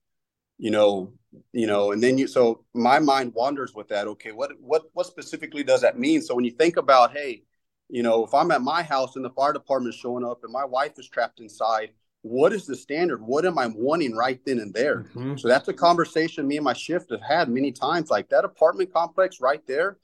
you 0.58 0.72
know, 0.72 1.14
you 1.54 1.68
know, 1.68 1.92
and 1.92 2.02
then 2.02 2.18
you 2.18 2.28
so 2.28 2.66
my 2.74 2.98
mind 2.98 3.34
wanders 3.36 3.76
with 3.76 3.88
that. 3.90 4.08
Okay, 4.08 4.32
what 4.32 4.52
what 4.60 4.84
what 4.94 5.06
specifically 5.06 5.64
does 5.64 5.82
that 5.82 6.00
mean? 6.00 6.24
So 6.24 6.34
when 6.34 6.44
you 6.44 6.52
think 6.52 6.78
about, 6.78 7.16
hey, 7.16 7.44
you 7.88 8.02
know, 8.02 8.26
if 8.26 8.34
I'm 8.34 8.50
at 8.50 8.64
my 8.64 8.82
house 8.82 9.16
and 9.16 9.24
the 9.24 9.30
fire 9.30 9.54
department 9.54 9.94
is 9.94 10.00
showing 10.00 10.26
up 10.26 10.44
and 10.44 10.52
my 10.52 10.66
wife 10.66 10.98
is 10.98 11.08
trapped 11.08 11.40
inside, 11.40 11.92
what 12.22 12.52
is 12.52 12.66
the 12.66 12.76
standard? 12.76 13.22
What 13.22 13.46
am 13.46 13.58
I 13.58 13.68
wanting 13.68 14.16
right 14.16 14.40
then 14.46 14.60
and 14.60 14.74
there? 14.74 15.04
Mm-hmm. 15.16 15.38
So 15.38 15.48
that's 15.48 15.68
a 15.68 15.74
conversation 15.74 16.48
me 16.48 16.58
and 16.58 16.66
my 16.66 16.74
shift 16.74 17.12
have 17.12 17.22
had 17.22 17.50
many 17.50 17.72
times. 17.72 18.10
Like 18.10 18.30
that 18.30 18.46
apartment 18.46 18.94
complex 18.94 19.40
right 19.40 19.66
there. 19.68 19.98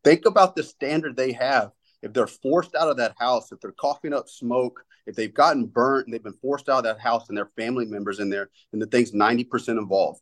think 0.04 0.26
about 0.26 0.56
the 0.56 0.62
standard 0.62 1.16
they 1.16 1.32
have. 1.32 1.72
If 2.02 2.12
they're 2.12 2.26
forced 2.26 2.74
out 2.74 2.88
of 2.88 2.96
that 2.98 3.14
house, 3.18 3.52
if 3.52 3.60
they're 3.60 3.72
coughing 3.72 4.14
up 4.14 4.28
smoke, 4.28 4.84
if 5.06 5.16
they've 5.16 5.32
gotten 5.32 5.66
burnt 5.66 6.06
and 6.06 6.14
they've 6.14 6.22
been 6.22 6.32
forced 6.34 6.68
out 6.68 6.78
of 6.78 6.84
that 6.84 7.00
house 7.00 7.28
and 7.28 7.36
their 7.36 7.50
family 7.56 7.84
members 7.84 8.20
in 8.20 8.30
there, 8.30 8.48
and 8.72 8.80
the 8.80 8.86
thing's 8.86 9.12
90% 9.12 9.70
involved. 9.70 10.20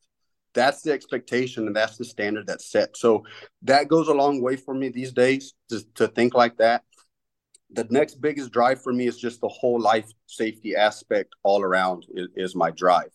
That's 0.55 0.83
the 0.83 0.93
expectation 0.93 1.67
and 1.67 1.75
that's 1.75 1.97
the 1.97 2.05
standard 2.05 2.47
that's 2.47 2.71
set. 2.71 2.97
So 2.97 3.25
that 3.63 3.89
goes 3.89 4.09
a 4.09 4.15
long 4.15 4.41
way 4.41 4.57
for 4.57 4.73
me 4.73 4.89
these 4.89 5.13
days 5.13 5.53
to, 5.69 5.85
to 5.97 6.09
think 6.09 6.35
like 6.35 6.57
that 6.59 6.85
the 7.75 7.87
next 7.91 8.21
biggest 8.21 8.53
drive 8.53 8.83
for 8.83 8.93
me 8.93 9.07
is 9.07 9.19
just 9.19 9.41
the 9.41 9.49
whole 9.49 9.81
life 9.81 10.11
safety 10.27 10.77
aspect 10.77 11.35
all 11.43 11.63
around 11.63 12.07
is, 12.15 12.29
is 12.37 12.55
my 12.55 12.71
drive. 12.71 13.11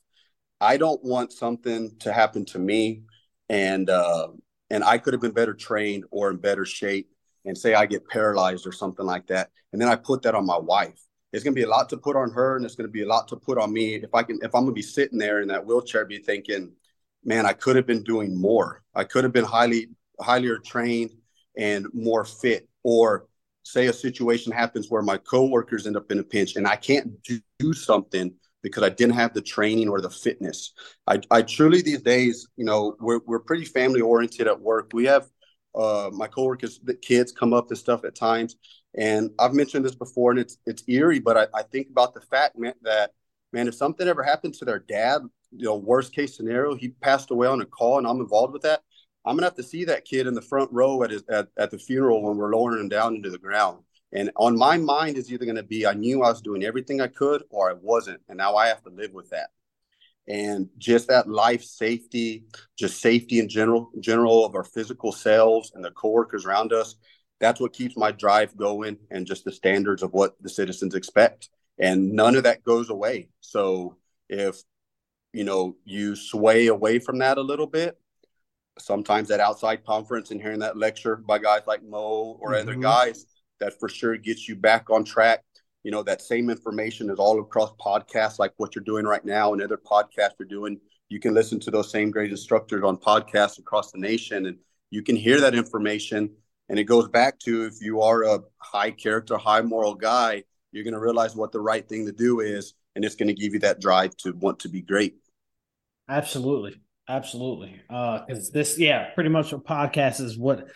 I 0.62 0.78
don't 0.78 1.04
want 1.04 1.32
something 1.32 1.95
to 2.00 2.12
happen 2.12 2.45
to 2.45 2.60
me 2.60 3.04
and 3.48 3.89
uh, 3.89 4.28
and 4.69 4.84
I 4.84 4.98
could 4.98 5.13
have 5.13 5.22
been 5.22 5.32
better 5.32 5.54
trained 5.54 6.04
or 6.12 6.30
in 6.30 6.38
better 6.38 6.65
shape 6.65 7.10
and 7.45 7.58
say 7.58 7.74
I 7.74 7.86
get 7.86 8.08
paralyzed 8.08 8.67
or 8.67 8.72
something 8.72 9.06
like 9.06 9.28
that. 9.28 9.50
And 9.72 9.82
then 9.82 9.88
I 9.89 9.95
put 9.95 10.22
that 10.24 10.36
on 10.36 10.45
my 10.45 10.58
wife. 10.58 11.00
It's 11.32 11.43
gonna 11.43 11.56
be 11.56 11.63
a 11.63 11.69
lot 11.69 11.89
to 11.89 11.98
put 11.98 12.15
on 12.15 12.32
her 12.32 12.58
and 12.58 12.65
it's 12.65 12.76
gonna 12.76 12.89
be 12.89 13.04
a 13.04 13.08
lot 13.08 13.28
to 13.30 13.38
put 13.38 13.58
on 13.58 13.72
me. 13.72 13.95
If 13.95 14.13
I 14.13 14.24
can 14.24 14.39
if 14.41 14.54
I'm 14.54 14.63
gonna 14.63 14.74
be 14.74 14.82
sitting 14.82 15.17
there 15.17 15.41
in 15.41 15.48
that 15.48 15.65
wheelchair 15.65 16.06
be 16.06 16.19
thinking, 16.19 16.74
man, 17.24 17.45
I 17.45 17.54
could 17.54 17.76
have 17.76 17.88
been 17.88 18.04
doing 18.04 18.39
more. 18.39 18.84
I 18.93 19.06
could 19.06 19.24
have 19.24 19.34
been 19.34 19.45
highly 19.45 19.88
highly 20.19 20.52
trained 20.65 21.12
and 21.58 21.88
more 21.93 22.26
fit 22.26 22.67
or 22.84 23.29
say 23.71 23.88
a 23.88 23.93
situation 23.93 24.51
happens 24.51 24.89
where 24.89 25.01
my 25.01 25.17
coworkers 25.17 25.86
end 25.86 25.97
up 25.97 26.12
in 26.12 26.19
a 26.19 26.23
pinch 26.23 26.55
and 26.55 26.67
I 26.67 26.75
can't 26.75 27.21
do, 27.23 27.39
do 27.60 27.73
something 27.73 28.34
because 28.62 28.84
I 28.84 28.89
didn't 28.89 29.15
have 29.15 29.34
the 29.34 29.41
training 29.41 29.89
or 29.89 30.01
the 30.01 30.10
fitness. 30.10 30.73
I, 31.08 31.21
I 31.32 31.41
truly 31.43 31.82
these 31.82 32.01
days, 32.01 32.47
you 32.58 32.65
know, 32.65 32.95
we're, 32.99 33.21
we're 33.25 33.39
pretty 33.39 33.65
family 33.65 34.01
oriented 34.01 34.47
at 34.47 34.60
work. 34.60 34.91
We 34.93 35.05
have 35.05 35.27
uh, 35.75 36.10
my 36.12 36.27
coworkers, 36.27 36.79
the 36.84 36.95
kids 36.95 37.32
come 37.32 37.53
up 37.53 37.69
and 37.69 37.77
stuff 37.77 38.03
at 38.03 38.15
times. 38.15 38.55
And 38.97 39.32
I've 39.39 39.53
mentioned 39.53 39.86
this 39.86 39.95
before 39.95 40.32
and 40.32 40.39
it's, 40.39 40.58
it's 40.65 40.84
eerie, 40.88 41.19
but 41.19 41.38
I, 41.38 41.47
I 41.53 41.63
think 41.63 41.88
about 41.91 42.13
the 42.13 42.21
fact 42.21 42.58
man, 42.58 42.73
that, 42.82 43.12
man, 43.53 43.67
if 43.67 43.75
something 43.75 44.08
ever 44.08 44.23
happened 44.23 44.55
to 44.55 44.65
their 44.65 44.79
dad, 44.79 45.21
you 45.51 45.65
know, 45.65 45.75
worst 45.75 46.13
case 46.13 46.36
scenario, 46.36 46.75
he 46.75 46.89
passed 46.89 47.32
away 47.32 47.47
on 47.47 47.62
a 47.62 47.65
call 47.65 47.97
and 47.97 48.08
I'm 48.08 48.19
involved 48.19 48.53
with 48.53 48.63
that. 48.63 48.82
I'm 49.25 49.36
gonna 49.36 49.47
have 49.47 49.55
to 49.55 49.63
see 49.63 49.86
that 49.86 50.05
kid 50.05 50.27
in 50.27 50.34
the 50.34 50.41
front 50.41 50.71
row 50.71 51.03
at 51.03 51.12
his 51.12 51.23
at, 51.29 51.49
at 51.58 51.71
the 51.71 51.77
funeral 51.77 52.23
when 52.23 52.38
we're 52.38 52.53
lowering 52.53 52.79
him 52.82 52.89
down 52.89 53.15
into 53.15 53.29
the 53.29 53.38
ground. 53.38 53.84
And 54.12 54.32
on 54.38 54.58
my 54.58 54.77
mind 54.77 55.17
is 55.17 55.32
either 55.32 55.45
gonna 55.45 55.63
be 55.63 55.86
I 55.86 55.93
knew 55.93 56.23
I 56.23 56.29
was 56.29 56.41
doing 56.41 56.63
everything 56.63 57.01
I 57.01 57.08
could 57.08 57.43
or 57.49 57.69
I 57.69 57.73
wasn't, 57.73 58.21
and 58.29 58.38
now 58.38 58.55
I 58.55 58.67
have 58.67 58.82
to 58.84 58.89
live 58.89 59.13
with 59.13 59.29
that. 59.29 59.49
And 60.27 60.69
just 60.77 61.08
that 61.08 61.27
life 61.27 61.63
safety, 61.63 62.45
just 62.77 63.01
safety 63.01 63.39
in 63.39 63.49
general, 63.49 63.91
general 63.99 64.45
of 64.45 64.55
our 64.55 64.63
physical 64.63 65.12
selves 65.12 65.71
and 65.73 65.84
the 65.84 65.91
coworkers 65.91 66.45
around 66.45 66.71
us. 66.71 66.95
That's 67.39 67.60
what 67.60 67.73
keeps 67.73 67.97
my 67.97 68.12
drive 68.12 68.55
going, 68.55 68.97
and 69.10 69.25
just 69.25 69.45
the 69.45 69.51
standards 69.51 70.03
of 70.03 70.12
what 70.12 70.36
the 70.41 70.49
citizens 70.49 70.93
expect. 70.93 71.49
And 71.79 72.12
none 72.12 72.36
of 72.36 72.43
that 72.43 72.63
goes 72.63 72.89
away. 72.89 73.29
So 73.41 73.95
if 74.27 74.62
you 75.34 75.43
know 75.43 75.77
you 75.86 76.15
sway 76.15 76.67
away 76.67 76.99
from 76.99 77.19
that 77.19 77.38
a 77.38 77.41
little 77.41 77.67
bit, 77.67 77.97
sometimes 78.80 79.32
at 79.32 79.39
outside 79.39 79.86
conference 79.86 80.32
and 80.32 80.42
hearing 80.42 80.60
that 80.60 80.78
lecture 80.78 81.15
by 81.15 81.38
guys 81.38 81.62
like 81.68 81.84
Mo 81.84 82.38
or 82.39 82.52
mm-hmm. 82.52 82.62
other 82.62 82.76
guys, 82.76 83.26
that 83.60 83.80
for 83.80 83.89
sure 83.89 84.18
gets 84.18 84.48
you 84.48 84.56
back 84.56 84.89
on 84.89 85.04
track. 85.04 85.44
You 85.84 85.92
know, 85.92 86.04
that 86.04 86.22
same 86.22 86.50
information 86.50 87.10
is 87.10 87.20
all 87.20 87.39
across 87.39 87.72
podcasts 87.80 88.39
like 88.39 88.54
what 88.58 88.76
you're 88.76 88.84
doing 88.84 89.06
right 89.06 89.24
now 89.24 89.54
and 89.54 89.62
other 89.62 89.78
podcasts 89.78 90.34
you're 90.39 90.48
doing. 90.48 90.80
You 91.08 91.20
can 91.20 91.34
listen 91.34 91.60
to 91.62 91.72
those 91.72 91.92
same 91.92 92.12
great 92.12 92.32
instructors 92.32 92.84
on 92.84 92.98
podcasts 92.98 93.60
across 93.60 93.92
the 93.92 94.00
nation 94.00 94.46
and 94.46 94.58
you 94.92 95.04
can 95.04 95.15
hear 95.15 95.39
that 95.42 95.56
information. 95.56 96.32
And 96.68 96.78
it 96.78 96.84
goes 96.84 97.08
back 97.08 97.39
to 97.39 97.65
if 97.65 97.82
you 97.82 98.02
are 98.02 98.24
a 98.24 98.39
high 98.58 98.92
character, 98.92 99.38
high 99.38 99.62
moral 99.62 99.96
guy, 99.96 100.44
you're 100.72 100.84
going 100.84 100.94
to 100.94 101.00
realize 101.00 101.36
what 101.36 101.52
the 101.52 101.62
right 101.62 101.88
thing 101.88 102.06
to 102.06 102.12
do 102.12 102.42
is. 102.42 102.74
And 102.96 103.06
it's 103.06 103.15
going 103.15 103.28
to 103.28 103.34
give 103.34 103.54
you 103.54 103.60
that 103.60 103.80
drive 103.80 104.15
to 104.18 104.34
want 104.34 104.60
to 104.60 104.70
be 104.70 104.82
great. 104.82 105.15
Absolutely. 106.10 106.80
Absolutely. 107.10 107.82
Uh, 107.89 108.24
cause 108.26 108.52
this, 108.52 108.78
yeah, 108.78 109.10
pretty 109.15 109.32
much 109.32 109.52
a 109.52 109.58
podcast 109.58 110.22
is 110.22 110.38
what 110.38 110.67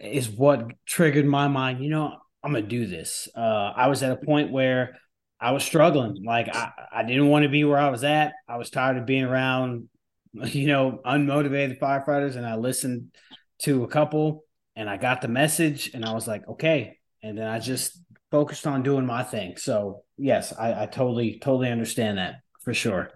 is 0.00 0.28
what 0.28 0.72
triggered 0.84 1.24
my 1.24 1.46
mind. 1.46 1.82
You 1.82 1.90
know, 1.90 2.16
I'm 2.42 2.52
gonna 2.52 2.66
do 2.66 2.86
this. 2.86 3.28
Uh, 3.34 3.72
I 3.74 3.86
was 3.86 4.02
at 4.02 4.10
a 4.10 4.16
point 4.16 4.50
where 4.50 4.98
I 5.40 5.52
was 5.52 5.62
struggling. 5.62 6.24
Like 6.24 6.54
I, 6.54 6.72
I 6.92 7.02
didn't 7.04 7.28
want 7.28 7.44
to 7.44 7.48
be 7.48 7.62
where 7.62 7.78
I 7.78 7.90
was 7.90 8.02
at. 8.02 8.32
I 8.48 8.56
was 8.56 8.70
tired 8.70 8.96
of 8.98 9.06
being 9.06 9.22
around, 9.22 9.88
you 10.34 10.66
know, 10.66 11.00
unmotivated 11.06 11.78
firefighters. 11.78 12.34
And 12.34 12.44
I 12.44 12.56
listened 12.56 13.14
to 13.60 13.84
a 13.84 13.88
couple 13.88 14.44
and 14.74 14.90
I 14.90 14.96
got 14.96 15.22
the 15.22 15.28
message 15.28 15.92
and 15.94 16.04
I 16.04 16.12
was 16.12 16.26
like, 16.26 16.46
okay. 16.48 16.98
And 17.22 17.38
then 17.38 17.46
I 17.46 17.60
just 17.60 18.00
focused 18.32 18.66
on 18.66 18.82
doing 18.82 19.06
my 19.06 19.22
thing. 19.22 19.56
So 19.58 20.02
yes, 20.16 20.52
I, 20.52 20.82
I 20.82 20.86
totally, 20.86 21.38
totally 21.38 21.70
understand 21.70 22.18
that 22.18 22.40
for 22.62 22.74
sure. 22.74 23.12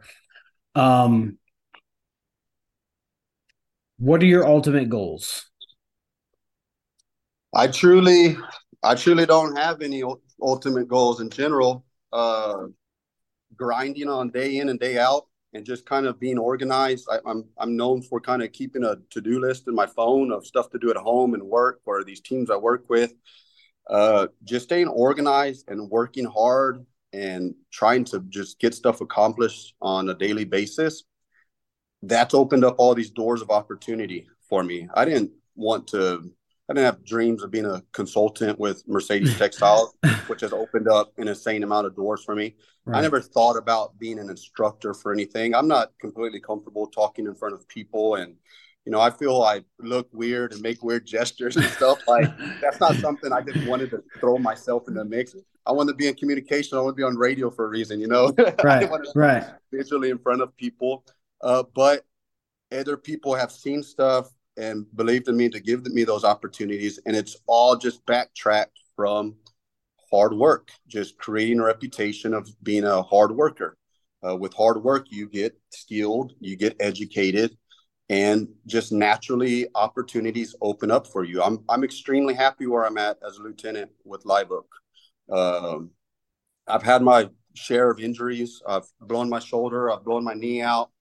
Um, 0.76 1.38
what 4.02 4.20
are 4.20 4.26
your 4.26 4.48
ultimate 4.48 4.88
goals? 4.88 5.48
I 7.54 7.68
truly, 7.68 8.36
I 8.82 8.96
truly 8.96 9.26
don't 9.26 9.56
have 9.56 9.80
any 9.80 10.02
ultimate 10.42 10.88
goals 10.88 11.20
in 11.20 11.30
general. 11.30 11.84
Uh, 12.12 12.64
grinding 13.56 14.08
on 14.08 14.30
day 14.30 14.58
in 14.58 14.70
and 14.70 14.80
day 14.80 14.98
out, 14.98 15.26
and 15.52 15.64
just 15.64 15.86
kind 15.86 16.06
of 16.06 16.18
being 16.18 16.36
organized. 16.36 17.06
I, 17.12 17.16
am 17.18 17.22
I'm, 17.26 17.44
I'm 17.58 17.76
known 17.76 18.02
for 18.02 18.20
kind 18.20 18.42
of 18.42 18.50
keeping 18.50 18.82
a 18.82 18.96
to 19.10 19.20
do 19.20 19.38
list 19.38 19.68
in 19.68 19.74
my 19.76 19.86
phone 19.86 20.32
of 20.32 20.44
stuff 20.46 20.68
to 20.70 20.80
do 20.80 20.90
at 20.90 20.96
home 20.96 21.34
and 21.34 21.42
work 21.44 21.80
for 21.84 22.02
these 22.02 22.20
teams 22.20 22.50
I 22.50 22.56
work 22.56 22.90
with. 22.90 23.14
Uh, 23.88 24.26
just 24.42 24.64
staying 24.64 24.88
organized 24.88 25.68
and 25.68 25.88
working 25.88 26.24
hard 26.24 26.84
and 27.12 27.54
trying 27.70 28.04
to 28.06 28.20
just 28.30 28.58
get 28.58 28.74
stuff 28.74 29.00
accomplished 29.00 29.74
on 29.80 30.08
a 30.08 30.14
daily 30.14 30.44
basis 30.44 31.04
that's 32.02 32.34
opened 32.34 32.64
up 32.64 32.76
all 32.78 32.94
these 32.94 33.10
doors 33.10 33.42
of 33.42 33.50
opportunity 33.50 34.26
for 34.48 34.62
me. 34.62 34.88
I 34.94 35.04
didn't 35.04 35.30
want 35.54 35.86
to 35.88 36.30
I 36.68 36.74
didn't 36.74 36.86
have 36.86 37.04
dreams 37.04 37.42
of 37.42 37.50
being 37.50 37.66
a 37.66 37.82
consultant 37.92 38.58
with 38.58 38.86
Mercedes 38.86 39.36
Textiles, 39.36 39.94
which 40.26 40.40
has 40.40 40.52
opened 40.52 40.88
up 40.88 41.12
an 41.18 41.28
insane 41.28 41.64
amount 41.64 41.86
of 41.86 41.96
doors 41.96 42.24
for 42.24 42.34
me. 42.34 42.54
Right. 42.84 42.98
I 42.98 43.02
never 43.02 43.20
thought 43.20 43.56
about 43.56 43.98
being 43.98 44.18
an 44.18 44.30
instructor 44.30 44.94
for 44.94 45.12
anything. 45.12 45.54
I'm 45.54 45.68
not 45.68 45.92
completely 46.00 46.40
comfortable 46.40 46.86
talking 46.86 47.26
in 47.26 47.34
front 47.34 47.54
of 47.54 47.66
people 47.68 48.16
and 48.16 48.36
you 48.84 48.90
know, 48.90 49.00
I 49.00 49.10
feel 49.10 49.42
I 49.42 49.60
look 49.78 50.08
weird 50.12 50.52
and 50.52 50.60
make 50.60 50.82
weird 50.82 51.06
gestures 51.06 51.56
and 51.56 51.64
stuff. 51.66 52.00
Like 52.08 52.30
that's 52.60 52.80
not 52.80 52.96
something 53.00 53.32
I 53.32 53.40
just 53.40 53.66
wanted 53.68 53.90
to 53.90 54.02
throw 54.18 54.38
myself 54.38 54.88
in 54.88 54.94
the 54.94 55.04
mix. 55.04 55.36
I 55.64 55.72
want 55.72 55.88
to 55.88 55.94
be 55.94 56.08
in 56.08 56.14
communication. 56.14 56.76
I 56.76 56.80
want 56.80 56.96
to 56.96 57.00
be 57.00 57.04
on 57.04 57.16
radio 57.16 57.48
for 57.50 57.66
a 57.66 57.68
reason, 57.68 58.00
you 58.00 58.08
know. 58.08 58.34
Right. 58.64 58.90
right. 59.14 59.44
Visually 59.72 60.10
in 60.10 60.18
front 60.18 60.42
of 60.42 60.56
people, 60.56 61.04
uh, 61.42 61.62
but 61.74 62.04
other 62.72 62.96
people 62.96 63.34
have 63.34 63.52
seen 63.52 63.82
stuff 63.82 64.30
and 64.56 64.86
believed 64.96 65.28
in 65.28 65.36
me 65.36 65.48
to 65.48 65.60
give 65.60 65.84
me 65.86 66.04
those 66.04 66.24
opportunities, 66.24 66.98
and 67.06 67.16
it's 67.16 67.36
all 67.46 67.76
just 67.76 68.04
backtracked 68.06 68.78
from 68.96 69.34
hard 70.10 70.34
work, 70.34 70.70
just 70.86 71.16
creating 71.18 71.58
a 71.60 71.64
reputation 71.64 72.34
of 72.34 72.48
being 72.62 72.84
a 72.84 73.02
hard 73.02 73.32
worker. 73.32 73.76
Uh, 74.24 74.36
with 74.36 74.54
hard 74.54 74.82
work, 74.84 75.06
you 75.10 75.28
get 75.28 75.58
skilled, 75.70 76.32
you 76.38 76.54
get 76.56 76.76
educated, 76.78 77.56
and 78.08 78.46
just 78.66 78.92
naturally 78.92 79.66
opportunities 79.74 80.54
open 80.60 80.92
up 80.92 81.08
for 81.08 81.24
you. 81.24 81.42
I'm 81.42 81.64
I'm 81.68 81.82
extremely 81.82 82.34
happy 82.34 82.66
where 82.68 82.86
I'm 82.86 82.98
at 82.98 83.18
as 83.26 83.38
a 83.38 83.42
lieutenant 83.42 83.90
with 84.04 84.24
Live 84.24 84.52
Um, 85.28 85.90
I've 86.68 86.84
had 86.84 87.02
my 87.02 87.30
share 87.54 87.90
of 87.90 87.98
injuries. 87.98 88.62
I've 88.68 88.86
blown 89.00 89.28
my 89.28 89.40
shoulder. 89.40 89.90
I've 89.90 90.04
blown 90.04 90.22
my 90.22 90.34
knee 90.34 90.62
out. 90.62 90.91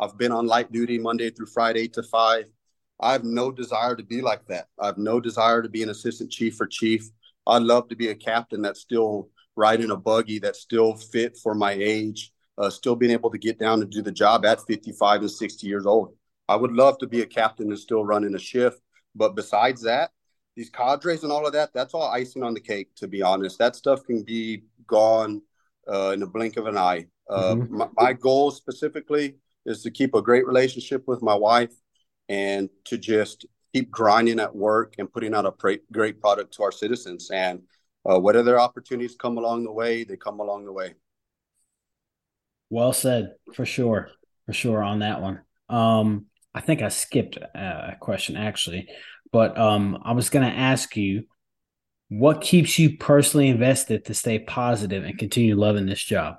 I've 0.00 0.16
been 0.16 0.32
on 0.32 0.46
light 0.46 0.72
duty 0.72 0.98
Monday 0.98 1.28
through 1.28 1.46
Friday 1.46 1.86
to 1.88 2.02
five. 2.02 2.46
I 3.00 3.12
have 3.12 3.24
no 3.24 3.52
desire 3.52 3.94
to 3.94 4.02
be 4.02 4.22
like 4.22 4.46
that. 4.46 4.68
I 4.78 4.86
have 4.86 4.96
no 4.96 5.20
desire 5.20 5.60
to 5.60 5.68
be 5.68 5.82
an 5.82 5.90
assistant 5.90 6.30
chief 6.30 6.58
or 6.58 6.66
chief. 6.66 7.10
I'd 7.46 7.62
love 7.62 7.88
to 7.88 7.96
be 7.96 8.08
a 8.08 8.14
captain 8.14 8.62
that's 8.62 8.80
still 8.80 9.28
riding 9.56 9.90
a 9.90 9.96
buggy 9.96 10.38
that's 10.38 10.60
still 10.60 10.94
fit 10.94 11.36
for 11.36 11.54
my 11.54 11.72
age, 11.72 12.32
uh, 12.56 12.70
still 12.70 12.96
being 12.96 13.12
able 13.12 13.30
to 13.30 13.38
get 13.38 13.58
down 13.58 13.82
and 13.82 13.90
do 13.90 14.00
the 14.00 14.10
job 14.10 14.46
at 14.46 14.66
55 14.66 15.20
and 15.20 15.30
60 15.30 15.66
years 15.66 15.84
old. 15.84 16.14
I 16.48 16.56
would 16.56 16.72
love 16.72 16.96
to 16.98 17.06
be 17.06 17.20
a 17.20 17.26
captain 17.26 17.68
and 17.68 17.78
still 17.78 18.04
running 18.04 18.34
a 18.34 18.38
shift. 18.38 18.80
But 19.14 19.36
besides 19.36 19.82
that, 19.82 20.10
these 20.56 20.70
cadres 20.70 21.24
and 21.24 21.32
all 21.32 21.46
of 21.46 21.52
that, 21.52 21.74
that's 21.74 21.92
all 21.92 22.08
icing 22.08 22.42
on 22.42 22.54
the 22.54 22.60
cake, 22.60 22.94
to 22.96 23.06
be 23.06 23.20
honest. 23.20 23.58
That 23.58 23.76
stuff 23.76 24.02
can 24.04 24.22
be 24.22 24.64
gone 24.86 25.42
uh, 25.86 26.12
in 26.14 26.22
a 26.22 26.26
blink 26.26 26.56
of 26.56 26.66
an 26.66 26.78
eye. 26.78 27.06
Uh, 27.28 27.54
mm-hmm. 27.54 27.76
my, 27.76 27.88
my 27.96 28.12
goal 28.14 28.50
specifically 28.50 29.36
is 29.66 29.82
to 29.82 29.90
keep 29.90 30.14
a 30.14 30.22
great 30.22 30.46
relationship 30.46 31.04
with 31.06 31.22
my 31.22 31.34
wife 31.34 31.72
and 32.28 32.68
to 32.84 32.98
just 32.98 33.46
keep 33.72 33.90
grinding 33.90 34.40
at 34.40 34.54
work 34.54 34.94
and 34.98 35.12
putting 35.12 35.34
out 35.34 35.46
a 35.46 35.78
great 35.92 36.20
product 36.20 36.54
to 36.54 36.62
our 36.62 36.72
citizens. 36.72 37.30
And 37.30 37.62
uh, 38.08 38.18
whatever 38.18 38.58
opportunities 38.58 39.16
come 39.16 39.38
along 39.38 39.64
the 39.64 39.72
way, 39.72 40.04
they 40.04 40.16
come 40.16 40.40
along 40.40 40.64
the 40.64 40.72
way. 40.72 40.94
Well 42.70 42.92
said, 42.92 43.34
for 43.54 43.66
sure, 43.66 44.10
for 44.46 44.52
sure 44.52 44.82
on 44.82 45.00
that 45.00 45.20
one. 45.20 45.40
Um, 45.68 46.26
I 46.54 46.60
think 46.60 46.82
I 46.82 46.88
skipped 46.88 47.36
a 47.36 47.96
question 48.00 48.36
actually, 48.36 48.88
but 49.32 49.56
um, 49.58 49.98
I 50.04 50.12
was 50.12 50.30
going 50.30 50.48
to 50.48 50.56
ask 50.56 50.96
you 50.96 51.24
what 52.08 52.40
keeps 52.40 52.76
you 52.76 52.96
personally 52.96 53.48
invested 53.48 54.04
to 54.06 54.14
stay 54.14 54.40
positive 54.40 55.04
and 55.04 55.16
continue 55.16 55.54
loving 55.54 55.86
this 55.86 56.02
job? 56.02 56.36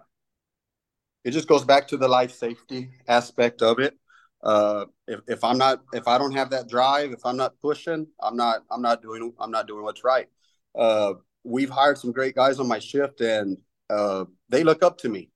It 1.23 1.31
just 1.31 1.47
goes 1.47 1.63
back 1.63 1.87
to 1.89 1.97
the 1.97 2.07
life 2.07 2.31
safety 2.33 2.89
aspect 3.07 3.61
of 3.61 3.79
it. 3.79 3.97
Uh, 4.43 4.85
if, 5.07 5.19
if 5.27 5.43
I'm 5.43 5.57
not, 5.57 5.81
if 5.93 6.07
I 6.07 6.17
don't 6.17 6.33
have 6.33 6.49
that 6.49 6.67
drive, 6.67 7.11
if 7.11 7.25
I'm 7.25 7.37
not 7.37 7.59
pushing, 7.61 8.07
I'm 8.19 8.35
not, 8.35 8.63
I'm 8.71 8.81
not 8.81 9.01
doing, 9.01 9.33
I'm 9.39 9.51
not 9.51 9.67
doing 9.67 9.83
what's 9.83 10.03
right. 10.03 10.27
Uh, 10.73 11.13
we've 11.43 11.69
hired 11.69 11.97
some 11.97 12.11
great 12.11 12.35
guys 12.35 12.59
on 12.59 12.67
my 12.67 12.79
shift 12.79 13.21
and 13.21 13.57
uh, 13.89 14.25
they 14.49 14.63
look 14.63 14.83
up 14.83 14.97
to 14.99 15.09
me. 15.09 15.29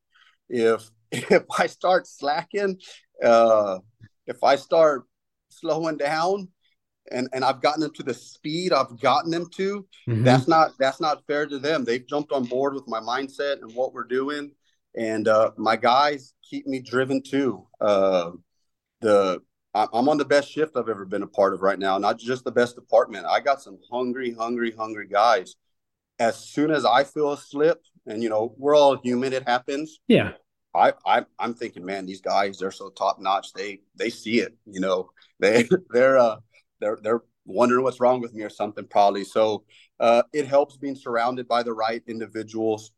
If, 0.49 0.89
if 1.11 1.43
I 1.57 1.67
start 1.67 2.07
slacking, 2.07 2.79
uh, 3.23 3.79
if 4.25 4.43
I 4.43 4.55
start 4.55 5.03
slowing 5.49 5.97
down 5.97 6.49
and 7.11 7.29
and 7.33 7.43
I've 7.43 7.61
gotten 7.61 7.81
them 7.81 7.93
to 7.95 8.03
the 8.03 8.13
speed 8.13 8.73
I've 8.73 8.99
gotten 8.99 9.31
them 9.31 9.47
to, 9.55 9.85
mm-hmm. 10.07 10.23
that's 10.23 10.47
not 10.47 10.71
that's 10.79 10.99
not 10.99 11.25
fair 11.27 11.45
to 11.45 11.59
them. 11.59 11.83
They've 11.83 12.05
jumped 12.05 12.31
on 12.31 12.45
board 12.45 12.73
with 12.73 12.87
my 12.87 12.99
mindset 12.99 13.61
and 13.61 13.73
what 13.75 13.93
we're 13.93 14.03
doing, 14.05 14.51
and 14.95 15.27
uh, 15.27 15.51
my 15.57 15.75
guys 15.75 16.33
keep 16.47 16.67
me 16.67 16.79
driven 16.79 17.21
too. 17.21 17.67
Uh, 17.79 18.31
the 19.01 19.41
I'm 19.73 20.07
on 20.07 20.17
the 20.17 20.25
best 20.25 20.49
shift 20.49 20.77
I've 20.77 20.87
ever 20.87 21.03
been 21.03 21.23
a 21.23 21.27
part 21.27 21.53
of 21.53 21.61
right 21.61 21.77
now, 21.77 21.97
not 21.97 22.17
just 22.17 22.45
the 22.45 22.51
best 22.51 22.75
department. 22.75 23.25
I 23.25 23.41
got 23.41 23.61
some 23.61 23.77
hungry, 23.91 24.33
hungry, 24.33 24.71
hungry 24.71 25.07
guys. 25.07 25.55
As 26.17 26.37
soon 26.37 26.71
as 26.71 26.85
I 26.85 27.03
feel 27.03 27.33
a 27.33 27.37
slip, 27.37 27.81
and 28.07 28.23
you 28.23 28.29
know 28.29 28.55
we're 28.57 28.75
all 28.75 28.97
human, 29.03 29.33
it 29.33 29.43
happens. 29.47 29.99
Yeah. 30.07 30.31
I, 30.73 30.93
I 31.05 31.25
I'm 31.39 31.53
thinking, 31.53 31.85
man, 31.85 32.05
these 32.05 32.21
guys 32.21 32.57
they're 32.57 32.71
so 32.71 32.89
top 32.89 33.19
notch. 33.19 33.51
They 33.53 33.79
they 33.95 34.09
see 34.09 34.39
it, 34.39 34.55
you 34.65 34.79
know. 34.79 35.09
They 35.37 35.67
they're 35.89 36.17
uh 36.17 36.37
they're 36.79 36.97
they're 37.03 37.21
wondering 37.45 37.83
what's 37.83 37.99
wrong 37.99 38.21
with 38.21 38.33
me 38.33 38.43
or 38.43 38.49
something 38.49 38.87
probably. 38.87 39.25
So 39.25 39.65
uh, 39.99 40.23
it 40.33 40.47
helps 40.47 40.77
being 40.77 40.95
surrounded 40.95 41.45
by 41.47 41.63
the 41.63 41.73
right 41.73 42.01
individuals. 42.07 42.91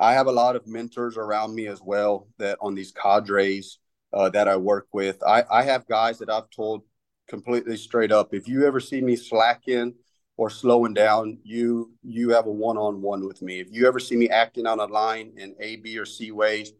I 0.00 0.14
have 0.14 0.26
a 0.26 0.32
lot 0.32 0.56
of 0.56 0.66
mentors 0.66 1.18
around 1.18 1.54
me 1.54 1.66
as 1.66 1.82
well 1.82 2.26
that 2.38 2.56
on 2.62 2.74
these 2.74 2.90
cadres 2.90 3.78
uh, 4.14 4.30
that 4.30 4.48
I 4.48 4.56
work 4.56 4.88
with. 4.92 5.22
I, 5.22 5.44
I 5.50 5.62
have 5.62 5.86
guys 5.86 6.18
that 6.18 6.30
I've 6.30 6.48
told 6.50 6.82
completely 7.28 7.76
straight 7.76 8.10
up, 8.10 8.34
if 8.34 8.48
you 8.48 8.66
ever 8.66 8.80
see 8.80 9.02
me 9.02 9.14
slacking 9.14 9.94
or 10.36 10.48
slowing 10.48 10.94
down, 10.94 11.38
you 11.44 11.92
you 12.02 12.30
have 12.30 12.46
a 12.46 12.50
one 12.50 12.78
on 12.78 13.02
one 13.02 13.26
with 13.26 13.42
me. 13.42 13.60
If 13.60 13.68
you 13.70 13.86
ever 13.86 14.00
see 14.00 14.16
me 14.16 14.28
acting 14.30 14.66
on 14.66 14.80
a 14.80 14.86
line 14.86 15.34
in 15.36 15.54
A, 15.60 15.76
B, 15.76 15.98
or 15.98 16.06
C 16.06 16.32
ways, 16.32 16.72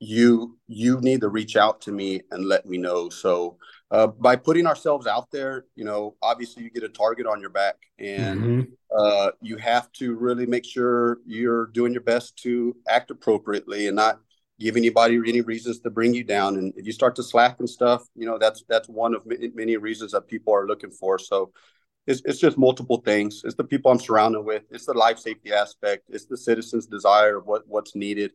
you 0.00 0.58
you 0.66 1.00
need 1.00 1.20
to 1.20 1.28
reach 1.28 1.56
out 1.56 1.80
to 1.82 1.92
me 1.92 2.22
and 2.30 2.44
let 2.44 2.66
me 2.66 2.78
know. 2.78 3.08
So 3.08 3.58
uh, 3.90 4.08
by 4.08 4.36
putting 4.36 4.66
ourselves 4.66 5.06
out 5.06 5.30
there 5.30 5.66
you 5.76 5.84
know 5.84 6.16
obviously 6.22 6.62
you 6.62 6.70
get 6.70 6.82
a 6.82 6.88
target 6.88 7.26
on 7.26 7.40
your 7.40 7.50
back 7.50 7.76
and 7.98 8.40
mm-hmm. 8.40 8.62
uh, 8.96 9.30
you 9.40 9.56
have 9.56 9.90
to 9.92 10.14
really 10.14 10.46
make 10.46 10.64
sure 10.64 11.18
you're 11.26 11.66
doing 11.66 11.92
your 11.92 12.02
best 12.02 12.36
to 12.38 12.76
act 12.88 13.10
appropriately 13.10 13.86
and 13.86 13.96
not 13.96 14.18
give 14.58 14.76
anybody 14.76 15.16
any 15.26 15.40
reasons 15.40 15.80
to 15.80 15.90
bring 15.90 16.14
you 16.14 16.22
down. 16.22 16.56
And 16.56 16.72
if 16.76 16.86
you 16.86 16.92
start 16.92 17.16
to 17.16 17.22
slack 17.22 17.60
and 17.60 17.70
stuff 17.70 18.02
you 18.16 18.26
know 18.26 18.38
that's 18.38 18.64
that's 18.68 18.88
one 18.88 19.14
of 19.14 19.22
many, 19.26 19.76
reasons 19.76 20.12
that 20.12 20.26
people 20.28 20.54
are 20.54 20.66
looking 20.66 20.90
for. 20.90 21.18
So 21.18 21.52
it's, 22.06 22.20
it's 22.24 22.38
just 22.38 22.58
multiple 22.58 22.98
things. 22.98 23.42
It's 23.44 23.54
the 23.54 23.64
people 23.64 23.90
i'm 23.90 23.98
surrounded 23.98 24.42
with. 24.42 24.64
It's 24.70 24.86
the 24.86 24.92
life 24.92 25.18
safety 25.18 25.52
aspect. 25.52 26.04
It's 26.08 26.26
the 26.26 26.36
citizens 26.36 26.86
desire 26.86 27.38
of 27.38 27.46
what 27.46 27.62
what's 27.66 27.94
needed 27.94 28.32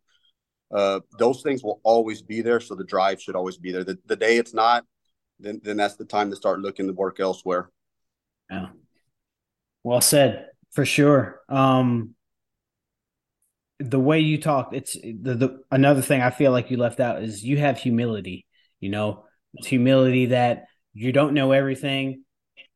uh, 0.71 0.99
those 1.17 1.41
things 1.41 1.63
will 1.63 1.79
always 1.83 2.21
be 2.21 2.41
there. 2.41 2.59
So 2.59 2.75
the 2.75 2.83
drive 2.83 3.21
should 3.21 3.35
always 3.35 3.57
be 3.57 3.71
there. 3.71 3.83
The, 3.83 3.97
the 4.05 4.15
day 4.15 4.37
it's 4.37 4.53
not, 4.53 4.85
then 5.39 5.61
then 5.63 5.77
that's 5.77 5.95
the 5.95 6.05
time 6.05 6.29
to 6.29 6.35
start 6.35 6.59
looking 6.59 6.87
to 6.87 6.93
work 6.93 7.19
elsewhere. 7.19 7.69
Yeah. 8.49 8.67
Well 9.83 10.01
said, 10.01 10.47
for 10.71 10.85
sure. 10.85 11.41
Um, 11.47 12.15
the 13.79 13.99
way 13.99 14.19
you 14.19 14.41
talk, 14.41 14.71
it's 14.73 14.93
the, 14.93 15.35
the 15.35 15.63
another 15.71 16.01
thing 16.01 16.21
I 16.21 16.31
feel 16.31 16.51
like 16.51 16.69
you 16.69 16.77
left 16.77 16.99
out 16.99 17.23
is 17.23 17.43
you 17.43 17.57
have 17.57 17.79
humility. 17.79 18.45
You 18.79 18.89
know, 18.89 19.25
it's 19.53 19.67
humility 19.67 20.27
that 20.27 20.65
you 20.93 21.11
don't 21.11 21.33
know 21.33 21.51
everything. 21.53 22.23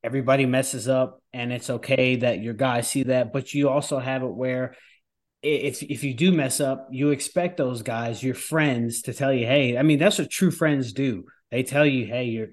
Everybody 0.04 0.46
messes 0.46 0.88
up, 0.88 1.22
and 1.34 1.52
it's 1.52 1.70
okay 1.70 2.18
that 2.18 2.42
your 2.42 2.54
guys 2.54 2.90
see 2.90 3.04
that. 3.04 3.34
But 3.34 3.54
you 3.54 3.70
also 3.70 4.00
have 4.00 4.24
it 4.24 4.34
where 4.34 4.76
if 5.44 5.84
if 5.84 6.04
you 6.04 6.14
do 6.14 6.32
mess 6.32 6.60
up, 6.62 6.88
you 6.92 7.10
expect 7.10 7.58
those 7.58 7.82
guys, 7.82 8.24
your 8.24 8.36
friends, 8.36 9.04
to 9.04 9.14
tell 9.14 9.34
you, 9.34 9.46
"Hey, 9.46 9.78
I 9.78 9.84
mean, 9.84 10.00
that's 10.00 10.18
what 10.18 10.30
true 10.30 10.52
friends 10.52 10.94
do. 10.94 11.26
They 11.52 11.64
tell 11.64 11.86
you, 11.86 12.06
"Hey, 12.06 12.26
you're 12.26 12.50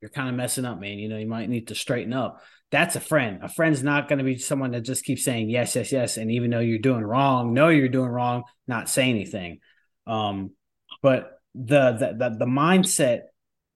you're 0.00 0.10
kind 0.10 0.28
of 0.28 0.34
messing 0.34 0.64
up, 0.64 0.80
man. 0.80 0.98
You 0.98 1.08
know, 1.08 1.18
you 1.18 1.26
might 1.26 1.48
need 1.48 1.68
to 1.68 1.74
straighten 1.74 2.12
up." 2.12 2.42
That's 2.72 2.96
a 2.96 3.00
friend. 3.00 3.40
A 3.42 3.48
friend's 3.48 3.82
not 3.82 4.08
going 4.08 4.18
to 4.18 4.24
be 4.24 4.38
someone 4.38 4.72
that 4.72 4.80
just 4.80 5.04
keeps 5.04 5.24
saying 5.24 5.50
yes, 5.50 5.76
yes, 5.76 5.92
yes, 5.92 6.16
and 6.16 6.30
even 6.32 6.50
though 6.50 6.58
you're 6.58 6.78
doing 6.78 7.04
wrong, 7.04 7.54
know 7.54 7.68
you're 7.68 7.88
doing 7.88 8.10
wrong, 8.10 8.44
not 8.66 8.88
say 8.88 9.08
anything. 9.08 9.60
Um, 10.06 10.52
but 11.00 11.38
the 11.54 11.92
the 11.92 12.16
the, 12.18 12.36
the 12.40 12.46
mindset 12.46 13.22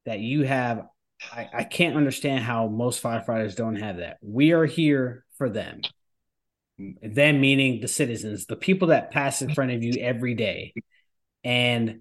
that 0.06 0.18
you 0.18 0.42
have, 0.42 0.86
I, 1.32 1.48
I 1.54 1.64
can't 1.64 1.96
understand 1.96 2.42
how 2.42 2.66
most 2.68 3.02
firefighters 3.02 3.54
don't 3.54 3.76
have 3.76 3.98
that. 3.98 4.18
We 4.22 4.52
are 4.52 4.66
here 4.66 5.24
for 5.36 5.48
them 5.48 5.82
them 6.78 7.40
meaning 7.40 7.80
the 7.80 7.88
citizens, 7.88 8.46
the 8.46 8.56
people 8.56 8.88
that 8.88 9.10
pass 9.10 9.42
in 9.42 9.54
front 9.54 9.72
of 9.72 9.82
you 9.82 9.94
every 10.00 10.34
day. 10.34 10.74
And 11.44 12.00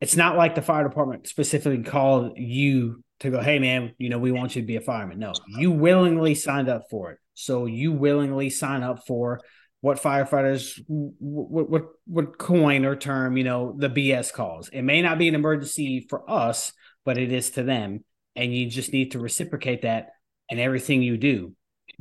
it's 0.00 0.16
not 0.16 0.36
like 0.36 0.54
the 0.54 0.62
fire 0.62 0.86
department 0.86 1.26
specifically 1.26 1.82
called 1.82 2.36
you 2.36 3.02
to 3.20 3.30
go, 3.30 3.40
hey 3.40 3.58
man, 3.58 3.94
you 3.98 4.08
know, 4.08 4.18
we 4.18 4.32
want 4.32 4.56
you 4.56 4.62
to 4.62 4.66
be 4.66 4.76
a 4.76 4.80
fireman. 4.80 5.18
No, 5.18 5.32
you 5.46 5.70
willingly 5.70 6.34
signed 6.34 6.68
up 6.68 6.84
for 6.90 7.12
it. 7.12 7.18
So 7.34 7.66
you 7.66 7.92
willingly 7.92 8.50
sign 8.50 8.82
up 8.82 9.06
for 9.06 9.40
what 9.80 10.00
firefighters 10.00 10.82
what 10.88 11.68
would, 11.68 11.84
would 12.06 12.38
coin 12.38 12.84
or 12.84 12.96
term, 12.96 13.36
you 13.36 13.44
know, 13.44 13.74
the 13.76 13.90
BS 13.90 14.32
calls. 14.32 14.68
It 14.70 14.82
may 14.82 15.02
not 15.02 15.18
be 15.18 15.28
an 15.28 15.34
emergency 15.34 16.06
for 16.08 16.28
us, 16.30 16.72
but 17.04 17.18
it 17.18 17.32
is 17.32 17.50
to 17.50 17.62
them. 17.62 18.04
And 18.34 18.54
you 18.54 18.66
just 18.66 18.92
need 18.92 19.12
to 19.12 19.18
reciprocate 19.18 19.82
that 19.82 20.10
and 20.50 20.58
everything 20.58 21.02
you 21.02 21.16
do. 21.16 21.54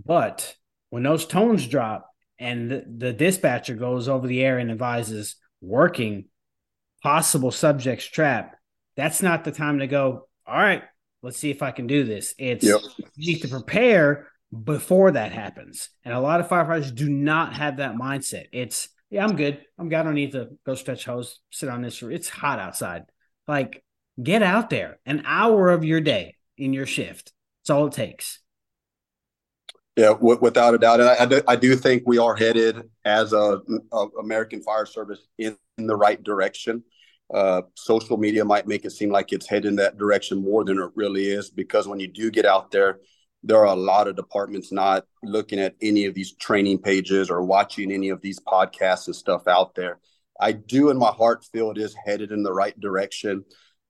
But 0.03 0.55
when 0.93 1.01
those 1.01 1.25
tones 1.25 1.65
drop 1.65 2.07
and 2.37 2.69
the, 2.69 2.85
the 2.87 3.13
dispatcher 3.13 3.73
goes 3.73 4.07
over 4.07 4.27
the 4.27 4.43
air 4.43 4.59
and 4.59 4.69
advises 4.69 5.37
working 5.59 6.25
possible 7.01 7.49
subjects 7.49 8.05
trap, 8.05 8.55
that's 8.95 9.23
not 9.23 9.43
the 9.43 9.51
time 9.51 9.79
to 9.79 9.87
go, 9.87 10.27
all 10.45 10.55
right, 10.55 10.83
let's 11.23 11.39
see 11.39 11.49
if 11.49 11.63
I 11.63 11.71
can 11.71 11.87
do 11.87 12.03
this. 12.03 12.35
It's 12.37 12.63
Yep. 12.63 12.81
you 13.15 13.33
need 13.33 13.41
to 13.41 13.47
prepare 13.47 14.27
before 14.51 15.09
that 15.09 15.31
happens. 15.31 15.89
And 16.05 16.13
a 16.13 16.19
lot 16.19 16.39
of 16.41 16.47
firefighters 16.47 16.93
do 16.93 17.09
not 17.09 17.55
have 17.55 17.77
that 17.77 17.95
mindset. 17.95 18.49
It's 18.51 18.87
yeah, 19.09 19.23
I'm 19.23 19.35
good. 19.35 19.65
I'm 19.79 19.89
good. 19.89 19.97
I 19.97 20.03
don't 20.03 20.13
need 20.13 20.33
to 20.33 20.49
go 20.63 20.75
stretch 20.75 21.05
hose, 21.05 21.39
sit 21.49 21.69
on 21.69 21.81
this. 21.81 22.03
It's 22.03 22.29
hot 22.29 22.59
outside. 22.59 23.05
Like, 23.47 23.83
get 24.21 24.43
out 24.43 24.69
there. 24.69 24.99
An 25.07 25.23
hour 25.25 25.71
of 25.71 25.83
your 25.83 26.01
day 26.01 26.35
in 26.55 26.71
your 26.71 26.85
shift. 26.85 27.33
That's 27.61 27.71
all 27.71 27.87
it 27.87 27.93
takes. 27.93 28.42
Yeah, 29.95 30.13
w- 30.13 30.39
without 30.41 30.73
a 30.73 30.79
doubt, 30.79 31.01
and 31.01 31.09
I, 31.09 31.21
I, 31.21 31.25
do, 31.25 31.41
I 31.47 31.55
do 31.55 31.75
think 31.75 32.03
we 32.05 32.17
are 32.17 32.35
headed 32.35 32.89
as 33.05 33.31
a, 33.31 33.59
a 33.91 34.07
American 34.19 34.61
Fire 34.63 34.87
Service 34.87 35.27
in, 35.37 35.55
in 35.77 35.85
the 35.85 35.95
right 35.95 36.21
direction. 36.21 36.83
Uh, 37.31 37.61
social 37.75 38.17
media 38.17 38.43
might 38.43 38.67
make 38.67 38.85
it 38.85 38.91
seem 38.91 39.11
like 39.11 39.31
it's 39.31 39.47
headed 39.47 39.65
in 39.65 39.75
that 39.75 39.97
direction 39.97 40.43
more 40.43 40.63
than 40.63 40.79
it 40.79 40.89
really 40.95 41.25
is, 41.25 41.51
because 41.51 41.87
when 41.87 41.99
you 41.99 42.07
do 42.07 42.31
get 42.31 42.45
out 42.45 42.71
there, 42.71 42.99
there 43.43 43.57
are 43.57 43.75
a 43.75 43.75
lot 43.75 44.07
of 44.07 44.15
departments 44.15 44.71
not 44.71 45.05
looking 45.21 45.59
at 45.59 45.75
any 45.81 46.05
of 46.05 46.15
these 46.15 46.33
training 46.37 46.79
pages 46.79 47.29
or 47.29 47.43
watching 47.43 47.91
any 47.91 48.09
of 48.09 48.19
these 48.21 48.39
podcasts 48.39 49.05
and 49.05 49.15
stuff 49.15 49.47
out 49.47 49.75
there. 49.75 49.99
I 50.39 50.53
do, 50.53 50.89
in 50.89 50.97
my 50.97 51.11
heart, 51.11 51.45
feel 51.51 51.69
it 51.69 51.77
is 51.77 51.95
headed 52.03 52.31
in 52.31 52.41
the 52.41 52.53
right 52.53 52.77
direction. 52.79 53.45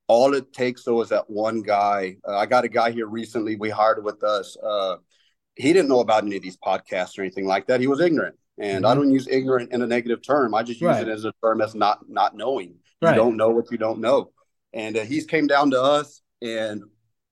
All 0.07 0.33
it 0.33 0.51
takes, 0.51 0.83
though, 0.83 1.01
is 1.01 1.09
that 1.09 1.29
one 1.29 1.61
guy. 1.61 2.17
Uh, 2.27 2.37
I 2.37 2.45
got 2.45 2.65
a 2.65 2.69
guy 2.69 2.91
here 2.91 3.07
recently 3.07 3.55
we 3.55 3.69
hired 3.69 4.03
with 4.03 4.21
us. 4.21 4.57
Uh, 4.57 4.97
he 5.55 5.73
didn't 5.73 5.89
know 5.89 5.99
about 5.99 6.23
any 6.23 6.37
of 6.37 6.43
these 6.43 6.57
podcasts 6.57 7.17
or 7.17 7.21
anything 7.21 7.45
like 7.45 7.67
that. 7.67 7.79
He 7.79 7.87
was 7.87 7.99
ignorant, 7.99 8.35
and 8.57 8.83
mm-hmm. 8.83 8.91
I 8.91 8.95
don't 8.95 9.11
use 9.11 9.27
ignorant 9.29 9.71
in 9.71 9.81
a 9.81 9.87
negative 9.87 10.21
term. 10.21 10.55
I 10.55 10.63
just 10.63 10.81
use 10.81 10.87
right. 10.87 11.07
it 11.07 11.11
as 11.11 11.25
a 11.25 11.33
term 11.43 11.61
as 11.61 11.75
not 11.75 12.09
not 12.09 12.35
knowing. 12.35 12.75
Right. 13.01 13.11
You 13.11 13.15
don't 13.15 13.37
know 13.37 13.49
what 13.49 13.71
you 13.71 13.77
don't 13.77 13.99
know, 13.99 14.31
and 14.73 14.97
uh, 14.97 15.01
he's 15.01 15.25
came 15.25 15.47
down 15.47 15.71
to 15.71 15.81
us, 15.81 16.21
and 16.41 16.83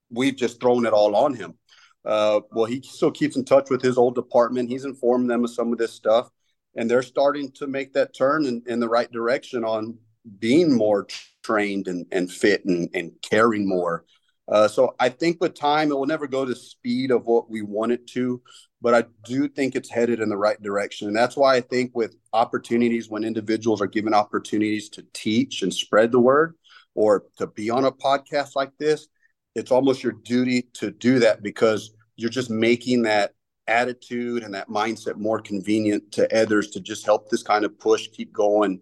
we've 0.10 0.36
just 0.36 0.60
thrown 0.60 0.86
it 0.86 0.94
all 0.94 1.16
on 1.16 1.34
him. 1.34 1.56
Uh, 2.04 2.42
well, 2.52 2.66
he 2.66 2.82
still 2.82 3.12
keeps 3.12 3.36
in 3.36 3.46
touch 3.46 3.70
with 3.70 3.82
his 3.82 3.98
old 3.98 4.16
department. 4.16 4.70
He's 4.70 4.86
informed 4.86 5.30
them 5.30 5.44
of 5.44 5.52
some 5.52 5.72
of 5.72 5.78
this 5.78 5.94
stuff, 5.94 6.30
and 6.76 6.90
they're 6.90 7.04
starting 7.04 7.52
to 7.54 7.68
make 7.68 7.94
that 7.94 8.16
turn 8.16 8.46
in, 8.46 8.64
in 8.68 8.80
the 8.80 8.90
right 8.90 9.12
direction 9.12 9.64
on 9.64 9.98
being 10.40 10.74
more 10.74 11.08
trained 11.44 11.88
and, 11.88 12.06
and 12.12 12.32
fit 12.32 12.66
and, 12.66 12.90
and 12.94 13.12
caring 13.22 13.68
more. 13.68 14.06
Uh, 14.52 14.68
so 14.68 14.94
I 15.00 15.10
think 15.10 15.38
with 15.40 15.56
time, 15.56 15.92
it 15.92 15.98
will 15.98 16.06
never 16.06 16.28
go 16.28 16.44
to 16.44 16.54
speed 16.54 17.10
of 17.10 17.26
what 17.26 17.50
we 17.50 17.62
want 17.62 17.94
it 17.94 18.06
to, 18.08 18.42
but 18.82 18.94
I 18.94 19.06
do 19.26 19.48
think 19.48 19.76
it's 19.76 19.90
headed 19.90 20.20
in 20.20 20.28
the 20.28 20.38
right 20.38 20.62
direction. 20.62 21.08
And 21.08 21.16
that's 21.16 21.38
why 21.38 21.56
I 21.56 21.62
think 21.62 21.92
with 21.96 22.16
opportunities, 22.34 23.10
when 23.10 23.24
individuals 23.24 23.82
are 23.82 23.88
given 23.88 24.14
opportunities 24.14 24.90
to 24.90 25.06
teach 25.14 25.62
and 25.62 25.74
spread 25.74 26.12
the 26.12 26.20
word 26.20 26.56
or 26.96 27.24
to 27.38 27.48
be 27.48 27.70
on 27.70 27.86
a 27.86 27.92
podcast 27.92 28.56
like 28.56 28.72
this, 28.78 29.08
it's 29.56 29.72
almost 29.72 30.04
your 30.04 30.14
duty 30.14 30.64
to 30.74 30.92
do 30.92 31.20
that 31.20 31.42
because 31.42 31.94
you're 32.18 32.30
just 32.30 32.50
making 32.50 33.04
that 33.04 33.32
attitude 33.68 34.44
and 34.44 34.54
that 34.54 34.68
mindset 34.68 35.16
more 35.16 35.40
convenient 35.40 36.12
to 36.12 36.42
others 36.42 36.72
to 36.72 36.82
just 36.82 37.06
help 37.06 37.30
this 37.30 37.44
kind 37.44 37.64
of 37.64 37.80
push 37.80 38.10
keep 38.10 38.34
going 38.34 38.82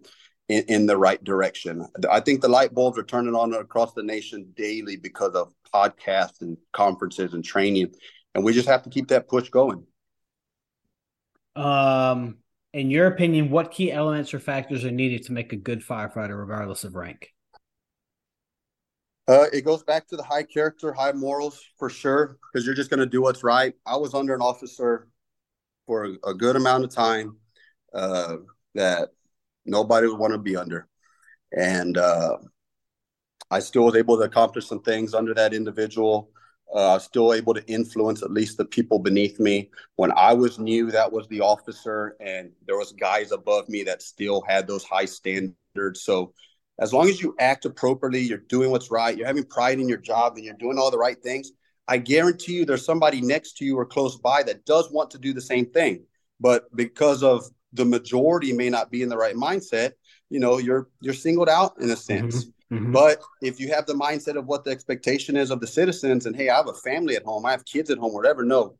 in, 0.50 0.64
in, 0.64 0.86
the 0.86 0.96
right 0.96 1.22
direction. 1.22 1.86
I 2.10 2.18
think 2.18 2.40
the 2.40 2.48
light 2.48 2.74
bulbs 2.74 2.98
are 2.98 3.04
turning 3.04 3.34
on 3.36 3.54
across 3.54 3.94
the 3.94 4.02
nation 4.02 4.52
daily 4.56 4.96
because 4.96 5.34
of 5.34 5.54
podcasts 5.72 6.40
and 6.40 6.56
conferences 6.72 7.34
and 7.34 7.44
training, 7.44 7.94
and 8.34 8.42
we 8.42 8.52
just 8.52 8.68
have 8.68 8.82
to 8.82 8.90
keep 8.90 9.08
that 9.08 9.28
push 9.28 9.48
going. 9.48 9.86
Um, 11.54 12.38
in 12.72 12.90
your 12.90 13.06
opinion, 13.06 13.50
what 13.50 13.70
key 13.70 13.92
elements 13.92 14.34
or 14.34 14.40
factors 14.40 14.84
are 14.84 14.90
needed 14.90 15.24
to 15.26 15.32
make 15.32 15.52
a 15.52 15.56
good 15.56 15.82
firefighter, 15.82 16.36
regardless 16.36 16.82
of 16.82 16.96
rank? 16.96 17.28
Uh, 19.28 19.46
it 19.52 19.64
goes 19.64 19.84
back 19.84 20.08
to 20.08 20.16
the 20.16 20.24
high 20.24 20.42
character, 20.42 20.92
high 20.92 21.12
morals 21.12 21.64
for 21.78 21.88
sure, 21.88 22.38
because 22.52 22.66
you're 22.66 22.74
just 22.74 22.90
going 22.90 22.98
to 22.98 23.06
do 23.06 23.22
what's 23.22 23.44
right. 23.44 23.74
I 23.86 23.96
was 23.96 24.14
under 24.14 24.34
an 24.34 24.42
officer 24.42 25.06
for 25.86 26.06
a, 26.06 26.30
a 26.30 26.34
good 26.34 26.56
amount 26.56 26.82
of 26.82 26.90
time 26.90 27.36
uh, 27.94 28.38
that 28.74 29.10
nobody 29.64 30.06
would 30.06 30.18
want 30.18 30.32
to 30.32 30.38
be 30.38 30.56
under. 30.56 30.88
And 31.56 31.96
uh, 31.98 32.38
I 33.50 33.58
still 33.60 33.84
was 33.84 33.96
able 33.96 34.16
to 34.18 34.24
accomplish 34.24 34.66
some 34.66 34.82
things 34.82 35.14
under 35.14 35.34
that 35.34 35.54
individual. 35.54 36.30
Uh, 36.72 37.00
still 37.00 37.34
able 37.34 37.52
to 37.52 37.66
influence 37.66 38.22
at 38.22 38.30
least 38.30 38.56
the 38.56 38.64
people 38.64 39.00
beneath 39.00 39.40
me. 39.40 39.70
When 39.96 40.12
I 40.12 40.34
was 40.34 40.60
new, 40.60 40.92
that 40.92 41.10
was 41.10 41.26
the 41.26 41.40
officer, 41.40 42.16
and 42.20 42.52
there 42.64 42.78
was 42.78 42.92
guys 42.92 43.32
above 43.32 43.68
me 43.68 43.82
that 43.84 44.02
still 44.02 44.40
had 44.46 44.68
those 44.68 44.84
high 44.84 45.06
standards. 45.06 46.02
So 46.02 46.32
as 46.78 46.92
long 46.92 47.08
as 47.08 47.20
you 47.20 47.34
act 47.40 47.64
appropriately, 47.64 48.20
you're 48.20 48.38
doing 48.38 48.70
what's 48.70 48.90
right, 48.90 49.16
you're 49.16 49.26
having 49.26 49.44
pride 49.44 49.80
in 49.80 49.88
your 49.88 49.98
job, 49.98 50.36
and 50.36 50.44
you're 50.44 50.54
doing 50.54 50.78
all 50.78 50.92
the 50.92 50.98
right 50.98 51.20
things, 51.20 51.50
I 51.88 51.98
guarantee 51.98 52.52
you 52.52 52.64
there's 52.64 52.84
somebody 52.84 53.20
next 53.20 53.56
to 53.56 53.64
you 53.64 53.76
or 53.76 53.84
close 53.84 54.16
by 54.16 54.44
that 54.44 54.64
does 54.64 54.92
want 54.92 55.10
to 55.10 55.18
do 55.18 55.32
the 55.32 55.40
same 55.40 55.66
thing. 55.66 56.04
But 56.38 56.64
because 56.76 57.24
of 57.24 57.44
the 57.72 57.84
majority 57.84 58.52
may 58.52 58.70
not 58.70 58.90
be 58.90 59.02
in 59.02 59.08
the 59.08 59.16
right 59.16 59.36
mindset, 59.36 59.92
you 60.28 60.40
know, 60.40 60.58
you're 60.58 60.88
you're 61.00 61.14
singled 61.14 61.48
out 61.48 61.74
in 61.80 61.90
a 61.90 61.96
sense. 61.96 62.44
Mm-hmm. 62.44 62.76
Mm-hmm. 62.76 62.92
But 62.92 63.20
if 63.42 63.58
you 63.58 63.72
have 63.72 63.86
the 63.86 63.94
mindset 63.94 64.36
of 64.36 64.46
what 64.46 64.64
the 64.64 64.70
expectation 64.70 65.36
is 65.36 65.50
of 65.50 65.60
the 65.60 65.66
citizens, 65.66 66.26
and 66.26 66.36
hey, 66.36 66.48
I 66.48 66.56
have 66.56 66.68
a 66.68 66.74
family 66.74 67.16
at 67.16 67.24
home, 67.24 67.44
I 67.44 67.50
have 67.50 67.64
kids 67.64 67.90
at 67.90 67.98
home, 67.98 68.12
whatever. 68.12 68.44
No, 68.44 68.76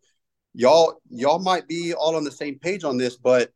y'all 0.55 1.00
y'all 1.11 1.40
might 1.40 1.66
be 1.66 1.92
all 1.94 2.16
on 2.16 2.24
the 2.24 2.31
same 2.31 2.59
page 2.59 2.85
on 2.85 2.96
this, 2.96 3.16
but 3.16 3.53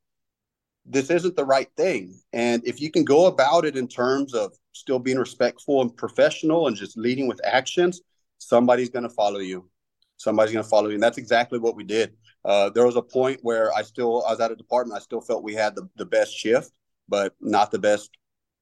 this 0.86 1.10
isn't 1.10 1.36
the 1.36 1.44
right 1.44 1.68
thing. 1.76 2.20
And 2.32 2.66
if 2.66 2.80
you 2.80 2.90
can 2.90 3.04
go 3.04 3.26
about 3.26 3.64
it 3.64 3.76
in 3.76 3.88
terms 3.88 4.34
of 4.34 4.52
still 4.72 4.98
being 4.98 5.18
respectful 5.18 5.80
and 5.80 5.96
professional 5.96 6.66
and 6.66 6.76
just 6.76 6.98
leading 6.98 7.26
with 7.26 7.40
actions, 7.44 8.02
somebody's 8.38 8.90
going 8.90 9.04
to 9.04 9.08
follow 9.08 9.38
you. 9.38 9.70
Somebody's 10.18 10.52
going 10.52 10.62
to 10.62 10.68
follow 10.68 10.88
you. 10.88 10.94
And 10.94 11.02
that's 11.02 11.18
exactly 11.18 11.58
what 11.58 11.76
we 11.76 11.84
did. 11.84 12.14
Uh, 12.44 12.70
there 12.70 12.86
was 12.86 12.96
a 12.96 13.02
point 13.02 13.40
where 13.42 13.72
I 13.74 13.82
still, 13.82 14.24
I 14.26 14.30
was 14.30 14.40
at 14.40 14.50
a 14.50 14.56
department, 14.56 14.98
I 14.98 15.02
still 15.02 15.20
felt 15.20 15.42
we 15.42 15.54
had 15.54 15.74
the, 15.74 15.88
the 15.96 16.04
best 16.04 16.36
shift, 16.36 16.72
but 17.08 17.34
not 17.40 17.70
the 17.70 17.78
best 17.78 18.10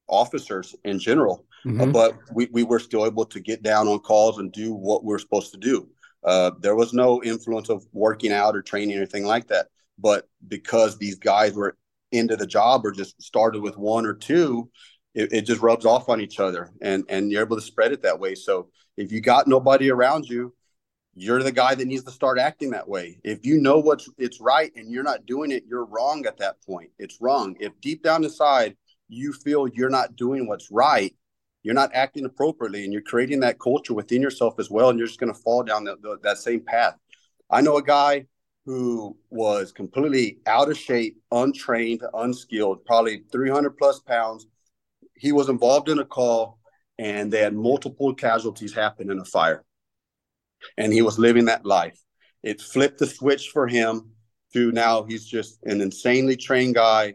officers 0.09 0.75
in 0.85 0.99
general. 0.99 1.45
Mm-hmm. 1.67 1.81
Uh, 1.81 1.87
but 1.87 2.19
we, 2.33 2.49
we 2.53 2.65
were 2.65 2.79
still 2.79 3.07
able 3.07 3.25
to 3.27 3.41
get 3.41 3.63
down 3.63 3.89
on 3.89 3.99
calls 4.01 4.39
and 4.39 4.53
do 4.53 4.73
what 4.73 5.05
we 5.05 5.15
are 5.15 5.19
supposed 5.19 5.53
to 5.53 5.59
do. 5.59 5.89
Uh, 6.25 6.53
there 6.61 6.77
was 6.77 6.93
no 6.93 7.23
influence 7.23 7.69
of 7.69 7.85
working 7.93 8.33
out 8.33 8.55
or 8.55 8.63
training 8.63 8.97
or 8.97 8.99
anything 8.99 9.25
like 9.25 9.49
that. 9.49 9.67
But 9.99 10.29
because 10.47 10.99
these 10.99 11.17
guys 11.17 11.55
were 11.55 11.77
into 12.13 12.37
the 12.37 12.47
job 12.47 12.85
or 12.85 12.93
just 12.93 13.21
started 13.21 13.63
with 13.63 13.77
one 13.77 14.07
or 14.07 14.15
two, 14.15 14.71
it, 15.15 15.33
it, 15.33 15.43
just 15.43 15.61
rubs 15.61 15.85
off 15.85 16.09
on 16.09 16.21
each 16.21 16.41
other 16.41 16.73
and 16.81 17.05
and 17.09 17.31
you're 17.31 17.43
able 17.43 17.57
to 17.57 17.63
spread 17.63 17.93
it 17.93 18.03
that 18.03 18.19
way. 18.19 18.35
So 18.35 18.71
if 18.97 19.13
you 19.13 19.21
got 19.21 19.47
nobody 19.47 19.91
around 19.91 20.27
you, 20.27 20.55
you're 21.15 21.43
the 21.43 21.53
guy 21.53 21.75
that 21.75 21.87
needs 21.87 22.05
to 22.05 22.11
start 22.11 22.39
acting 22.39 22.71
that 22.71 22.89
way. 22.89 23.19
If 23.23 23.45
you 23.45 23.61
know 23.61 23.79
what's 23.79 24.09
it's 24.19 24.41
right 24.41 24.73
and 24.77 24.91
you're 24.91 25.03
not 25.03 25.27
doing 25.27 25.51
it, 25.51 25.65
you're 25.69 25.85
wrong 25.85 26.25
at 26.27 26.39
that 26.39 26.63
point. 26.65 26.91
It's 26.99 27.21
wrong. 27.21 27.57
If 27.61 27.79
deep 27.81 28.03
down 28.03 28.25
inside 28.25 28.77
you 29.09 29.33
feel 29.33 29.69
you're 29.69 29.91
not 29.91 30.17
doing 30.17 30.47
what's 30.47 30.71
right, 30.71 31.15
you're 31.63 31.75
not 31.75 31.91
acting 31.95 32.25
appropriately 32.25 32.85
and 32.85 32.93
you're 32.93 33.03
creating 33.03 33.41
that 33.41 33.61
culture 33.61 33.95
within 33.95 34.23
yourself 34.23 34.59
as 34.59 34.71
well 34.71 34.89
and 34.89 34.99
you're 34.99 35.07
just 35.07 35.21
going 35.21 35.33
to 35.33 35.39
fall 35.39 35.63
down 35.63 35.85
the, 35.85 35.97
the, 36.01 36.19
that 36.23 36.39
same 36.39 36.61
path. 36.61 36.97
I 37.51 37.61
know 37.61 37.77
a 37.77 37.83
guy 37.83 38.27
who 38.65 39.17
was 39.29 39.73
completely 39.73 40.39
out 40.47 40.71
of 40.71 40.79
shape, 40.79 41.21
untrained, 41.31 42.03
unskilled, 42.15 42.85
probably 42.85 43.25
300 43.31 43.77
plus 43.77 44.01
pounds. 44.01 44.47
He 45.15 45.33
was 45.33 45.49
involved 45.49 45.89
in 45.89 45.99
a 45.99 46.05
call 46.05 46.59
and 46.99 47.31
they 47.31 47.41
had 47.41 47.55
multiple 47.55 48.15
casualties 48.15 48.73
happen 48.73 49.11
in 49.11 49.19
a 49.19 49.25
fire. 49.25 49.65
And 50.77 50.93
he 50.93 51.03
was 51.03 51.19
living 51.19 51.47
that 51.47 51.67
life. 51.67 51.99
It 52.43 52.61
flipped 52.61 52.99
the 52.99 53.07
switch 53.07 53.51
for 53.51 53.69
him 53.69 54.11
to 54.53 54.73
now 54.73 55.05
he's 55.05 55.25
just 55.25 55.63
an 55.65 55.81
insanely 55.81 56.37
trained 56.37 56.75
guy, 56.75 57.15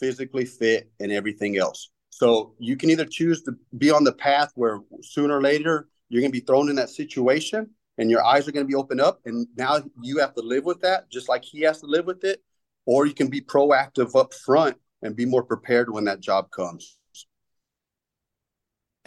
physically 0.00 0.44
fit, 0.44 0.90
and 1.00 1.12
everything 1.12 1.58
else. 1.58 1.90
So 2.10 2.54
you 2.58 2.76
can 2.76 2.90
either 2.90 3.04
choose 3.04 3.42
to 3.42 3.52
be 3.76 3.90
on 3.90 4.04
the 4.04 4.12
path 4.12 4.52
where 4.54 4.80
sooner 5.02 5.38
or 5.38 5.42
later 5.42 5.88
you're 6.08 6.20
going 6.20 6.32
to 6.32 6.40
be 6.40 6.44
thrown 6.44 6.68
in 6.68 6.76
that 6.76 6.90
situation 6.90 7.70
and 7.98 8.10
your 8.10 8.24
eyes 8.24 8.48
are 8.48 8.52
going 8.52 8.64
to 8.64 8.68
be 8.68 8.74
opened 8.74 9.00
up 9.00 9.20
and 9.24 9.46
now 9.56 9.80
you 10.02 10.18
have 10.18 10.34
to 10.34 10.40
live 10.40 10.64
with 10.64 10.80
that 10.80 11.10
just 11.10 11.28
like 11.28 11.44
he 11.44 11.60
has 11.60 11.80
to 11.80 11.86
live 11.86 12.06
with 12.06 12.24
it 12.24 12.42
or 12.86 13.06
you 13.06 13.14
can 13.14 13.28
be 13.28 13.40
proactive 13.40 14.18
up 14.18 14.32
front 14.32 14.76
and 15.02 15.14
be 15.14 15.26
more 15.26 15.42
prepared 15.42 15.92
when 15.92 16.04
that 16.04 16.20
job 16.20 16.50
comes 16.50 16.97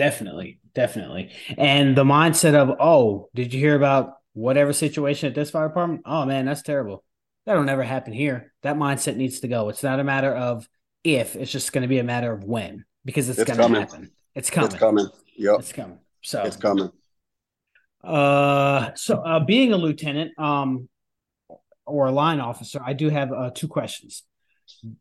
definitely 0.01 0.59
definitely. 0.73 1.31
And 1.57 1.95
the 1.95 2.03
mindset 2.03 2.55
of 2.55 2.75
oh 2.79 3.29
did 3.35 3.53
you 3.53 3.59
hear 3.59 3.75
about 3.75 4.15
whatever 4.33 4.73
situation 4.73 5.27
at 5.27 5.35
this 5.35 5.51
fire 5.51 5.67
department? 5.67 6.01
Oh 6.05 6.25
man 6.25 6.45
that's 6.45 6.63
terrible. 6.63 7.03
That'll 7.45 7.63
never 7.63 7.83
happen 7.83 8.13
here. 8.13 8.51
That 8.63 8.77
mindset 8.77 9.15
needs 9.15 9.41
to 9.41 9.47
go. 9.47 9.69
It's 9.69 9.83
not 9.83 9.99
a 9.99 10.03
matter 10.03 10.33
of 10.33 10.67
if 11.03 11.35
it's 11.35 11.51
just 11.51 11.71
going 11.71 11.83
to 11.83 11.87
be 11.87 11.99
a 11.99 12.03
matter 12.03 12.31
of 12.31 12.43
when 12.43 12.85
because 13.05 13.29
it's, 13.29 13.37
it's 13.37 13.55
going 13.55 13.73
to 13.73 13.79
happen. 13.79 14.11
It's 14.33 14.49
coming. 14.49 14.71
It's 14.71 14.79
coming. 14.79 15.07
Yep 15.37 15.59
it's 15.59 15.71
coming. 15.71 15.99
So 16.21 16.41
it's 16.41 16.57
coming. 16.57 16.91
Uh, 18.03 18.89
so 18.95 19.19
uh, 19.19 19.39
being 19.39 19.73
a 19.73 19.77
lieutenant, 19.77 20.31
um, 20.39 20.89
or 21.85 22.07
a 22.07 22.11
line 22.11 22.39
officer, 22.39 22.81
I 22.83 22.93
do 22.93 23.09
have 23.09 23.31
uh, 23.31 23.51
two 23.53 23.67
questions. 23.67 24.23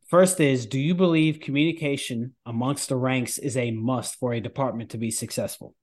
First 0.09 0.41
is, 0.41 0.67
do 0.67 0.79
you 0.79 0.95
believe 0.95 1.41
communication 1.41 2.35
amongst 2.45 2.89
the 2.89 2.97
ranks 2.97 3.39
is 3.39 3.57
a 3.57 3.71
must 3.71 4.17
for 4.17 4.33
a 4.33 4.41
department 4.41 4.91
to 4.91 4.99
be 4.99 5.11
successful? 5.11 5.75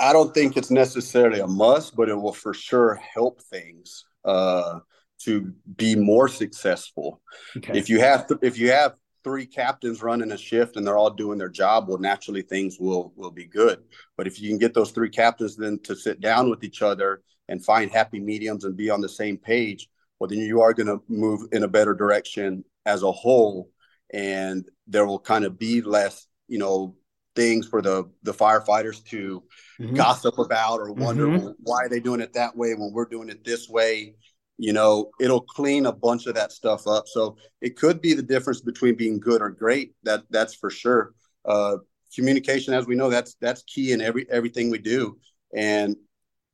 I 0.00 0.12
don't 0.12 0.32
think 0.32 0.56
it's 0.56 0.70
necessarily 0.70 1.40
a 1.40 1.46
must, 1.46 1.96
but 1.96 2.08
it 2.08 2.14
will 2.14 2.32
for 2.32 2.54
sure 2.54 2.94
help 2.94 3.42
things 3.42 4.04
uh, 4.24 4.78
to 5.20 5.52
be 5.76 5.96
more 5.96 6.28
successful. 6.28 7.20
Okay. 7.56 7.76
If 7.76 7.88
you 7.88 8.00
have 8.00 8.28
th- 8.28 8.40
if 8.42 8.58
you 8.58 8.70
have 8.70 8.94
three 9.24 9.46
captains 9.46 10.02
running 10.02 10.30
a 10.30 10.38
shift 10.38 10.76
and 10.76 10.86
they're 10.86 10.96
all 10.96 11.10
doing 11.10 11.38
their 11.38 11.48
job, 11.48 11.88
well, 11.88 11.98
naturally 11.98 12.42
things 12.42 12.78
will 12.78 13.12
will 13.16 13.32
be 13.32 13.46
good. 13.46 13.82
But 14.16 14.28
if 14.28 14.40
you 14.40 14.48
can 14.48 14.58
get 14.58 14.74
those 14.74 14.92
three 14.92 15.10
captains 15.10 15.56
then 15.56 15.80
to 15.80 15.96
sit 15.96 16.20
down 16.20 16.48
with 16.48 16.62
each 16.62 16.82
other 16.82 17.22
and 17.48 17.64
find 17.64 17.90
happy 17.90 18.20
mediums 18.20 18.64
and 18.64 18.76
be 18.76 18.90
on 18.90 19.00
the 19.00 19.08
same 19.08 19.36
page, 19.36 19.88
well, 20.18 20.28
then 20.28 20.38
you 20.38 20.60
are 20.60 20.74
going 20.74 20.86
to 20.86 21.02
move 21.08 21.48
in 21.52 21.62
a 21.62 21.68
better 21.68 21.94
direction 21.94 22.64
as 22.86 23.02
a 23.02 23.12
whole, 23.12 23.70
and 24.12 24.68
there 24.86 25.06
will 25.06 25.18
kind 25.18 25.44
of 25.44 25.58
be 25.58 25.80
less, 25.80 26.26
you 26.48 26.58
know, 26.58 26.96
things 27.38 27.68
for 27.68 27.80
the 27.80 28.10
the 28.24 28.34
firefighters 28.34 29.04
to 29.04 29.44
mm-hmm. 29.80 29.94
gossip 29.94 30.38
about 30.38 30.80
or 30.80 30.92
wonder 30.92 31.28
mm-hmm. 31.28 31.50
why 31.60 31.84
are 31.84 31.88
they 31.88 32.00
doing 32.00 32.20
it 32.20 32.32
that 32.32 32.56
way 32.56 32.74
when 32.74 32.90
we're 32.92 33.04
doing 33.04 33.28
it 33.28 33.44
this 33.44 33.68
way 33.68 34.12
you 34.56 34.72
know 34.72 35.10
it'll 35.20 35.42
clean 35.42 35.86
a 35.86 35.92
bunch 35.92 36.26
of 36.26 36.34
that 36.34 36.50
stuff 36.50 36.88
up 36.88 37.06
so 37.06 37.36
it 37.60 37.76
could 37.76 38.00
be 38.00 38.12
the 38.12 38.24
difference 38.24 38.60
between 38.60 38.96
being 38.96 39.20
good 39.20 39.40
or 39.40 39.50
great 39.50 39.92
that 40.02 40.24
that's 40.30 40.52
for 40.52 40.68
sure 40.68 41.14
uh, 41.44 41.76
communication 42.12 42.74
as 42.74 42.88
we 42.88 42.96
know 42.96 43.08
that's 43.08 43.36
that's 43.40 43.62
key 43.62 43.92
in 43.92 44.00
every 44.00 44.26
everything 44.30 44.68
we 44.68 44.78
do 44.78 45.16
and 45.54 45.94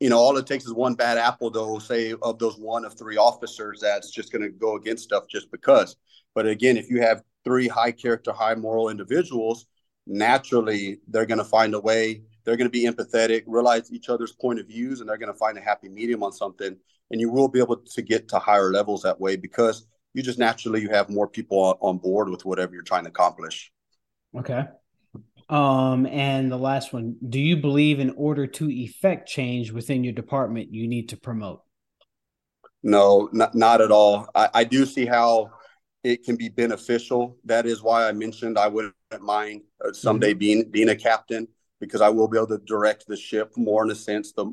you 0.05 0.11
know 0.11 0.19
all 0.19 0.37
it 0.37 0.47
takes 0.47 0.67
is 0.67 0.75
one 0.75 0.95
bad 0.95 1.17
apple 1.17 1.49
though 1.49 1.79
say 1.79 2.13
of 2.21 2.39
those 2.39 2.59
one 2.59 2.85
of 2.85 2.93
three 2.93 3.17
officers 3.17 3.81
that's 3.81 4.11
just 4.11 4.31
going 4.31 4.43
to 4.43 4.51
go 4.51 4.77
against 4.77 5.05
stuff 5.05 5.25
just 5.31 5.51
because. 5.51 5.97
But 6.35 6.47
again 6.47 6.77
if 6.77 6.91
you 6.91 7.01
have 7.01 7.23
three 7.43 7.69
high 7.69 7.93
character 7.93 8.31
high 8.31 8.55
moral 8.55 8.91
individuals 8.91 9.65
naturally 10.07 10.99
they're 11.09 11.25
going 11.25 11.39
to 11.39 11.53
find 11.57 11.73
a 11.73 11.81
way 11.81 12.21
they're 12.45 12.59
going 12.59 12.71
to 12.71 12.79
be 12.81 12.85
empathetic 12.85 13.45
realize 13.47 13.91
each 13.91 14.11
other's 14.11 14.33
point 14.33 14.61
of 14.61 14.67
views 14.67 15.01
and 15.01 15.09
they're 15.09 15.17
going 15.17 15.33
to 15.33 15.39
find 15.39 15.57
a 15.57 15.63
happy 15.63 15.89
medium 15.89 16.23
on 16.23 16.33
something. 16.33 16.77
And 17.11 17.19
you 17.19 17.31
will 17.31 17.49
be 17.49 17.59
able 17.59 17.79
to 17.79 18.03
get 18.03 18.29
to 18.29 18.39
higher 18.39 18.71
levels 18.71 19.01
that 19.05 19.19
way 19.19 19.37
because 19.37 19.87
you 20.13 20.23
just 20.23 20.39
naturally 20.39 20.83
you 20.83 20.91
have 20.91 21.09
more 21.09 21.29
people 21.29 21.79
on, 21.81 21.97
board 21.97 22.29
with 22.29 22.45
whatever 22.45 22.75
you're 22.75 22.83
trying 22.83 23.05
to 23.05 23.11
accomplish. 23.11 23.73
Okay 24.37 24.65
um 25.49 26.07
and 26.07 26.51
the 26.51 26.57
last 26.57 26.93
one 26.93 27.17
do 27.29 27.39
you 27.39 27.57
believe 27.57 28.01
in 28.01 28.11
order 28.17 28.47
to 28.47 28.71
effect 28.71 29.29
change 29.29 29.71
within 29.71 30.03
your 30.03 30.13
department 30.13 30.73
you 30.73 30.89
need 30.89 31.09
to 31.09 31.17
promote 31.17 31.61
no 32.83 33.29
not, 33.33 33.55
not 33.55 33.81
at 33.81 33.91
all 33.91 34.27
I, 34.35 34.49
I 34.55 34.65
do 34.65 34.87
see 34.87 35.07
how 35.07 35.51
it 36.05 36.23
can 36.23 36.37
be 36.37 36.51
beneficial. 36.51 37.39
That 37.45 37.67
is 37.67 37.83
why 37.83 38.07
I 38.07 38.13
mentioned 38.13 38.59
I 38.59 38.69
wouldn't 38.69 38.95
mind 39.21 39.63
uh, 39.85 39.93
someday 39.93 40.31
mm-hmm. 40.31 40.39
being 40.39 40.71
being 40.71 40.91
a 40.91 40.97
captain 40.97 41.49
because 41.81 42.03
I 42.03 42.11
will 42.11 42.29
be 42.29 42.37
able 42.37 42.49
to 42.49 42.59
direct 42.59 43.07
the 43.09 43.17
ship 43.17 43.53
more 43.57 43.83
in 43.85 43.91
a 43.91 43.95
sense, 43.95 44.33
the 44.33 44.53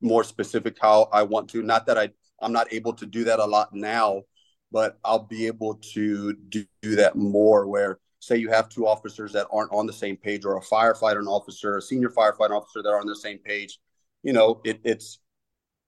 more 0.00 0.22
specific 0.22 0.76
how 0.80 1.08
I 1.12 1.22
want 1.22 1.48
to. 1.50 1.62
Not 1.62 1.86
that 1.86 1.98
I 1.98 2.10
I'm 2.40 2.52
not 2.52 2.72
able 2.72 2.92
to 2.94 3.06
do 3.06 3.24
that 3.24 3.38
a 3.38 3.44
lot 3.44 3.70
now, 3.72 4.22
but 4.70 4.98
I'll 5.02 5.24
be 5.24 5.46
able 5.46 5.76
to 5.94 6.34
do, 6.34 6.64
do 6.82 6.96
that 6.96 7.16
more. 7.16 7.66
Where 7.66 7.98
say 8.22 8.36
you 8.36 8.48
have 8.50 8.68
two 8.68 8.86
officers 8.86 9.32
that 9.32 9.48
aren't 9.52 9.72
on 9.72 9.84
the 9.84 9.92
same 9.92 10.16
page, 10.16 10.44
or 10.44 10.56
a 10.56 10.60
firefighter 10.60 11.18
and 11.18 11.28
officer, 11.28 11.76
a 11.76 11.82
senior 11.82 12.08
firefighter 12.08 12.56
officer 12.56 12.80
that 12.82 12.88
are 12.88 13.00
on 13.00 13.06
the 13.06 13.16
same 13.16 13.38
page. 13.38 13.80
You 14.22 14.32
know, 14.32 14.60
it, 14.64 14.80
it's 14.84 15.18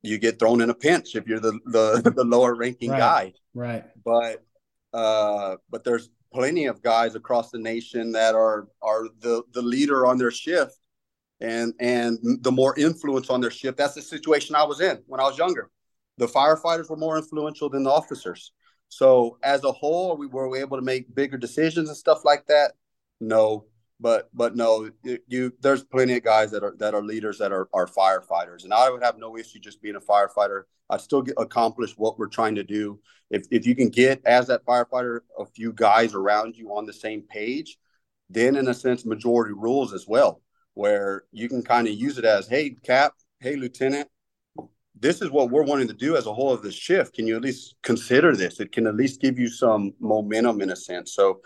you 0.02 0.18
get 0.18 0.38
thrown 0.38 0.60
in 0.60 0.68
a 0.68 0.74
pinch 0.74 1.14
if 1.14 1.28
you're 1.28 1.40
the 1.40 1.58
the, 1.66 2.12
the 2.16 2.24
lower 2.24 2.54
ranking 2.54 2.90
right, 2.90 2.98
guy. 2.98 3.32
Right. 3.54 3.84
But 4.04 4.44
uh, 4.92 5.56
but 5.70 5.84
there's 5.84 6.10
plenty 6.32 6.66
of 6.66 6.82
guys 6.82 7.14
across 7.14 7.52
the 7.52 7.58
nation 7.58 8.12
that 8.12 8.34
are 8.34 8.66
are 8.82 9.04
the 9.20 9.44
the 9.52 9.62
leader 9.62 10.04
on 10.04 10.18
their 10.18 10.32
shift 10.32 10.76
and 11.40 11.72
and 11.78 12.18
the 12.42 12.52
more 12.52 12.76
influence 12.76 13.30
on 13.30 13.40
their 13.40 13.52
shift. 13.52 13.78
That's 13.78 13.94
the 13.94 14.02
situation 14.02 14.56
I 14.56 14.64
was 14.64 14.80
in 14.80 15.02
when 15.06 15.20
I 15.20 15.24
was 15.24 15.38
younger. 15.38 15.70
The 16.18 16.26
firefighters 16.26 16.90
were 16.90 16.96
more 16.96 17.16
influential 17.16 17.68
than 17.68 17.84
the 17.84 17.90
officers. 17.90 18.52
So 18.94 19.38
as 19.42 19.64
a 19.64 19.72
whole, 19.72 20.16
we 20.16 20.28
were 20.28 20.48
we 20.48 20.60
able 20.60 20.76
to 20.76 20.82
make 20.82 21.12
bigger 21.12 21.36
decisions 21.36 21.88
and 21.88 21.98
stuff 21.98 22.24
like 22.24 22.46
that. 22.46 22.74
No, 23.20 23.64
but 23.98 24.30
but 24.32 24.54
no, 24.54 24.88
you, 25.26 25.52
there's 25.60 25.82
plenty 25.82 26.16
of 26.16 26.22
guys 26.22 26.52
that 26.52 26.62
are 26.62 26.76
that 26.78 26.94
are 26.94 27.02
leaders 27.02 27.38
that 27.38 27.50
are 27.50 27.68
are 27.72 27.88
firefighters, 27.88 28.62
and 28.62 28.72
I 28.72 28.90
would 28.90 29.02
have 29.02 29.18
no 29.18 29.36
issue 29.36 29.58
just 29.58 29.82
being 29.82 29.96
a 29.96 30.00
firefighter. 30.00 30.62
I'd 30.88 31.00
still 31.00 31.22
get, 31.22 31.34
accomplish 31.38 31.94
what 31.96 32.20
we're 32.20 32.28
trying 32.28 32.54
to 32.54 32.62
do 32.62 33.00
if 33.30 33.46
if 33.50 33.66
you 33.66 33.74
can 33.74 33.88
get 33.88 34.24
as 34.26 34.46
that 34.46 34.64
firefighter 34.64 35.20
a 35.40 35.46
few 35.46 35.72
guys 35.72 36.14
around 36.14 36.56
you 36.56 36.68
on 36.76 36.86
the 36.86 36.92
same 36.92 37.22
page, 37.22 37.78
then 38.30 38.54
in 38.54 38.68
a 38.68 38.74
sense 38.74 39.04
majority 39.04 39.54
rules 39.54 39.92
as 39.92 40.06
well, 40.06 40.40
where 40.74 41.24
you 41.32 41.48
can 41.48 41.64
kind 41.64 41.88
of 41.88 41.94
use 41.94 42.16
it 42.16 42.24
as, 42.24 42.46
hey 42.46 42.76
cap, 42.84 43.14
hey 43.40 43.56
lieutenant, 43.56 44.08
this 44.98 45.20
is 45.20 45.30
what 45.30 45.50
we're 45.50 45.64
wanting 45.64 45.88
to 45.88 45.94
do 45.94 46.16
as 46.16 46.26
a 46.26 46.32
whole 46.32 46.52
of 46.52 46.62
this 46.62 46.74
shift. 46.74 47.14
Can 47.14 47.26
you 47.26 47.36
at 47.36 47.42
least 47.42 47.74
consider 47.82 48.36
this? 48.36 48.60
It 48.60 48.72
can 48.72 48.86
at 48.86 48.94
least 48.94 49.20
give 49.20 49.38
you 49.38 49.48
some 49.48 49.92
momentum 50.00 50.60
in 50.60 50.70
a 50.70 50.76
sense. 50.76 51.14
So 51.14 51.40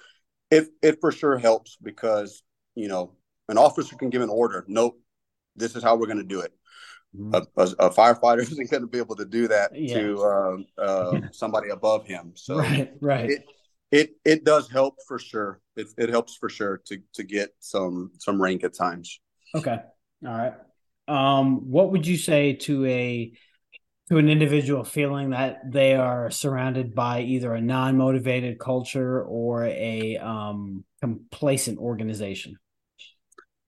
it 0.50 0.68
it 0.82 1.00
for 1.00 1.12
sure 1.12 1.38
helps 1.38 1.76
because 1.82 2.42
you 2.74 2.88
know 2.88 3.14
an 3.48 3.58
officer 3.58 3.96
can 3.96 4.10
give 4.10 4.22
an 4.22 4.30
order. 4.30 4.64
Nope, 4.68 5.00
this 5.56 5.76
is 5.76 5.82
how 5.82 5.96
we're 5.96 6.06
going 6.06 6.18
to 6.18 6.24
do 6.24 6.40
it. 6.40 6.52
Mm-hmm. 7.16 7.34
A, 7.34 7.62
a, 7.62 7.86
a, 7.86 7.90
firefighter 7.90 8.40
isn't 8.52 8.70
going 8.70 8.82
to 8.82 8.86
be 8.86 8.98
able 8.98 9.16
to 9.16 9.24
do 9.24 9.48
that 9.48 9.70
yeah. 9.74 9.94
to 9.94 10.24
um, 10.24 10.66
uh, 10.76 11.20
somebody 11.32 11.70
above 11.70 12.06
him. 12.06 12.32
So 12.34 12.58
right, 12.58 12.92
right. 13.00 13.30
It, 13.30 13.44
it 13.90 14.10
it 14.26 14.44
does 14.44 14.70
help 14.70 14.96
for 15.06 15.18
sure. 15.18 15.60
It, 15.74 15.86
it 15.96 16.10
helps 16.10 16.36
for 16.36 16.50
sure 16.50 16.82
to 16.86 16.98
to 17.14 17.24
get 17.24 17.50
some 17.60 18.12
some 18.18 18.40
rank 18.40 18.62
at 18.64 18.74
times. 18.74 19.20
Okay, 19.54 19.78
all 20.26 20.36
right. 20.36 20.52
Um, 21.08 21.70
what 21.70 21.90
would 21.92 22.06
you 22.06 22.16
say 22.16 22.54
to 22.54 22.86
a 22.86 23.32
to 24.10 24.16
an 24.16 24.28
individual 24.28 24.84
feeling 24.84 25.30
that 25.30 25.70
they 25.70 25.94
are 25.94 26.30
surrounded 26.30 26.94
by 26.94 27.20
either 27.20 27.54
a 27.54 27.60
non-motivated 27.60 28.58
culture 28.58 29.22
or 29.22 29.64
a 29.66 30.16
um, 30.16 30.84
complacent 31.00 31.78
organization? 31.78 32.56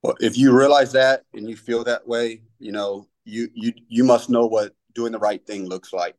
Well, 0.03 0.15
if 0.21 0.39
you 0.39 0.57
realize 0.57 0.93
that 0.93 1.25
and 1.35 1.49
you 1.49 1.57
feel 1.57 1.85
that 1.85 2.07
way, 2.07 2.43
you 2.59 2.73
know, 2.73 3.07
you 3.25 3.49
you 3.55 3.73
you 3.89 4.05
must 4.05 4.31
know 4.31 4.47
what 4.47 4.75
doing 4.95 5.13
the 5.13 5.19
right 5.19 5.45
thing 5.47 5.69
looks 5.69 5.93
like 5.93 6.17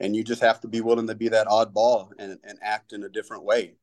and 0.00 0.16
you 0.16 0.24
just 0.24 0.40
have 0.40 0.60
to 0.60 0.68
be 0.68 0.80
willing 0.80 1.06
to 1.06 1.14
be 1.14 1.28
that 1.28 1.46
oddball 1.46 2.10
and, 2.18 2.38
and 2.42 2.58
act 2.62 2.92
in 2.92 3.04
a 3.04 3.08
different 3.08 3.44
way 3.44 3.74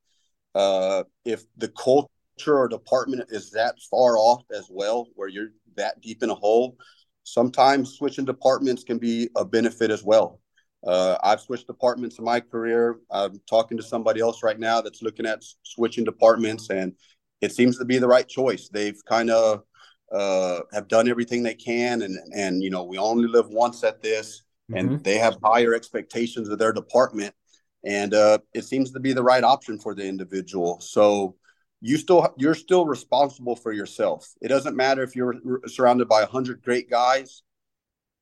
uh, 0.55 1.03
if 1.23 1.45
the 1.55 1.69
culture 1.69 2.09
or 2.45 2.67
department 2.67 3.23
is 3.29 3.51
that 3.51 3.75
far 3.89 4.17
off 4.17 4.43
as 4.55 4.67
well 4.69 5.07
where 5.15 5.27
you're 5.27 5.49
that 5.75 5.99
deep 6.01 6.23
in 6.23 6.29
a 6.29 6.35
hole 6.35 6.77
sometimes 7.23 7.93
switching 7.93 8.25
departments 8.25 8.83
can 8.83 8.97
be 8.97 9.29
a 9.35 9.45
benefit 9.45 9.91
as 9.91 10.03
well 10.03 10.39
uh, 10.85 11.17
i've 11.23 11.41
switched 11.41 11.67
departments 11.67 12.19
in 12.19 12.25
my 12.25 12.39
career 12.39 12.97
i'm 13.11 13.39
talking 13.49 13.77
to 13.77 13.83
somebody 13.83 14.21
else 14.21 14.43
right 14.43 14.59
now 14.59 14.81
that's 14.81 15.01
looking 15.01 15.25
at 15.25 15.43
switching 15.63 16.03
departments 16.03 16.69
and 16.69 16.93
it 17.41 17.51
seems 17.51 17.77
to 17.77 17.85
be 17.85 17.97
the 17.97 18.07
right 18.07 18.27
choice 18.27 18.69
they've 18.69 19.03
kind 19.05 19.29
of 19.29 19.63
uh, 20.11 20.61
have 20.73 20.87
done 20.87 21.09
everything 21.09 21.43
they 21.43 21.53
can, 21.53 22.01
and 22.01 22.17
and 22.33 22.63
you 22.63 22.69
know 22.69 22.83
we 22.83 22.97
only 22.97 23.27
live 23.27 23.47
once 23.49 23.83
at 23.83 24.01
this, 24.01 24.43
and 24.73 24.89
mm-hmm. 24.89 25.01
they 25.03 25.17
have 25.17 25.37
higher 25.43 25.73
expectations 25.73 26.49
of 26.49 26.59
their 26.59 26.71
department, 26.71 27.33
and 27.83 28.13
uh, 28.13 28.37
it 28.53 28.63
seems 28.63 28.91
to 28.91 28.99
be 28.99 29.13
the 29.13 29.23
right 29.23 29.43
option 29.43 29.79
for 29.79 29.93
the 29.93 30.05
individual. 30.05 30.79
So 30.79 31.35
you 31.81 31.97
still 31.97 32.33
you're 32.37 32.55
still 32.55 32.85
responsible 32.85 33.55
for 33.55 33.71
yourself. 33.71 34.27
It 34.41 34.47
doesn't 34.47 34.75
matter 34.75 35.03
if 35.03 35.15
you're 35.15 35.35
surrounded 35.67 36.07
by 36.07 36.23
a 36.23 36.27
hundred 36.27 36.63
great 36.63 36.89
guys 36.89 37.43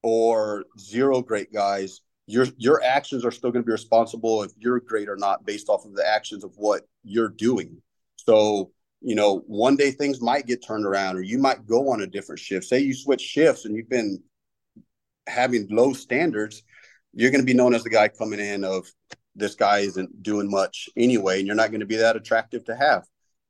or 0.03 0.65
zero 0.79 1.21
great 1.21 1.53
guys. 1.53 2.01
Your 2.27 2.47
your 2.57 2.83
actions 2.83 3.23
are 3.23 3.31
still 3.31 3.51
going 3.51 3.63
to 3.63 3.67
be 3.67 3.71
responsible 3.71 4.43
if 4.43 4.51
you're 4.57 4.79
great 4.79 5.09
or 5.09 5.15
not 5.15 5.45
based 5.45 5.69
off 5.69 5.85
of 5.85 5.95
the 5.95 6.07
actions 6.07 6.43
of 6.43 6.53
what 6.57 6.83
you're 7.03 7.29
doing. 7.29 7.81
So 8.15 8.71
you 9.01 9.13
know, 9.13 9.43
one 9.45 9.75
day 9.75 9.91
things 9.91 10.19
might 10.19 10.47
get 10.47 10.65
turned 10.65 10.85
around 10.85 11.15
or 11.15 11.21
you 11.21 11.37
might 11.37 11.67
go 11.67 11.91
on 11.91 12.01
a 12.01 12.07
different 12.07 12.39
shift. 12.39 12.65
Say 12.65 12.79
you 12.79 12.93
switch 12.93 13.21
shifts 13.21 13.65
and 13.65 13.75
you've 13.75 13.89
been 13.89 14.21
having 15.27 15.67
low 15.69 15.93
standards, 15.93 16.63
you're 17.13 17.31
going 17.31 17.41
to 17.41 17.45
be 17.45 17.53
known 17.53 17.73
as 17.73 17.83
the 17.83 17.89
guy 17.89 18.07
coming 18.07 18.39
in 18.39 18.63
of 18.63 18.87
this 19.35 19.55
guy 19.55 19.79
isn't 19.79 20.23
doing 20.23 20.49
much 20.49 20.89
anyway, 20.95 21.37
and 21.37 21.47
you're 21.47 21.55
not 21.55 21.69
going 21.69 21.81
to 21.81 21.85
be 21.85 21.97
that 21.97 22.15
attractive 22.15 22.65
to 22.65 22.75
have. 22.75 23.03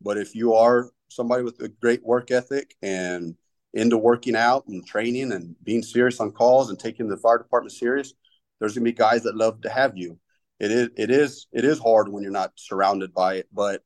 But 0.05 0.19
if 0.19 0.35
you 0.35 0.53
are 0.53 0.91
somebody 1.09 1.43
with 1.43 1.59
a 1.61 1.67
great 1.67 2.05
work 2.05 2.29
ethic 2.29 2.75
and 2.83 3.35
into 3.73 3.97
working 3.97 4.35
out 4.35 4.65
and 4.67 4.85
training 4.85 5.31
and 5.31 5.55
being 5.63 5.81
serious 5.81 6.19
on 6.19 6.31
calls 6.31 6.69
and 6.69 6.79
taking 6.79 7.09
the 7.09 7.17
fire 7.17 7.39
department 7.39 7.73
serious, 7.73 8.13
there's 8.59 8.75
to 8.75 8.81
be 8.81 8.91
guys 8.93 9.23
that 9.23 9.35
love 9.35 9.61
to 9.61 9.69
have 9.69 9.97
you. 9.97 10.19
It 10.59 10.71
is 10.71 10.89
it 10.95 11.09
is 11.09 11.47
it 11.51 11.65
is 11.65 11.79
hard 11.79 12.07
when 12.07 12.23
you're 12.23 12.31
not 12.31 12.53
surrounded 12.55 13.13
by 13.13 13.35
it, 13.35 13.47
but 13.51 13.81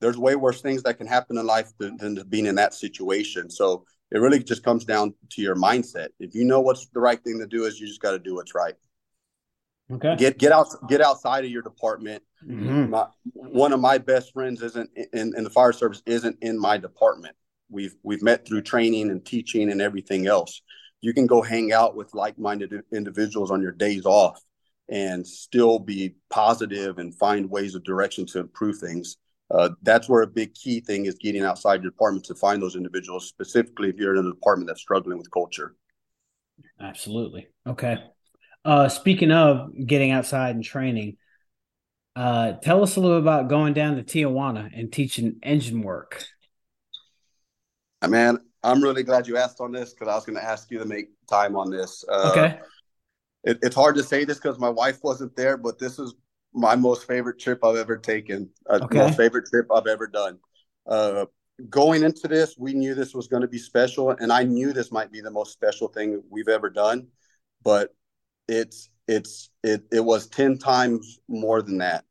there's 0.00 0.18
way 0.18 0.36
worse 0.36 0.60
things 0.60 0.82
that 0.84 0.98
can 0.98 1.08
happen 1.08 1.38
in 1.38 1.46
life 1.46 1.72
than, 1.78 1.96
than 1.96 2.22
being 2.28 2.46
in 2.46 2.54
that 2.56 2.74
situation. 2.74 3.50
So 3.50 3.84
it 4.12 4.20
really 4.20 4.42
just 4.42 4.62
comes 4.62 4.84
down 4.84 5.14
to 5.30 5.42
your 5.42 5.56
mindset. 5.56 6.08
If 6.20 6.34
you 6.34 6.44
know 6.44 6.60
what's 6.60 6.86
the 6.90 7.00
right 7.00 7.20
thing 7.24 7.38
to 7.40 7.46
do, 7.46 7.64
is 7.64 7.80
you 7.80 7.86
just 7.86 8.02
got 8.02 8.12
to 8.12 8.18
do 8.18 8.36
what's 8.36 8.54
right. 8.54 8.74
Okay. 9.90 10.16
Get 10.16 10.38
get 10.38 10.52
out 10.52 10.68
get 10.88 11.00
outside 11.00 11.44
of 11.44 11.50
your 11.50 11.62
department. 11.62 12.22
Mhm. 12.46 12.90
My, 12.90 13.06
one 13.34 13.72
of 13.72 13.80
my 13.80 13.98
best 13.98 14.32
friends 14.32 14.62
isn't 14.62 14.90
in, 15.12 15.32
in 15.36 15.44
the 15.44 15.50
fire 15.50 15.72
service 15.72 16.02
isn't 16.06 16.36
in 16.42 16.58
my 16.58 16.76
department. 16.76 17.34
We've 17.70 17.94
we've 18.02 18.22
met 18.22 18.46
through 18.46 18.62
training 18.62 19.10
and 19.10 19.24
teaching 19.24 19.70
and 19.70 19.80
everything 19.80 20.26
else. 20.26 20.62
You 21.00 21.14
can 21.14 21.26
go 21.26 21.42
hang 21.42 21.72
out 21.72 21.94
with 21.94 22.12
like-minded 22.12 22.82
individuals 22.92 23.50
on 23.50 23.62
your 23.62 23.72
days 23.72 24.04
off 24.04 24.42
and 24.88 25.26
still 25.26 25.78
be 25.78 26.16
positive 26.28 26.98
and 26.98 27.14
find 27.14 27.50
ways 27.50 27.74
of 27.74 27.84
direction 27.84 28.26
to 28.26 28.40
improve 28.40 28.78
things. 28.78 29.16
Uh, 29.50 29.70
that's 29.82 30.08
where 30.08 30.22
a 30.22 30.26
big 30.26 30.52
key 30.54 30.80
thing 30.80 31.06
is 31.06 31.14
getting 31.14 31.44
outside 31.44 31.82
your 31.82 31.90
department 31.90 32.24
to 32.24 32.34
find 32.34 32.60
those 32.60 32.76
individuals, 32.76 33.28
specifically 33.28 33.88
if 33.88 33.96
you're 33.96 34.14
in 34.16 34.26
a 34.26 34.30
department 34.30 34.66
that's 34.66 34.80
struggling 34.80 35.16
with 35.16 35.30
culture. 35.30 35.74
Absolutely. 36.80 37.48
Okay. 37.66 37.98
Uh, 38.64 38.88
speaking 38.88 39.30
of 39.30 39.70
getting 39.86 40.10
outside 40.10 40.54
and 40.54 40.64
training, 40.64 41.16
uh, 42.16 42.52
tell 42.52 42.82
us 42.82 42.96
a 42.96 43.00
little 43.00 43.18
about 43.18 43.48
going 43.48 43.72
down 43.72 43.96
to 43.96 44.02
Tijuana 44.02 44.70
and 44.78 44.92
teaching 44.92 45.36
engine 45.42 45.82
work. 45.82 46.24
Uh, 48.02 48.08
Man, 48.08 48.38
I'm 48.62 48.82
really 48.82 49.02
glad 49.02 49.26
you 49.26 49.36
asked 49.36 49.60
on 49.60 49.72
this 49.72 49.92
because 49.92 50.08
I 50.08 50.14
was 50.14 50.24
going 50.24 50.38
to 50.38 50.44
ask 50.44 50.70
you 50.70 50.78
to 50.78 50.84
make 50.84 51.08
time 51.28 51.56
on 51.56 51.70
this. 51.70 52.04
Uh, 52.08 52.30
Okay. 52.30 52.58
it, 53.44 53.58
it's 53.62 53.76
hard 53.76 53.96
to 53.96 54.02
say 54.02 54.24
this 54.24 54.38
because 54.38 54.58
my 54.58 54.68
wife 54.68 54.98
wasn't 55.02 55.34
there, 55.36 55.56
but 55.56 55.78
this 55.78 55.98
is 55.98 56.14
my 56.52 56.74
most 56.74 57.06
favorite 57.06 57.38
trip 57.38 57.64
I've 57.64 57.76
ever 57.76 57.96
taken. 57.96 58.50
Uh, 58.68 58.80
Okay. 58.82 58.98
Most 58.98 59.16
favorite 59.16 59.46
trip 59.48 59.66
I've 59.72 59.86
ever 59.86 60.06
done. 60.06 60.38
Uh, 60.86 61.26
going 61.68 62.02
into 62.02 62.28
this, 62.28 62.56
we 62.58 62.72
knew 62.72 62.94
this 62.94 63.14
was 63.14 63.28
going 63.28 63.42
to 63.42 63.48
be 63.48 63.58
special, 63.58 64.10
and 64.10 64.32
I 64.32 64.42
knew 64.42 64.72
this 64.72 64.90
might 64.90 65.12
be 65.12 65.20
the 65.20 65.30
most 65.30 65.52
special 65.52 65.88
thing 65.88 66.22
we've 66.30 66.48
ever 66.48 66.70
done. 66.70 67.08
But 67.62 67.94
it's 68.48 68.88
it's 69.06 69.50
it 69.62 69.84
it 69.92 70.04
was 70.04 70.26
ten 70.26 70.58
times 70.58 71.18
more 71.28 71.62
than 71.62 71.78
that. 71.78 72.04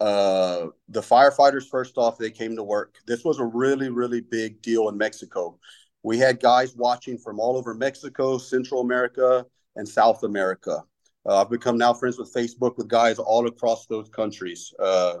Uh, 0.00 0.66
the 0.88 1.00
firefighters, 1.00 1.68
first 1.68 1.96
off, 1.96 2.18
they 2.18 2.30
came 2.30 2.56
to 2.56 2.62
work. 2.62 2.96
This 3.06 3.24
was 3.24 3.38
a 3.38 3.44
really 3.44 3.90
really 3.90 4.20
big 4.20 4.62
deal 4.62 4.88
in 4.88 4.98
Mexico. 4.98 5.58
We 6.02 6.18
had 6.18 6.40
guys 6.40 6.74
watching 6.76 7.18
from 7.18 7.40
all 7.40 7.56
over 7.56 7.74
Mexico, 7.74 8.38
Central 8.38 8.80
America, 8.80 9.46
and 9.76 9.88
South 9.88 10.22
America. 10.22 10.82
Uh, 11.26 11.40
I've 11.40 11.50
become 11.50 11.78
now 11.78 11.94
friends 11.94 12.18
with 12.18 12.34
Facebook 12.34 12.76
with 12.76 12.88
guys 12.88 13.18
all 13.18 13.46
across 13.46 13.86
those 13.86 14.10
countries. 14.10 14.72
Uh, 14.78 15.18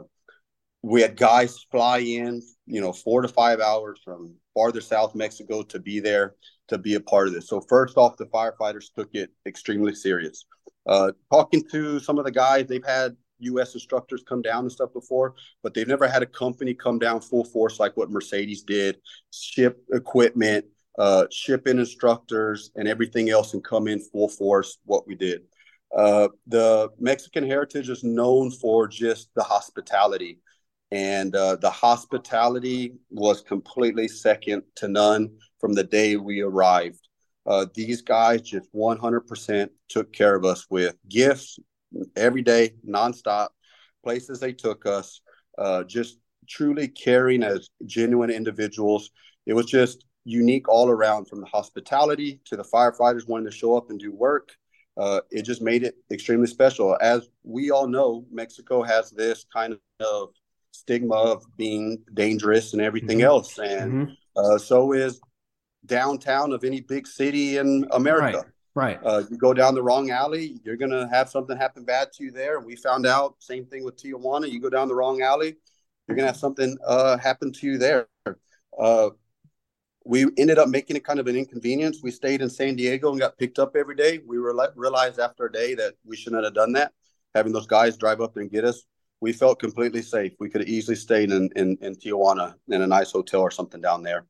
we 0.82 1.00
had 1.00 1.16
guys 1.16 1.64
fly 1.70 1.98
in, 1.98 2.42
you 2.66 2.82
know, 2.82 2.92
four 2.92 3.22
to 3.22 3.28
five 3.28 3.60
hours 3.60 4.00
from 4.04 4.34
farther 4.52 4.82
south 4.82 5.14
Mexico 5.14 5.62
to 5.62 5.78
be 5.78 5.98
there 5.98 6.34
to 6.68 6.76
be 6.76 6.94
a 6.94 7.00
part 7.00 7.26
of 7.26 7.32
this. 7.32 7.48
So 7.48 7.62
first 7.62 7.96
off, 7.96 8.18
the 8.18 8.26
firefighters 8.26 8.92
took 8.94 9.08
it 9.14 9.30
extremely 9.46 9.94
serious. 9.94 10.44
Uh, 10.86 11.12
talking 11.32 11.62
to 11.70 11.98
some 11.98 12.18
of 12.18 12.24
the 12.24 12.30
guys, 12.30 12.66
they've 12.66 12.84
had 12.84 13.16
U.S. 13.40 13.74
instructors 13.74 14.22
come 14.26 14.42
down 14.42 14.64
and 14.64 14.72
stuff 14.72 14.92
before, 14.92 15.34
but 15.62 15.74
they've 15.74 15.88
never 15.88 16.08
had 16.08 16.22
a 16.22 16.26
company 16.26 16.74
come 16.74 16.98
down 16.98 17.20
full 17.20 17.44
force 17.44 17.80
like 17.80 17.96
what 17.96 18.10
Mercedes 18.10 18.62
did, 18.62 18.98
ship 19.32 19.82
equipment, 19.92 20.66
uh, 20.98 21.26
ship 21.30 21.66
in 21.66 21.78
instructors, 21.78 22.70
and 22.76 22.86
everything 22.86 23.30
else, 23.30 23.54
and 23.54 23.64
come 23.64 23.88
in 23.88 24.00
full 24.00 24.28
force. 24.28 24.78
What 24.84 25.06
we 25.06 25.14
did. 25.14 25.42
Uh, 25.96 26.28
the 26.46 26.90
Mexican 26.98 27.46
heritage 27.46 27.88
is 27.88 28.02
known 28.02 28.50
for 28.50 28.88
just 28.88 29.30
the 29.36 29.42
hospitality, 29.42 30.40
and 30.90 31.34
uh, 31.34 31.56
the 31.56 31.70
hospitality 31.70 32.94
was 33.10 33.40
completely 33.42 34.08
second 34.08 34.62
to 34.76 34.88
none 34.88 35.30
from 35.60 35.72
the 35.72 35.84
day 35.84 36.16
we 36.16 36.40
arrived. 36.40 37.08
Uh, 37.46 37.66
these 37.74 38.02
guys 38.02 38.40
just 38.42 38.68
100% 38.72 39.70
took 39.88 40.12
care 40.12 40.34
of 40.34 40.44
us 40.44 40.66
with 40.70 40.96
gifts 41.08 41.58
every 42.16 42.42
day, 42.42 42.74
nonstop, 42.86 43.48
places 44.02 44.40
they 44.40 44.52
took 44.52 44.86
us, 44.86 45.20
uh, 45.58 45.84
just 45.84 46.18
truly 46.48 46.88
caring 46.88 47.42
as 47.42 47.68
genuine 47.86 48.30
individuals. 48.30 49.10
It 49.46 49.52
was 49.54 49.66
just 49.66 50.06
unique 50.24 50.68
all 50.68 50.88
around 50.88 51.26
from 51.26 51.40
the 51.40 51.46
hospitality 51.46 52.40
to 52.46 52.56
the 52.56 52.64
firefighters 52.64 53.28
wanting 53.28 53.50
to 53.50 53.56
show 53.56 53.76
up 53.76 53.90
and 53.90 54.00
do 54.00 54.12
work. 54.12 54.56
Uh, 54.96 55.20
it 55.30 55.42
just 55.42 55.60
made 55.60 55.82
it 55.82 55.96
extremely 56.10 56.46
special. 56.46 56.96
As 57.00 57.28
we 57.42 57.70
all 57.70 57.86
know, 57.88 58.24
Mexico 58.30 58.82
has 58.82 59.10
this 59.10 59.44
kind 59.52 59.76
of 60.00 60.28
stigma 60.70 61.14
of 61.14 61.44
being 61.56 62.02
dangerous 62.14 62.72
and 62.72 62.80
everything 62.82 63.18
Mhm. 63.18 63.24
else, 63.24 63.58
and 63.58 63.92
Mhm. 64.08 64.16
uh, 64.36 64.58
so 64.58 64.92
is 64.92 65.20
downtown 65.86 66.52
of 66.52 66.64
any 66.64 66.80
big 66.80 67.06
city 67.06 67.58
in 67.58 67.86
America. 67.92 68.46
Right. 68.74 68.98
Uh, 69.04 69.22
you 69.30 69.36
go 69.36 69.54
down 69.54 69.74
the 69.74 69.82
wrong 69.82 70.10
alley, 70.10 70.60
you're 70.64 70.76
gonna 70.76 71.08
have 71.08 71.28
something 71.28 71.56
happen 71.56 71.84
bad 71.84 72.12
to 72.14 72.24
you 72.24 72.30
there. 72.32 72.58
We 72.60 72.74
found 72.74 73.06
out 73.06 73.36
same 73.38 73.66
thing 73.66 73.84
with 73.84 73.96
Tijuana. 73.96 74.50
You 74.50 74.60
go 74.60 74.70
down 74.70 74.88
the 74.88 74.94
wrong 74.94 75.22
alley, 75.22 75.56
you're 76.08 76.16
gonna 76.16 76.28
have 76.28 76.36
something 76.36 76.76
uh, 76.84 77.16
happen 77.18 77.52
to 77.52 77.66
you 77.66 77.78
there. 77.78 78.08
Uh, 78.76 79.10
we 80.04 80.26
ended 80.36 80.58
up 80.58 80.68
making 80.68 80.96
it 80.96 81.04
kind 81.04 81.18
of 81.18 81.26
an 81.28 81.36
inconvenience. 81.36 82.00
We 82.02 82.10
stayed 82.10 82.42
in 82.42 82.50
San 82.50 82.76
Diego 82.76 83.10
and 83.10 83.20
got 83.20 83.38
picked 83.38 83.58
up 83.58 83.74
every 83.74 83.94
day. 83.94 84.20
We 84.26 84.38
were 84.38 84.72
realized 84.76 85.18
after 85.18 85.46
a 85.46 85.52
day 85.52 85.74
that 85.76 85.94
we 86.04 86.16
shouldn't 86.16 86.44
have 86.44 86.54
done 86.54 86.72
that. 86.72 86.92
Having 87.34 87.52
those 87.52 87.66
guys 87.66 87.96
drive 87.96 88.20
up 88.20 88.36
and 88.36 88.50
get 88.50 88.64
us, 88.64 88.82
we 89.20 89.32
felt 89.32 89.58
completely 89.58 90.02
safe. 90.02 90.32
We 90.38 90.50
could 90.50 90.60
have 90.60 90.68
easily 90.68 90.96
stayed 90.96 91.30
in, 91.30 91.48
in, 91.56 91.78
in 91.80 91.94
Tijuana 91.94 92.54
in 92.68 92.82
a 92.82 92.86
nice 92.86 93.12
hotel 93.12 93.40
or 93.40 93.50
something 93.50 93.80
down 93.80 94.02
there. 94.02 94.26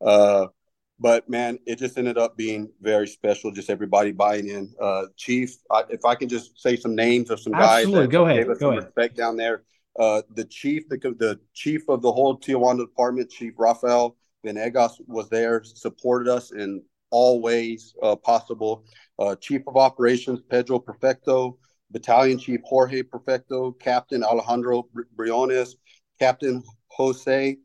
Uh, 0.00 0.48
but 1.02 1.28
man, 1.28 1.58
it 1.66 1.80
just 1.80 1.98
ended 1.98 2.16
up 2.16 2.36
being 2.36 2.70
very 2.80 3.08
special. 3.08 3.50
Just 3.50 3.68
everybody 3.70 4.12
buying 4.12 4.48
in. 4.48 4.72
Uh, 4.80 5.06
Chief, 5.16 5.56
I, 5.68 5.82
if 5.90 6.04
I 6.04 6.14
can 6.14 6.28
just 6.28 6.60
say 6.60 6.76
some 6.76 6.94
names 6.94 7.28
of 7.28 7.40
some 7.40 7.52
guys 7.52 7.80
Absolutely. 7.86 8.02
that 8.06 8.12
Go 8.12 8.24
ahead. 8.26 8.36
gave 8.36 8.50
us 8.50 8.58
Go 8.58 8.66
some 8.66 8.78
ahead. 8.78 8.84
respect 8.84 9.16
down 9.16 9.36
there. 9.36 9.64
Uh, 9.98 10.22
the 10.36 10.44
chief, 10.44 10.88
the 10.88 10.96
the 11.18 11.40
chief 11.54 11.82
of 11.88 12.02
the 12.02 12.12
whole 12.12 12.38
Tijuana 12.38 12.78
department, 12.78 13.30
Chief 13.30 13.52
Rafael 13.58 14.16
Venegas, 14.44 15.00
was 15.08 15.28
there, 15.28 15.64
supported 15.64 16.28
us 16.32 16.52
in 16.52 16.82
all 17.10 17.42
ways 17.42 17.94
uh, 18.02 18.14
possible. 18.16 18.84
Uh, 19.18 19.34
chief 19.34 19.62
of 19.66 19.76
operations 19.76 20.40
Pedro 20.48 20.78
Perfecto, 20.78 21.58
Battalion 21.90 22.38
Chief 22.38 22.60
Jorge 22.64 23.02
Perfecto, 23.02 23.72
Captain 23.72 24.22
Alejandro 24.22 24.88
Briones, 25.16 25.74
Captain 26.20 26.62
Jose 26.90 27.56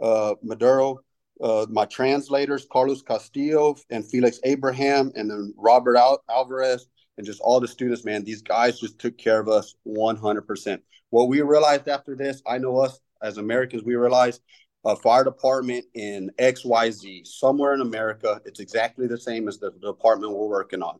uh, 0.00 0.34
Maduro, 0.42 1.00
uh, 1.40 1.66
my 1.68 1.84
translators, 1.84 2.66
Carlos 2.70 3.02
Castillo 3.02 3.76
and 3.90 4.04
Felix 4.04 4.40
Abraham, 4.44 5.12
and 5.14 5.30
then 5.30 5.54
Robert 5.56 5.96
Al- 5.96 6.22
Alvarez, 6.30 6.88
and 7.18 7.26
just 7.26 7.40
all 7.40 7.60
the 7.60 7.68
students, 7.68 8.04
man, 8.04 8.24
these 8.24 8.42
guys 8.42 8.80
just 8.80 8.98
took 8.98 9.16
care 9.18 9.40
of 9.40 9.48
us 9.48 9.74
100%. 9.86 10.80
What 11.10 11.28
we 11.28 11.40
realized 11.42 11.88
after 11.88 12.14
this, 12.14 12.42
I 12.46 12.58
know 12.58 12.78
us 12.78 13.00
as 13.22 13.38
Americans, 13.38 13.82
we 13.84 13.96
realized 13.96 14.42
a 14.84 14.94
fire 14.96 15.24
department 15.24 15.84
in 15.94 16.30
XYZ, 16.38 17.26
somewhere 17.26 17.74
in 17.74 17.80
America, 17.80 18.40
it's 18.44 18.60
exactly 18.60 19.06
the 19.06 19.18
same 19.18 19.48
as 19.48 19.58
the 19.58 19.72
department 19.82 20.32
we're 20.32 20.46
working 20.46 20.82
on. 20.82 20.98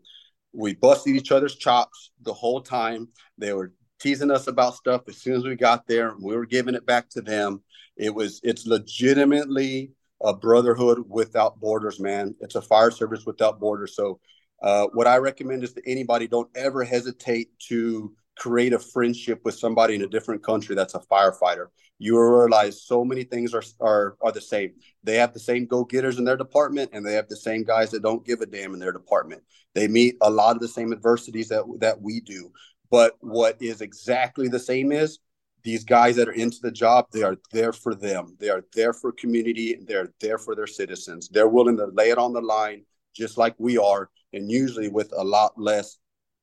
We 0.53 0.75
busted 0.75 1.15
each 1.15 1.33
other's 1.33 1.55
chops 1.55 2.11
the 2.23 2.33
whole 2.33 2.61
time. 2.61 3.09
They 3.39 3.53
were 3.53 3.73
teasing 4.01 4.31
us 4.31 4.47
about 4.47 4.75
stuff 4.75 5.03
as 5.09 5.19
soon 5.19 5.35
as 5.35 5.45
we 5.45 5.55
got 5.55 5.87
there. 5.87 6.15
We 6.21 6.35
were 6.35 6.47
giving 6.47 6.75
it 6.75 6.87
back 6.87 7.09
to 7.11 7.21
them. 7.21 7.63
It 7.97 8.15
was, 8.15 8.41
it's 8.43 8.67
legitimately 8.67 9.93
a 10.23 10.35
brotherhood 10.35 11.05
without 11.09 11.61
borders, 11.61 12.01
man. 12.01 12.35
It's 12.41 12.55
a 12.55 12.63
fire 12.63 12.91
service 12.91 13.27
without 13.27 13.61
borders. 13.61 13.95
So, 13.95 14.21
uh, 14.63 14.87
what 14.95 15.07
I 15.07 15.19
recommend 15.19 15.65
is 15.65 15.75
to 15.75 15.83
anybody 15.87 16.27
don't 16.27 16.49
ever 16.57 16.83
hesitate 16.83 17.51
to 17.69 18.15
create 18.39 18.73
a 18.73 18.79
friendship 18.79 19.41
with 19.45 19.55
somebody 19.55 19.95
in 19.95 20.03
a 20.03 20.07
different 20.07 20.43
country 20.43 20.75
that's 20.75 20.95
a 20.95 21.01
firefighter. 21.01 21.67
You 21.99 22.21
realize 22.21 22.83
so 22.83 23.05
many 23.05 23.25
things 23.25 23.55
are 23.55 23.63
are 23.81 24.17
are 24.21 24.33
the 24.33 24.41
same. 24.41 24.73
They 25.03 25.17
have 25.17 25.33
the 25.33 25.41
same 25.41 25.67
go 25.67 25.85
getters 25.85 26.19
in 26.19 26.25
their 26.25 26.37
department, 26.37 26.91
and 26.93 27.05
they 27.05 27.15
have 27.15 27.29
the 27.29 27.37
same 27.37 27.65
guys 27.65 27.91
that 27.91 28.03
don't 28.03 28.25
give 28.25 28.41
a 28.41 28.47
damn 28.47 28.75
in 28.75 28.81
their 28.81 28.93
department. 28.93 29.43
They 29.75 29.89
meet 29.89 30.17
a 30.21 30.31
lot 30.31 30.57
of 30.57 30.63
the 30.63 30.69
same 30.69 30.93
adversities 30.93 31.49
that 31.49 31.65
that 31.81 32.01
we 32.01 32.21
do. 32.21 32.53
But 32.91 33.17
what 33.21 33.61
is 33.61 33.81
exactly 33.81 34.49
the 34.49 34.61
same 34.61 34.93
is 34.93 35.19
these 35.67 35.83
guys 35.83 36.15
that 36.15 36.29
are 36.29 36.33
into 36.45 36.59
the 36.63 36.71
job, 36.71 37.07
they 37.11 37.25
are 37.25 37.37
there 37.53 37.73
for 37.73 37.93
them. 37.93 38.37
They 38.39 38.51
are 38.51 38.65
there 38.73 38.93
for 38.93 39.11
community. 39.11 39.77
They're 39.85 40.13
there 40.21 40.39
for 40.39 40.55
their 40.55 40.69
citizens. 40.69 41.29
They're 41.29 41.49
willing 41.49 41.77
to 41.79 41.87
lay 41.87 42.11
it 42.11 42.19
on 42.19 42.33
the 42.33 42.41
line, 42.41 42.85
just 43.13 43.37
like 43.37 43.57
we 43.59 43.77
are, 43.77 44.09
and 44.33 44.49
usually 44.49 44.89
with 44.89 45.13
a 45.17 45.25
lot 45.25 45.55
less 45.59 45.99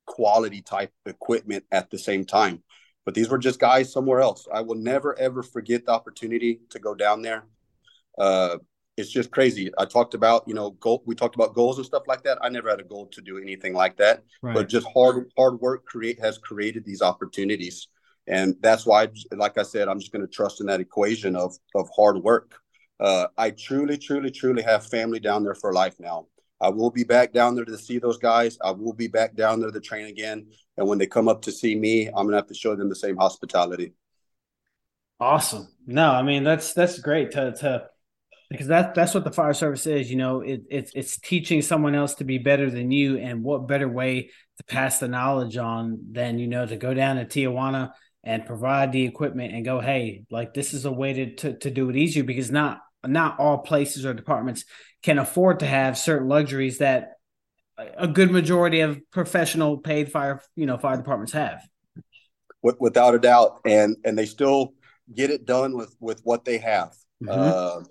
quality 0.05 0.61
type 0.61 0.91
equipment 1.05 1.63
at 1.71 1.89
the 1.89 1.97
same 1.97 2.25
time. 2.25 2.61
But 3.05 3.13
these 3.13 3.29
were 3.29 3.37
just 3.37 3.61
guys 3.61 3.93
somewhere 3.93 4.19
else. 4.19 4.45
I 4.53 4.59
will 4.59 4.75
never 4.75 5.17
ever 5.17 5.41
forget 5.41 5.85
the 5.85 5.93
opportunity 5.93 6.59
to 6.71 6.79
go 6.79 6.93
down 6.93 7.21
there. 7.21 7.45
Uh, 8.17 8.57
it's 8.97 9.09
just 9.09 9.31
crazy. 9.31 9.71
I 9.77 9.85
talked 9.85 10.15
about, 10.15 10.43
you 10.47 10.53
know, 10.53 10.71
goal. 10.71 11.01
We 11.05 11.15
talked 11.15 11.35
about 11.35 11.55
goals 11.55 11.77
and 11.77 11.85
stuff 11.85 12.03
like 12.07 12.23
that. 12.23 12.39
I 12.41 12.49
never 12.49 12.69
had 12.69 12.81
a 12.81 12.83
goal 12.83 13.07
to 13.07 13.21
do 13.21 13.37
anything 13.37 13.73
like 13.73 13.95
that, 13.97 14.23
Right. 14.41 14.53
but 14.53 14.67
just 14.67 14.85
hard 14.93 15.31
hard 15.37 15.61
work 15.61 15.85
create 15.85 16.19
has 16.19 16.37
created 16.37 16.83
these 16.83 17.01
opportunities, 17.01 17.87
and 18.27 18.55
that's 18.61 18.85
why, 18.85 19.09
like 19.31 19.57
I 19.57 19.63
said, 19.63 19.87
I'm 19.87 19.99
just 19.99 20.11
going 20.11 20.25
to 20.25 20.31
trust 20.31 20.61
in 20.61 20.67
that 20.67 20.79
equation 20.79 21.35
of 21.35 21.55
of 21.75 21.89
hard 21.95 22.17
work. 22.17 22.55
uh, 22.99 23.27
I 23.37 23.51
truly, 23.51 23.97
truly, 23.97 24.31
truly 24.31 24.63
have 24.63 24.85
family 24.85 25.19
down 25.19 25.43
there 25.43 25.55
for 25.55 25.73
life 25.73 25.95
now. 25.99 26.27
I 26.61 26.69
will 26.69 26.91
be 26.91 27.03
back 27.03 27.33
down 27.33 27.55
there 27.55 27.65
to 27.65 27.77
see 27.77 27.99
those 27.99 28.17
guys. 28.17 28.57
I 28.63 28.71
will 28.71 28.93
be 28.93 29.07
back 29.07 29.35
down 29.35 29.59
there 29.59 29.71
to 29.71 29.79
train 29.81 30.05
again. 30.07 30.47
And 30.77 30.87
when 30.87 30.97
they 30.97 31.07
come 31.07 31.27
up 31.27 31.41
to 31.43 31.51
see 31.51 31.75
me, 31.75 32.07
I'm 32.07 32.25
gonna 32.25 32.37
have 32.37 32.47
to 32.47 32.53
show 32.53 32.75
them 32.75 32.89
the 32.89 32.95
same 32.95 33.17
hospitality. 33.17 33.93
Awesome. 35.19 35.67
No, 35.85 36.11
I 36.11 36.21
mean 36.23 36.43
that's 36.43 36.73
that's 36.73 36.99
great 36.99 37.31
to 37.31 37.53
to 37.53 37.87
because 38.49 38.67
that 38.67 38.93
that's 38.95 39.13
what 39.13 39.23
the 39.23 39.31
fire 39.31 39.53
service 39.53 39.87
is. 39.87 40.09
You 40.09 40.17
know, 40.17 40.41
it, 40.41 40.61
it's 40.69 40.91
it's 40.95 41.19
teaching 41.19 41.61
someone 41.61 41.95
else 41.95 42.15
to 42.15 42.23
be 42.23 42.37
better 42.37 42.69
than 42.69 42.91
you, 42.91 43.17
and 43.17 43.43
what 43.43 43.67
better 43.67 43.87
way 43.87 44.29
to 44.57 44.63
pass 44.65 44.99
the 44.99 45.07
knowledge 45.07 45.57
on 45.57 45.99
than 46.11 46.39
you 46.39 46.47
know 46.47 46.65
to 46.65 46.77
go 46.77 46.93
down 46.93 47.17
to 47.17 47.25
Tijuana 47.25 47.91
and 48.23 48.45
provide 48.45 48.91
the 48.91 49.05
equipment 49.05 49.53
and 49.53 49.65
go, 49.65 49.79
hey, 49.79 50.23
like 50.31 50.53
this 50.53 50.73
is 50.73 50.85
a 50.85 50.91
way 50.91 51.13
to 51.13 51.35
to, 51.35 51.57
to 51.59 51.71
do 51.71 51.89
it 51.89 51.95
easier 51.95 52.23
because 52.23 52.51
not 52.51 52.81
not 53.05 53.39
all 53.39 53.57
places 53.57 54.05
or 54.05 54.13
departments 54.13 54.65
can 55.01 55.19
afford 55.19 55.59
to 55.59 55.65
have 55.65 55.97
certain 55.97 56.29
luxuries 56.29 56.77
that 56.77 57.13
a 57.97 58.07
good 58.07 58.31
majority 58.31 58.79
of 58.81 58.99
professional 59.11 59.77
paid 59.77 60.11
fire 60.11 60.41
you 60.55 60.65
know 60.65 60.77
fire 60.77 60.97
departments 60.97 61.33
have. 61.33 61.61
Without 62.61 63.15
a 63.15 63.19
doubt. 63.19 63.59
And 63.65 63.97
and 64.05 64.17
they 64.17 64.25
still 64.25 64.73
get 65.13 65.29
it 65.29 65.45
done 65.45 65.75
with 65.75 65.95
with 65.99 66.21
what 66.23 66.45
they 66.45 66.57
have. 66.59 66.93
Mm-hmm. 67.21 67.29
uh, 67.31 67.83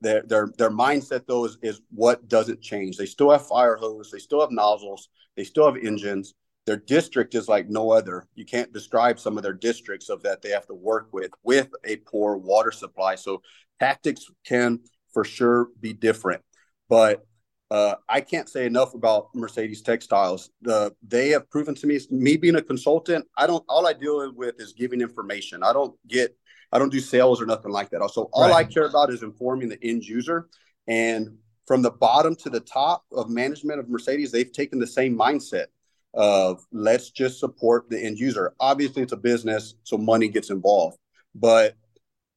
their 0.00 0.22
their 0.22 0.48
their 0.58 0.70
mindset 0.70 1.26
though 1.26 1.44
is, 1.44 1.58
is 1.62 1.80
what 1.90 2.28
doesn't 2.28 2.60
change. 2.60 2.96
They 2.96 3.06
still 3.06 3.30
have 3.30 3.46
fire 3.46 3.76
hose. 3.76 4.10
They 4.10 4.18
still 4.18 4.40
have 4.40 4.50
nozzles. 4.50 5.08
They 5.36 5.44
still 5.44 5.72
have 5.72 5.82
engines 5.82 6.34
their 6.70 6.78
district 6.78 7.34
is 7.34 7.48
like 7.48 7.68
no 7.68 7.90
other 7.90 8.26
you 8.34 8.44
can't 8.44 8.72
describe 8.72 9.18
some 9.18 9.36
of 9.36 9.42
their 9.42 9.52
districts 9.52 10.08
of 10.08 10.22
that 10.22 10.40
they 10.40 10.50
have 10.50 10.66
to 10.66 10.74
work 10.74 11.08
with 11.12 11.30
with 11.42 11.68
a 11.84 11.96
poor 11.96 12.36
water 12.36 12.70
supply 12.70 13.14
so 13.14 13.42
tactics 13.80 14.26
can 14.44 14.78
for 15.12 15.24
sure 15.24 15.68
be 15.80 15.92
different. 15.92 16.42
But 16.88 17.26
uh, 17.70 17.94
I 18.08 18.20
can't 18.20 18.48
say 18.48 18.66
enough 18.66 18.94
about 18.94 19.28
Mercedes 19.34 19.82
Textiles. 19.82 20.50
The 20.62 20.92
they 21.06 21.28
have 21.30 21.48
proven 21.50 21.74
to 21.76 21.86
me, 21.86 22.00
me 22.10 22.36
being 22.36 22.56
a 22.56 22.62
consultant, 22.62 23.26
I 23.36 23.46
don't. 23.46 23.64
All 23.68 23.86
I 23.86 23.92
deal 23.92 24.32
with 24.34 24.56
is 24.60 24.72
giving 24.72 25.00
information. 25.00 25.62
I 25.62 25.72
don't 25.72 25.96
get, 26.08 26.36
I 26.72 26.78
don't 26.78 26.90
do 26.90 27.00
sales 27.00 27.40
or 27.40 27.46
nothing 27.46 27.70
like 27.70 27.90
that. 27.90 28.08
So 28.12 28.28
all 28.32 28.48
right. 28.48 28.54
I 28.54 28.64
care 28.64 28.86
about 28.86 29.10
is 29.10 29.22
informing 29.22 29.68
the 29.68 29.78
end 29.84 30.04
user. 30.04 30.48
And 30.88 31.36
from 31.66 31.82
the 31.82 31.92
bottom 31.92 32.34
to 32.36 32.50
the 32.50 32.58
top 32.60 33.04
of 33.12 33.30
management 33.30 33.78
of 33.78 33.88
Mercedes, 33.88 34.32
they've 34.32 34.50
taken 34.50 34.80
the 34.80 34.86
same 34.86 35.16
mindset 35.16 35.66
of 36.14 36.64
let's 36.72 37.10
just 37.10 37.38
support 37.38 37.88
the 37.88 37.98
end 37.98 38.18
user. 38.18 38.52
Obviously, 38.60 39.02
it's 39.02 39.12
a 39.12 39.16
business, 39.16 39.74
so 39.84 39.96
money 39.96 40.28
gets 40.28 40.50
involved. 40.50 40.98
But 41.34 41.76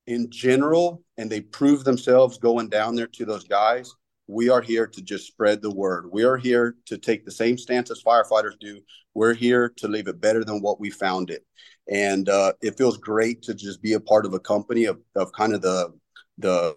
in 0.06 0.30
general, 0.30 1.04
and 1.18 1.30
they 1.30 1.42
prove 1.42 1.84
themselves 1.84 2.38
going 2.38 2.70
down 2.70 2.96
there 2.96 3.08
to 3.08 3.26
those 3.26 3.46
guys, 3.46 3.92
we 4.28 4.50
are 4.50 4.62
here 4.62 4.88
to 4.88 5.02
just 5.02 5.28
spread 5.28 5.62
the 5.62 5.74
word. 5.74 6.10
We 6.12 6.24
are 6.24 6.38
here 6.38 6.76
to 6.86 6.98
take 6.98 7.26
the 7.26 7.32
same 7.32 7.58
stance 7.58 7.92
as 7.92 8.04
firefighters 8.04 8.60
do. 8.60 8.80
We're 9.14 9.34
here 9.34 9.74
to 9.78 9.88
leave 9.88 10.08
it 10.08 10.22
better 10.22 10.44
than 10.44 10.62
what 10.62 10.80
we 10.80 10.90
found 10.90 11.30
it. 11.30 11.46
And 11.90 12.30
uh, 12.30 12.54
it 12.62 12.78
feels 12.78 12.98
great 12.98 13.42
to 13.44 13.54
just 13.54 13.82
be 13.82 13.94
a 13.94 14.00
part 14.00 14.26
of 14.26 14.34
a 14.34 14.40
company 14.40 14.86
of, 14.86 15.00
of 15.16 15.32
kind 15.34 15.54
of 15.54 15.62
the 15.62 15.94
the 16.38 16.76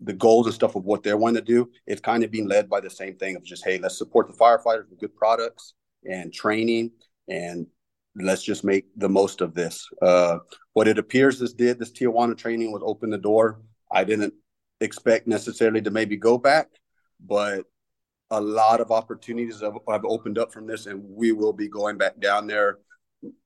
the 0.00 0.12
goals 0.12 0.46
and 0.46 0.54
stuff 0.54 0.76
of 0.76 0.84
what 0.84 1.02
they're 1.02 1.16
wanting 1.16 1.42
to 1.42 1.52
do. 1.52 1.70
It's 1.86 2.00
kind 2.00 2.24
of 2.24 2.30
being 2.30 2.48
led 2.48 2.68
by 2.68 2.80
the 2.80 2.90
same 2.90 3.16
thing 3.16 3.36
of 3.36 3.44
just, 3.44 3.64
hey, 3.64 3.78
let's 3.78 3.98
support 3.98 4.28
the 4.28 4.34
firefighters 4.34 4.88
with 4.90 5.00
good 5.00 5.16
products 5.16 5.74
and 6.04 6.32
training 6.32 6.90
and 7.28 7.66
let's 8.16 8.42
just 8.42 8.64
make 8.64 8.86
the 8.96 9.08
most 9.08 9.40
of 9.40 9.54
this. 9.54 9.88
Uh, 10.00 10.38
what 10.72 10.88
it 10.88 10.98
appears 10.98 11.38
this 11.38 11.52
did, 11.52 11.78
this 11.78 11.92
Tijuana 11.92 12.36
training 12.36 12.72
was 12.72 12.82
open 12.84 13.10
the 13.10 13.18
door. 13.18 13.60
I 13.90 14.04
didn't 14.04 14.34
expect 14.80 15.26
necessarily 15.26 15.82
to 15.82 15.90
maybe 15.90 16.16
go 16.16 16.38
back, 16.38 16.68
but 17.24 17.64
a 18.30 18.40
lot 18.40 18.80
of 18.80 18.90
opportunities 18.90 19.60
have, 19.60 19.74
have 19.88 20.04
opened 20.04 20.38
up 20.38 20.52
from 20.52 20.66
this, 20.66 20.86
and 20.86 21.02
we 21.04 21.32
will 21.32 21.52
be 21.52 21.68
going 21.68 21.98
back 21.98 22.18
down 22.20 22.46
there 22.46 22.78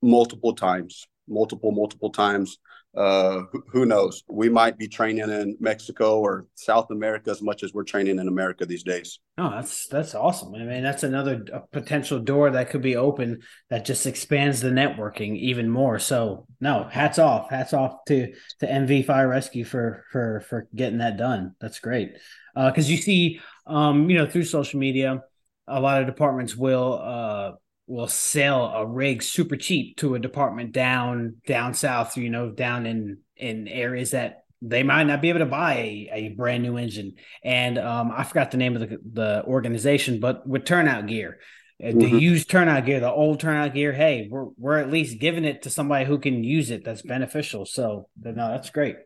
multiple 0.03 0.55
times, 0.55 1.07
multiple, 1.29 1.73
multiple 1.73 2.11
times 2.11 2.59
uh, 2.97 3.43
who, 3.53 3.63
who, 3.71 3.87
knows? 3.87 4.25
We 4.29 4.49
might 4.49 4.79
be 4.79 4.89
training 4.89 5.31
in 5.31 5.57
Mexico 5.61 6.19
or 6.21 6.47
South 6.55 6.91
America 6.91 7.31
as 7.31 7.43
much 7.43 7.63
as 7.63 7.73
we're 7.73 7.85
training 7.85 8.19
in 8.19 8.29
America 8.29 8.65
these 8.67 8.83
days. 8.83 9.21
Oh, 9.37 9.51
that's 9.51 9.87
that's 9.87 10.15
awesome. 10.15 10.55
I 10.55 10.65
mean, 10.65 10.83
that's 10.83 11.03
another 11.03 11.45
potential 11.71 12.19
door 12.19 12.51
that 12.51 12.71
could 12.71 12.83
be 12.83 12.97
open 12.97 13.41
that 13.71 13.85
just 13.85 14.07
expands 14.07 14.61
the 14.61 14.71
networking 14.71 15.37
even 15.37 15.69
more. 15.69 15.99
So, 15.99 16.47
no, 16.61 16.89
hats 16.91 17.19
off, 17.19 17.51
hats 17.51 17.73
off 17.73 18.05
to 18.09 18.33
to 18.61 18.67
MV 18.67 19.05
Fire 19.05 19.29
Rescue 19.29 19.65
for 19.65 20.05
for 20.11 20.41
for 20.49 20.67
getting 20.75 20.99
that 20.99 21.19
done. 21.19 21.55
That's 21.61 21.79
great. 21.79 22.17
Because 22.55 22.89
uh, 22.89 22.91
you 22.91 22.97
see, 22.97 23.41
um, 23.67 24.11
you 24.11 24.17
know, 24.17 24.27
through 24.27 24.45
social 24.45 24.81
media, 24.81 25.23
a 25.69 25.81
lot 25.81 26.01
of 26.01 26.07
departments 26.07 26.57
will 26.57 27.01
uh 27.01 27.53
will 27.89 28.07
sell 28.07 28.67
a 28.67 28.87
rig 28.87 29.23
super 29.23 29.57
cheap 29.57 29.97
to 29.97 30.15
a 30.15 30.19
department 30.19 30.73
down 30.73 31.37
down 31.47 31.75
south, 31.75 32.17
you 32.17 32.31
know, 32.31 32.51
down 32.51 32.87
in 32.87 33.19
in 33.37 33.67
areas 33.67 34.11
that 34.11 34.45
they 34.61 34.83
might 34.83 35.05
not 35.05 35.23
be 35.23 35.29
able 35.29 35.39
to 35.39 35.47
buy 35.47 35.75
a, 35.75 36.11
a 36.13 36.29
brand 36.31 36.63
new 36.63 36.77
engine. 36.77 37.15
And 37.43 37.79
um, 37.79 38.13
I 38.15 38.25
forgot 38.25 38.51
the 38.51 38.57
name 38.57 38.77
of 38.77 38.81
the, 38.81 38.99
the 39.13 39.45
organization, 39.45 40.21
but 40.21 40.47
with 40.47 40.65
turnout 40.65 41.07
gear, 41.07 41.39
uh, 41.83 41.87
mm-hmm. 41.87 42.01
the 42.01 42.09
used 42.09 42.51
turnout 42.51 42.85
gear, 42.85 43.01
the 43.01 43.11
old 43.11 43.41
turnout 43.41 43.73
gear, 43.73 43.93
hey, 43.93 44.29
we're 44.31 44.49
we're 44.59 44.79
at 44.79 44.91
least 44.91 45.21
giving 45.21 45.45
it 45.45 45.63
to 45.63 45.71
somebody 45.71 46.05
who 46.05 46.19
can 46.19 46.45
use 46.45 46.71
it 46.71 46.85
that's 46.85 47.03
beneficial. 47.03 47.65
So 47.65 48.09
no, 48.23 48.35
that's 48.35 48.71
great. 48.71 48.97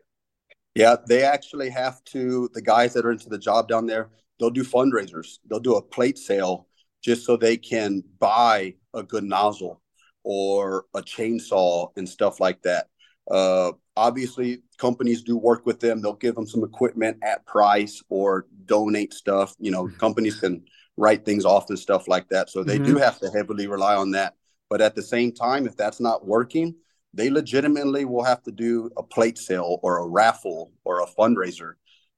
Yeah, 0.75 0.95
they 1.07 1.23
actually 1.23 1.69
have 1.69 2.03
to. 2.05 2.49
The 2.53 2.61
guys 2.61 2.93
that 2.93 3.05
are 3.05 3.11
into 3.11 3.29
the 3.29 3.37
job 3.37 3.69
down 3.69 3.85
there, 3.85 4.09
they'll 4.39 4.49
do 4.49 4.63
fundraisers. 4.63 5.37
They'll 5.47 5.59
do 5.59 5.75
a 5.75 5.81
plate 5.81 6.17
sale 6.17 6.67
just 7.03 7.25
so 7.25 7.35
they 7.35 7.57
can 7.57 8.03
buy 8.19 8.73
a 8.93 9.03
good 9.03 9.23
nozzle 9.23 9.81
or 10.23 10.85
a 10.95 11.01
chainsaw 11.01 11.89
and 11.97 12.07
stuff 12.07 12.39
like 12.39 12.61
that. 12.63 12.87
Uh, 13.29 13.73
obviously, 13.95 14.63
companies 14.77 15.21
do 15.21 15.37
work 15.37 15.65
with 15.65 15.79
them. 15.79 16.01
They'll 16.01 16.13
give 16.13 16.35
them 16.35 16.47
some 16.47 16.63
equipment 16.63 17.17
at 17.23 17.45
price 17.45 18.01
or 18.09 18.47
donate 18.65 19.13
stuff. 19.13 19.53
You 19.59 19.71
know, 19.71 19.85
mm-hmm. 19.85 19.97
companies 19.97 20.39
can 20.39 20.63
write 20.97 21.25
things 21.25 21.45
off 21.45 21.69
and 21.69 21.77
stuff 21.77 22.07
like 22.07 22.29
that. 22.29 22.49
So 22.49 22.63
they 22.63 22.75
mm-hmm. 22.75 22.93
do 22.93 22.97
have 22.97 23.19
to 23.19 23.29
heavily 23.29 23.67
rely 23.67 23.95
on 23.95 24.11
that. 24.11 24.35
But 24.69 24.81
at 24.81 24.95
the 24.95 25.03
same 25.03 25.31
time, 25.31 25.67
if 25.67 25.75
that's 25.75 25.99
not 25.99 26.25
working, 26.25 26.75
they 27.13 27.29
legitimately 27.29 28.05
will 28.05 28.23
have 28.23 28.41
to 28.43 28.51
do 28.51 28.89
a 28.97 29.03
plate 29.03 29.37
sale 29.37 29.79
or 29.83 29.99
a 29.99 30.07
raffle 30.07 30.71
or 30.83 31.01
a 31.01 31.05
fundraiser 31.05 31.73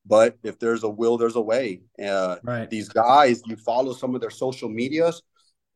but 0.06 0.38
if 0.44 0.60
there's 0.60 0.84
a 0.84 0.90
will, 0.90 1.18
there's 1.18 1.36
a 1.36 1.42
way. 1.42 1.82
Uh, 2.04 2.38
right. 2.44 2.70
These 2.70 2.90
guys, 2.90 3.42
you 3.46 3.56
follow 3.56 3.94
some 3.94 4.16
of 4.16 4.22
their 4.22 4.30
social 4.30 4.70
medias, 4.70 5.22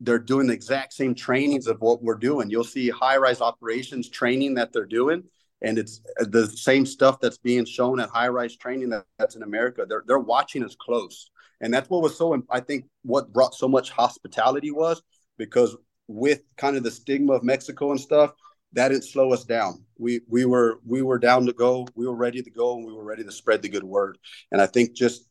they're 0.00 0.18
doing 0.18 0.46
the 0.46 0.54
exact 0.54 0.92
same 0.92 1.14
trainings 1.14 1.66
of 1.66 1.80
what 1.80 2.02
we're 2.02 2.14
doing. 2.14 2.50
You'll 2.50 2.64
see 2.64 2.88
high 2.88 3.18
rise 3.18 3.40
operations 3.40 4.08
training 4.08 4.54
that 4.54 4.72
they're 4.72 4.86
doing, 4.86 5.24
and 5.62 5.78
it's 5.78 6.00
the 6.18 6.46
same 6.46 6.86
stuff 6.86 7.20
that's 7.20 7.38
being 7.38 7.66
shown 7.66 8.00
at 8.00 8.08
high 8.08 8.28
rise 8.28 8.56
training 8.56 8.88
that, 8.90 9.04
that's 9.18 9.36
in 9.36 9.42
America. 9.42 9.84
They're 9.86 10.04
they're 10.06 10.18
watching 10.18 10.64
us 10.64 10.74
close, 10.74 11.30
and 11.60 11.72
that's 11.72 11.90
what 11.90 12.02
was 12.02 12.16
so. 12.16 12.42
I 12.50 12.60
think 12.60 12.86
what 13.02 13.32
brought 13.32 13.54
so 13.54 13.68
much 13.68 13.90
hospitality 13.90 14.70
was 14.70 15.02
because 15.36 15.76
with 16.08 16.42
kind 16.56 16.76
of 16.76 16.82
the 16.82 16.90
stigma 16.90 17.34
of 17.34 17.44
Mexico 17.44 17.90
and 17.90 18.00
stuff, 18.00 18.32
that 18.72 18.88
didn't 18.88 19.04
slow 19.04 19.32
us 19.32 19.44
down. 19.44 19.84
We 19.98 20.20
we 20.28 20.44
were 20.44 20.80
we 20.86 21.02
were 21.02 21.18
down 21.18 21.46
to 21.46 21.52
go. 21.52 21.86
We 21.94 22.06
were 22.06 22.14
ready 22.14 22.42
to 22.42 22.50
go, 22.50 22.76
and 22.76 22.86
we 22.86 22.92
were 22.92 23.04
ready 23.04 23.24
to 23.24 23.32
spread 23.32 23.62
the 23.62 23.68
good 23.68 23.84
word. 23.84 24.18
And 24.52 24.60
I 24.60 24.66
think 24.66 24.92
just 24.92 25.26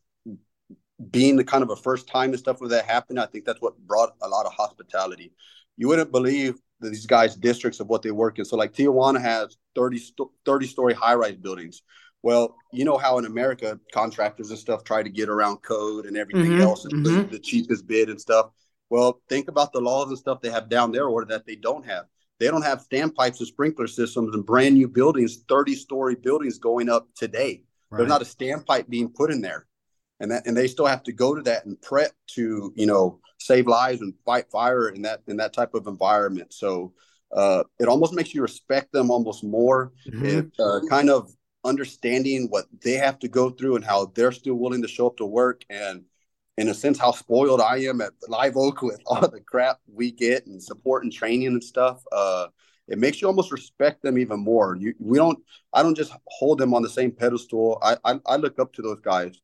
being 1.10 1.36
the 1.36 1.44
kind 1.44 1.62
of 1.62 1.70
a 1.70 1.76
first 1.76 2.06
time 2.06 2.30
and 2.30 2.38
stuff 2.38 2.60
where 2.60 2.68
that 2.70 2.84
happened, 2.84 3.18
I 3.18 3.26
think 3.26 3.44
that's 3.44 3.60
what 3.60 3.78
brought 3.78 4.14
a 4.22 4.28
lot 4.28 4.46
of 4.46 4.52
hospitality. 4.52 5.32
You 5.76 5.88
wouldn't 5.88 6.12
believe 6.12 6.56
these 6.80 7.06
guys' 7.06 7.36
districts 7.36 7.80
of 7.80 7.88
what 7.88 8.02
they 8.02 8.10
work 8.10 8.38
in. 8.38 8.44
So 8.44 8.56
like 8.56 8.72
Tijuana 8.72 9.20
has 9.20 9.56
30, 9.74 10.00
30 10.44 10.66
story 10.66 10.94
high 10.94 11.14
rise 11.14 11.36
buildings. 11.36 11.82
Well, 12.22 12.56
you 12.72 12.84
know 12.84 12.98
how 12.98 13.18
in 13.18 13.24
America 13.24 13.80
contractors 13.92 14.50
and 14.50 14.58
stuff 14.58 14.84
try 14.84 15.02
to 15.02 15.08
get 15.08 15.30
around 15.30 15.58
code 15.58 16.04
and 16.04 16.16
everything 16.16 16.52
mm-hmm, 16.52 16.60
else 16.60 16.84
and 16.84 17.04
mm-hmm. 17.04 17.30
the 17.30 17.38
cheapest 17.38 17.86
bid 17.86 18.10
and 18.10 18.20
stuff. 18.20 18.50
Well, 18.90 19.22
think 19.28 19.48
about 19.48 19.72
the 19.72 19.80
laws 19.80 20.08
and 20.08 20.18
stuff 20.18 20.42
they 20.42 20.50
have 20.50 20.68
down 20.68 20.92
there 20.92 21.06
or 21.06 21.24
that 21.26 21.46
they 21.46 21.56
don't 21.56 21.86
have. 21.86 22.04
They 22.40 22.46
don't 22.46 22.62
have 22.62 22.84
standpipes 22.90 23.38
and 23.38 23.46
sprinkler 23.46 23.86
systems 23.86 24.34
and 24.34 24.44
brand 24.44 24.74
new 24.74 24.88
buildings, 24.88 25.44
30 25.46 25.74
story 25.74 26.16
buildings 26.16 26.58
going 26.58 26.88
up 26.88 27.06
today. 27.14 27.62
Right. 27.90 27.98
There's 27.98 28.08
not 28.08 28.22
a 28.22 28.24
standpipe 28.24 28.88
being 28.88 29.10
put 29.10 29.30
in 29.30 29.42
there. 29.42 29.66
And 30.20 30.30
that 30.30 30.46
and 30.46 30.56
they 30.56 30.66
still 30.66 30.86
have 30.86 31.02
to 31.04 31.12
go 31.12 31.34
to 31.34 31.42
that 31.42 31.66
and 31.66 31.80
prep 31.80 32.12
to, 32.34 32.72
you 32.74 32.86
know, 32.86 33.20
save 33.38 33.66
lives 33.66 34.00
and 34.00 34.14
fight 34.24 34.50
fire 34.50 34.88
in 34.88 35.02
that 35.02 35.20
in 35.28 35.36
that 35.36 35.52
type 35.52 35.74
of 35.74 35.86
environment. 35.86 36.52
So 36.52 36.94
uh, 37.32 37.64
it 37.78 37.88
almost 37.88 38.14
makes 38.14 38.34
you 38.34 38.42
respect 38.42 38.92
them 38.92 39.10
almost 39.10 39.44
more. 39.44 39.92
Mm-hmm. 40.06 40.26
It 40.26 40.50
uh, 40.58 40.80
kind 40.88 41.10
of 41.10 41.30
understanding 41.64 42.46
what 42.48 42.66
they 42.82 42.94
have 42.94 43.18
to 43.18 43.28
go 43.28 43.50
through 43.50 43.76
and 43.76 43.84
how 43.84 44.06
they're 44.14 44.32
still 44.32 44.54
willing 44.54 44.82
to 44.82 44.88
show 44.88 45.06
up 45.06 45.18
to 45.18 45.26
work 45.26 45.62
and 45.68 46.04
in 46.58 46.68
a 46.68 46.74
sense 46.74 46.98
how 46.98 47.12
spoiled 47.12 47.60
I 47.60 47.78
am 47.78 48.00
at 48.00 48.12
Live 48.28 48.56
Oak 48.56 48.82
with 48.82 49.00
all 49.06 49.20
the 49.20 49.40
crap 49.40 49.78
we 49.92 50.10
get 50.12 50.46
and 50.46 50.62
support 50.62 51.04
and 51.04 51.12
training 51.12 51.48
and 51.48 51.62
stuff. 51.62 52.02
Uh, 52.12 52.48
it 52.88 52.98
makes 52.98 53.22
you 53.22 53.28
almost 53.28 53.52
respect 53.52 54.02
them 54.02 54.18
even 54.18 54.40
more. 54.40 54.76
You 54.76 54.94
we 54.98 55.16
don't 55.16 55.38
I 55.72 55.82
don't 55.82 55.96
just 55.96 56.12
hold 56.26 56.58
them 56.58 56.74
on 56.74 56.82
the 56.82 56.88
same 56.88 57.12
pedestal. 57.12 57.78
I 57.82 57.96
I, 58.04 58.20
I 58.26 58.36
look 58.36 58.58
up 58.58 58.72
to 58.74 58.82
those 58.82 59.00
guys. 59.00 59.40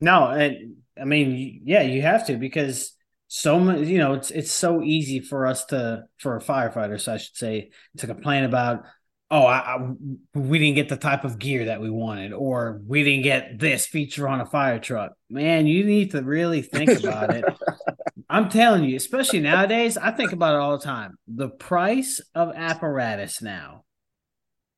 No, 0.00 0.28
and 0.28 0.76
I 1.00 1.04
mean, 1.04 1.62
yeah, 1.64 1.82
you 1.82 2.02
have 2.02 2.26
to 2.26 2.36
because 2.36 2.92
so 3.28 3.58
much. 3.58 3.80
You 3.80 3.98
know, 3.98 4.14
it's 4.14 4.30
it's 4.30 4.52
so 4.52 4.82
easy 4.82 5.20
for 5.20 5.46
us 5.46 5.64
to 5.66 6.04
for 6.18 6.38
firefighters, 6.40 7.08
I 7.08 7.16
should 7.16 7.36
say, 7.36 7.70
to 7.98 8.06
complain 8.06 8.44
about. 8.44 8.84
Oh, 9.28 9.44
I, 9.44 9.74
I, 9.74 9.90
we 10.34 10.58
didn't 10.60 10.76
get 10.76 10.88
the 10.88 10.96
type 10.96 11.24
of 11.24 11.38
gear 11.38 11.64
that 11.64 11.80
we 11.80 11.90
wanted, 11.90 12.32
or 12.32 12.80
we 12.86 13.02
didn't 13.02 13.24
get 13.24 13.58
this 13.58 13.84
feature 13.84 14.28
on 14.28 14.40
a 14.40 14.46
fire 14.46 14.78
truck. 14.78 15.12
Man, 15.28 15.66
you 15.66 15.84
need 15.84 16.12
to 16.12 16.22
really 16.22 16.62
think 16.62 16.90
about 16.90 17.34
it. 17.34 17.44
I'm 18.30 18.48
telling 18.48 18.84
you, 18.84 18.96
especially 18.96 19.40
nowadays, 19.40 19.96
I 19.96 20.12
think 20.12 20.32
about 20.32 20.54
it 20.54 20.60
all 20.60 20.78
the 20.78 20.84
time. 20.84 21.18
The 21.26 21.48
price 21.48 22.20
of 22.34 22.52
apparatus 22.54 23.42
now, 23.42 23.84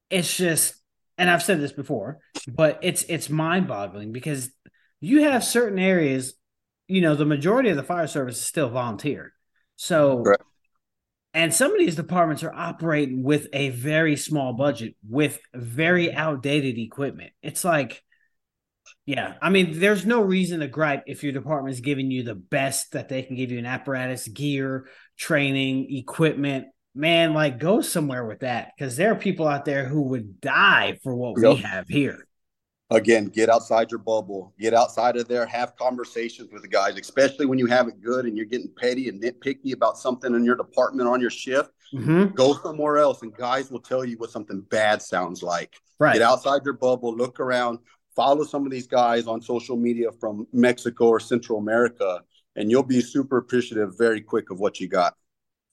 it's 0.08 0.34
just, 0.34 0.74
and 1.18 1.30
I've 1.30 1.42
said 1.42 1.60
this 1.60 1.72
before, 1.72 2.18
but 2.46 2.78
it's 2.82 3.02
it's 3.04 3.28
mind 3.28 3.68
boggling 3.68 4.12
because 4.12 4.50
you 5.00 5.24
have 5.24 5.44
certain 5.44 5.78
areas, 5.78 6.34
you 6.86 7.00
know, 7.00 7.14
the 7.14 7.24
majority 7.24 7.68
of 7.68 7.76
the 7.76 7.82
fire 7.82 8.06
service 8.06 8.38
is 8.38 8.46
still 8.46 8.68
volunteer. 8.68 9.32
So, 9.76 10.18
right. 10.18 10.40
And 11.34 11.52
some 11.52 11.72
of 11.72 11.78
these 11.78 11.96
departments 11.96 12.42
are 12.42 12.52
operating 12.52 13.22
with 13.22 13.48
a 13.52 13.70
very 13.70 14.16
small 14.16 14.54
budget 14.54 14.94
with 15.08 15.38
very 15.54 16.12
outdated 16.12 16.78
equipment. 16.78 17.32
It's 17.42 17.64
like, 17.64 18.02
yeah, 19.04 19.34
I 19.42 19.50
mean, 19.50 19.78
there's 19.78 20.06
no 20.06 20.20
reason 20.20 20.60
to 20.60 20.68
gripe 20.68 21.04
if 21.06 21.22
your 21.22 21.32
department 21.32 21.74
is 21.74 21.80
giving 21.80 22.10
you 22.10 22.22
the 22.22 22.34
best 22.34 22.92
that 22.92 23.08
they 23.08 23.22
can 23.22 23.36
give 23.36 23.50
you 23.50 23.58
an 23.58 23.66
apparatus, 23.66 24.26
gear, 24.28 24.88
training, 25.18 25.94
equipment. 25.94 26.66
Man, 26.94 27.34
like 27.34 27.58
go 27.58 27.82
somewhere 27.82 28.24
with 28.24 28.40
that 28.40 28.72
because 28.76 28.96
there 28.96 29.12
are 29.12 29.16
people 29.16 29.46
out 29.46 29.64
there 29.64 29.84
who 29.84 30.02
would 30.08 30.40
die 30.40 30.98
for 31.02 31.14
what 31.14 31.40
yep. 31.40 31.56
we 31.56 31.62
have 31.62 31.88
here 31.88 32.27
again, 32.90 33.26
get 33.26 33.48
outside 33.48 33.90
your 33.90 33.98
bubble, 33.98 34.54
get 34.58 34.74
outside 34.74 35.16
of 35.16 35.28
there, 35.28 35.46
have 35.46 35.76
conversations 35.76 36.50
with 36.52 36.62
the 36.62 36.68
guys, 36.68 36.98
especially 36.98 37.46
when 37.46 37.58
you 37.58 37.66
have 37.66 37.88
it 37.88 38.00
good 38.00 38.24
and 38.24 38.36
you're 38.36 38.46
getting 38.46 38.70
petty 38.76 39.08
and 39.08 39.22
nitpicky 39.22 39.74
about 39.74 39.98
something 39.98 40.34
in 40.34 40.44
your 40.44 40.56
department 40.56 41.08
on 41.08 41.20
your 41.20 41.30
shift. 41.30 41.70
Mm-hmm. 41.92 42.34
Go 42.34 42.54
somewhere 42.54 42.98
else, 42.98 43.22
and 43.22 43.34
guys 43.34 43.70
will 43.70 43.80
tell 43.80 44.04
you 44.04 44.18
what 44.18 44.30
something 44.30 44.60
bad 44.70 45.00
sounds 45.00 45.42
like. 45.42 45.74
Right. 45.98 46.14
Get 46.14 46.22
outside 46.22 46.60
your 46.64 46.74
bubble, 46.74 47.14
look 47.14 47.40
around, 47.40 47.78
follow 48.14 48.44
some 48.44 48.64
of 48.64 48.70
these 48.70 48.86
guys 48.86 49.26
on 49.26 49.40
social 49.40 49.76
media 49.76 50.12
from 50.20 50.46
Mexico 50.52 51.08
or 51.08 51.20
Central 51.20 51.58
America, 51.58 52.20
and 52.56 52.70
you'll 52.70 52.82
be 52.82 53.00
super 53.00 53.38
appreciative 53.38 53.96
very 53.96 54.20
quick 54.20 54.50
of 54.50 54.60
what 54.60 54.80
you 54.80 54.88
got. 54.88 55.14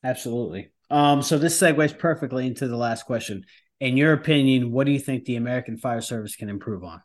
Absolutely. 0.04 0.70
Um, 0.90 1.22
so 1.22 1.38
this 1.38 1.60
segues 1.60 1.98
perfectly 1.98 2.46
into 2.46 2.68
the 2.68 2.78
last 2.78 3.06
question 3.06 3.46
in 3.80 3.98
your 3.98 4.14
opinion, 4.14 4.72
what 4.72 4.86
do 4.86 4.92
you 4.92 5.00
think 5.00 5.26
the 5.26 5.36
American 5.36 5.78
Fire 5.78 6.02
Service 6.02 6.36
can 6.36 6.50
improve 6.50 6.84
on? 6.84 7.02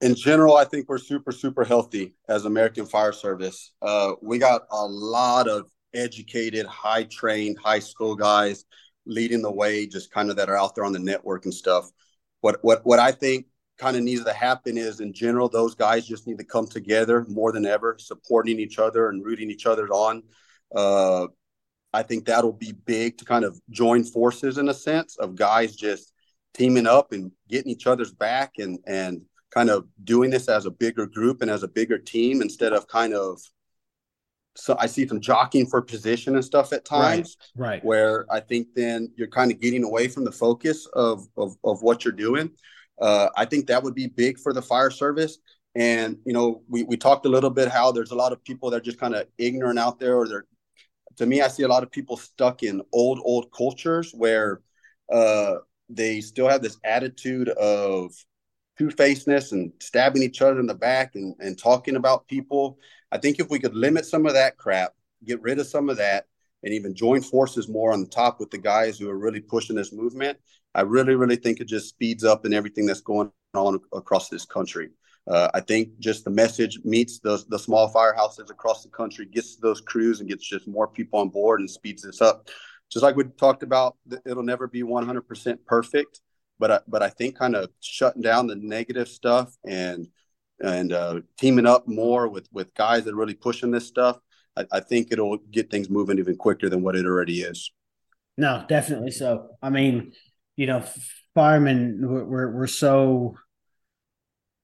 In 0.00 0.14
general, 0.14 0.56
I 0.56 0.64
think 0.64 0.88
we're 0.88 0.98
super, 0.98 1.32
super 1.32 1.64
healthy 1.64 2.14
as 2.28 2.46
American 2.46 2.86
Fire 2.86 3.12
Service. 3.12 3.72
Uh, 3.82 4.12
we 4.22 4.38
got 4.38 4.62
a 4.70 4.86
lot 4.86 5.46
of 5.46 5.70
educated, 5.92 6.64
high 6.66 7.04
trained, 7.04 7.58
high 7.62 7.80
school 7.80 8.14
guys 8.14 8.64
leading 9.04 9.42
the 9.42 9.50
way, 9.50 9.86
just 9.86 10.10
kind 10.10 10.30
of 10.30 10.36
that 10.36 10.48
are 10.48 10.56
out 10.56 10.74
there 10.74 10.84
on 10.84 10.92
the 10.92 10.98
network 10.98 11.44
and 11.44 11.52
stuff. 11.52 11.90
What 12.40 12.58
what 12.62 12.86
what 12.86 12.98
I 12.98 13.12
think 13.12 13.46
kind 13.76 13.96
of 13.96 14.02
needs 14.02 14.24
to 14.24 14.32
happen 14.32 14.78
is 14.78 15.00
in 15.00 15.12
general, 15.12 15.48
those 15.48 15.74
guys 15.74 16.06
just 16.06 16.26
need 16.26 16.38
to 16.38 16.44
come 16.44 16.66
together 16.66 17.26
more 17.28 17.50
than 17.50 17.66
ever, 17.66 17.96
supporting 17.98 18.58
each 18.58 18.78
other 18.78 19.08
and 19.08 19.24
rooting 19.24 19.50
each 19.50 19.66
other 19.66 19.88
on. 19.88 20.22
Uh, 20.74 21.26
I 21.92 22.02
think 22.02 22.24
that'll 22.24 22.52
be 22.52 22.72
big 22.72 23.18
to 23.18 23.24
kind 23.24 23.44
of 23.44 23.60
join 23.70 24.04
forces 24.04 24.58
in 24.58 24.68
a 24.68 24.74
sense 24.74 25.16
of 25.16 25.34
guys 25.34 25.74
just 25.74 26.12
teaming 26.54 26.86
up 26.86 27.12
and 27.12 27.32
getting 27.48 27.70
each 27.70 27.86
other's 27.86 28.12
back 28.12 28.54
and 28.58 28.78
and 28.86 29.22
kind 29.50 29.70
of 29.70 29.86
doing 30.04 30.30
this 30.30 30.48
as 30.48 30.66
a 30.66 30.70
bigger 30.70 31.06
group 31.06 31.42
and 31.42 31.50
as 31.50 31.62
a 31.62 31.68
bigger 31.68 31.98
team 31.98 32.40
instead 32.40 32.72
of 32.72 32.86
kind 32.86 33.14
of 33.14 33.40
so 34.56 34.76
I 34.78 34.86
see 34.86 35.06
some 35.06 35.20
jockeying 35.20 35.66
for 35.66 35.80
position 35.80 36.34
and 36.34 36.44
stuff 36.44 36.72
at 36.72 36.84
times. 36.84 37.36
Right. 37.56 37.70
right. 37.70 37.84
Where 37.84 38.26
I 38.30 38.40
think 38.40 38.68
then 38.74 39.10
you're 39.16 39.28
kind 39.28 39.50
of 39.50 39.60
getting 39.60 39.84
away 39.84 40.08
from 40.08 40.24
the 40.24 40.32
focus 40.32 40.86
of 40.92 41.26
of, 41.36 41.56
of 41.64 41.82
what 41.82 42.04
you're 42.04 42.12
doing. 42.12 42.50
Uh, 43.00 43.28
I 43.36 43.44
think 43.44 43.66
that 43.66 43.82
would 43.82 43.94
be 43.94 44.08
big 44.08 44.38
for 44.38 44.52
the 44.52 44.62
fire 44.62 44.90
service. 44.90 45.38
And 45.74 46.18
you 46.26 46.32
know, 46.32 46.62
we 46.68 46.82
we 46.82 46.96
talked 46.96 47.26
a 47.26 47.28
little 47.28 47.50
bit 47.50 47.68
how 47.68 47.92
there's 47.92 48.10
a 48.10 48.16
lot 48.16 48.32
of 48.32 48.42
people 48.44 48.70
that 48.70 48.76
are 48.78 48.80
just 48.80 48.98
kind 48.98 49.14
of 49.14 49.26
ignorant 49.38 49.78
out 49.78 50.00
there, 50.00 50.16
or 50.16 50.28
they're 50.28 50.46
to 51.20 51.26
me, 51.26 51.42
I 51.42 51.48
see 51.48 51.64
a 51.64 51.68
lot 51.68 51.82
of 51.82 51.90
people 51.90 52.16
stuck 52.16 52.62
in 52.62 52.80
old, 52.94 53.20
old 53.22 53.52
cultures 53.52 54.10
where 54.12 54.62
uh, 55.12 55.56
they 55.90 56.22
still 56.22 56.48
have 56.48 56.62
this 56.62 56.78
attitude 56.82 57.50
of 57.50 58.14
two-facedness 58.78 59.52
and 59.52 59.70
stabbing 59.80 60.22
each 60.22 60.40
other 60.40 60.58
in 60.58 60.66
the 60.66 60.74
back 60.74 61.16
and, 61.16 61.34
and 61.38 61.58
talking 61.58 61.96
about 61.96 62.26
people. 62.26 62.78
I 63.12 63.18
think 63.18 63.38
if 63.38 63.50
we 63.50 63.58
could 63.58 63.74
limit 63.74 64.06
some 64.06 64.24
of 64.24 64.32
that 64.32 64.56
crap, 64.56 64.94
get 65.26 65.42
rid 65.42 65.58
of 65.58 65.66
some 65.66 65.90
of 65.90 65.98
that, 65.98 66.24
and 66.62 66.72
even 66.72 66.94
join 66.94 67.20
forces 67.20 67.68
more 67.68 67.92
on 67.92 68.00
the 68.00 68.08
top 68.08 68.40
with 68.40 68.50
the 68.50 68.56
guys 68.56 68.98
who 68.98 69.10
are 69.10 69.18
really 69.18 69.40
pushing 69.40 69.76
this 69.76 69.92
movement, 69.92 70.38
I 70.74 70.82
really, 70.82 71.16
really 71.16 71.36
think 71.36 71.60
it 71.60 71.68
just 71.68 71.90
speeds 71.90 72.24
up 72.24 72.46
in 72.46 72.54
everything 72.54 72.86
that's 72.86 73.02
going 73.02 73.30
on 73.52 73.78
across 73.92 74.30
this 74.30 74.46
country. 74.46 74.88
Uh, 75.30 75.48
I 75.54 75.60
think 75.60 75.96
just 76.00 76.24
the 76.24 76.30
message 76.30 76.80
meets 76.84 77.20
the, 77.20 77.42
the 77.48 77.58
small 77.58 77.92
firehouses 77.92 78.50
across 78.50 78.82
the 78.82 78.88
country, 78.88 79.26
gets 79.26 79.56
those 79.56 79.80
crews 79.80 80.18
and 80.18 80.28
gets 80.28 80.44
just 80.44 80.66
more 80.66 80.88
people 80.88 81.20
on 81.20 81.28
board 81.28 81.60
and 81.60 81.70
speeds 81.70 82.02
this 82.02 82.20
up. 82.20 82.48
Just 82.90 83.04
like 83.04 83.14
we 83.14 83.24
talked 83.38 83.62
about, 83.62 83.96
it'll 84.26 84.42
never 84.42 84.66
be 84.66 84.82
100% 84.82 85.58
perfect, 85.66 86.20
but 86.58 86.70
I, 86.72 86.80
but 86.88 87.02
I 87.04 87.10
think 87.10 87.38
kind 87.38 87.54
of 87.54 87.70
shutting 87.78 88.22
down 88.22 88.48
the 88.48 88.56
negative 88.56 89.08
stuff 89.08 89.54
and 89.64 90.08
and 90.62 90.92
uh, 90.92 91.20
teaming 91.38 91.64
up 91.64 91.88
more 91.88 92.28
with 92.28 92.46
with 92.52 92.74
guys 92.74 93.04
that 93.04 93.14
are 93.14 93.16
really 93.16 93.34
pushing 93.34 93.70
this 93.70 93.86
stuff, 93.86 94.18
I, 94.56 94.66
I 94.72 94.80
think 94.80 95.08
it'll 95.10 95.38
get 95.50 95.70
things 95.70 95.88
moving 95.88 96.18
even 96.18 96.36
quicker 96.36 96.68
than 96.68 96.82
what 96.82 96.96
it 96.96 97.06
already 97.06 97.40
is. 97.40 97.72
No, 98.36 98.64
definitely 98.68 99.12
so. 99.12 99.50
I 99.62 99.70
mean, 99.70 100.12
you 100.56 100.66
know, 100.66 100.84
firemen 101.34 102.00
we're 102.02 102.50
we're 102.50 102.66
so 102.66 103.36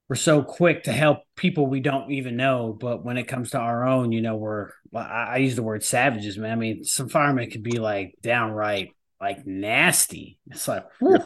we're 0.09 0.15
so 0.15 0.41
quick 0.41 0.83
to 0.83 0.91
help 0.91 1.19
people 1.35 1.67
we 1.67 1.81
don't 1.81 2.11
even 2.11 2.37
know, 2.37 2.75
but 2.79 3.03
when 3.03 3.17
it 3.17 3.27
comes 3.27 3.51
to 3.51 3.59
our 3.59 3.85
own, 3.85 4.11
you 4.11 4.21
know, 4.21 4.35
we're 4.35 4.71
I, 4.95 4.99
I 4.99 5.37
use 5.37 5.55
the 5.55 5.63
word 5.63 5.83
savages, 5.83 6.37
man. 6.37 6.51
I 6.51 6.55
mean, 6.55 6.83
some 6.83 7.09
firemen 7.09 7.49
could 7.49 7.63
be 7.63 7.79
like 7.79 8.15
downright 8.21 8.91
like 9.19 9.45
nasty. 9.45 10.39
It's 10.47 10.67
like, 10.67 10.85
whew. 10.99 11.19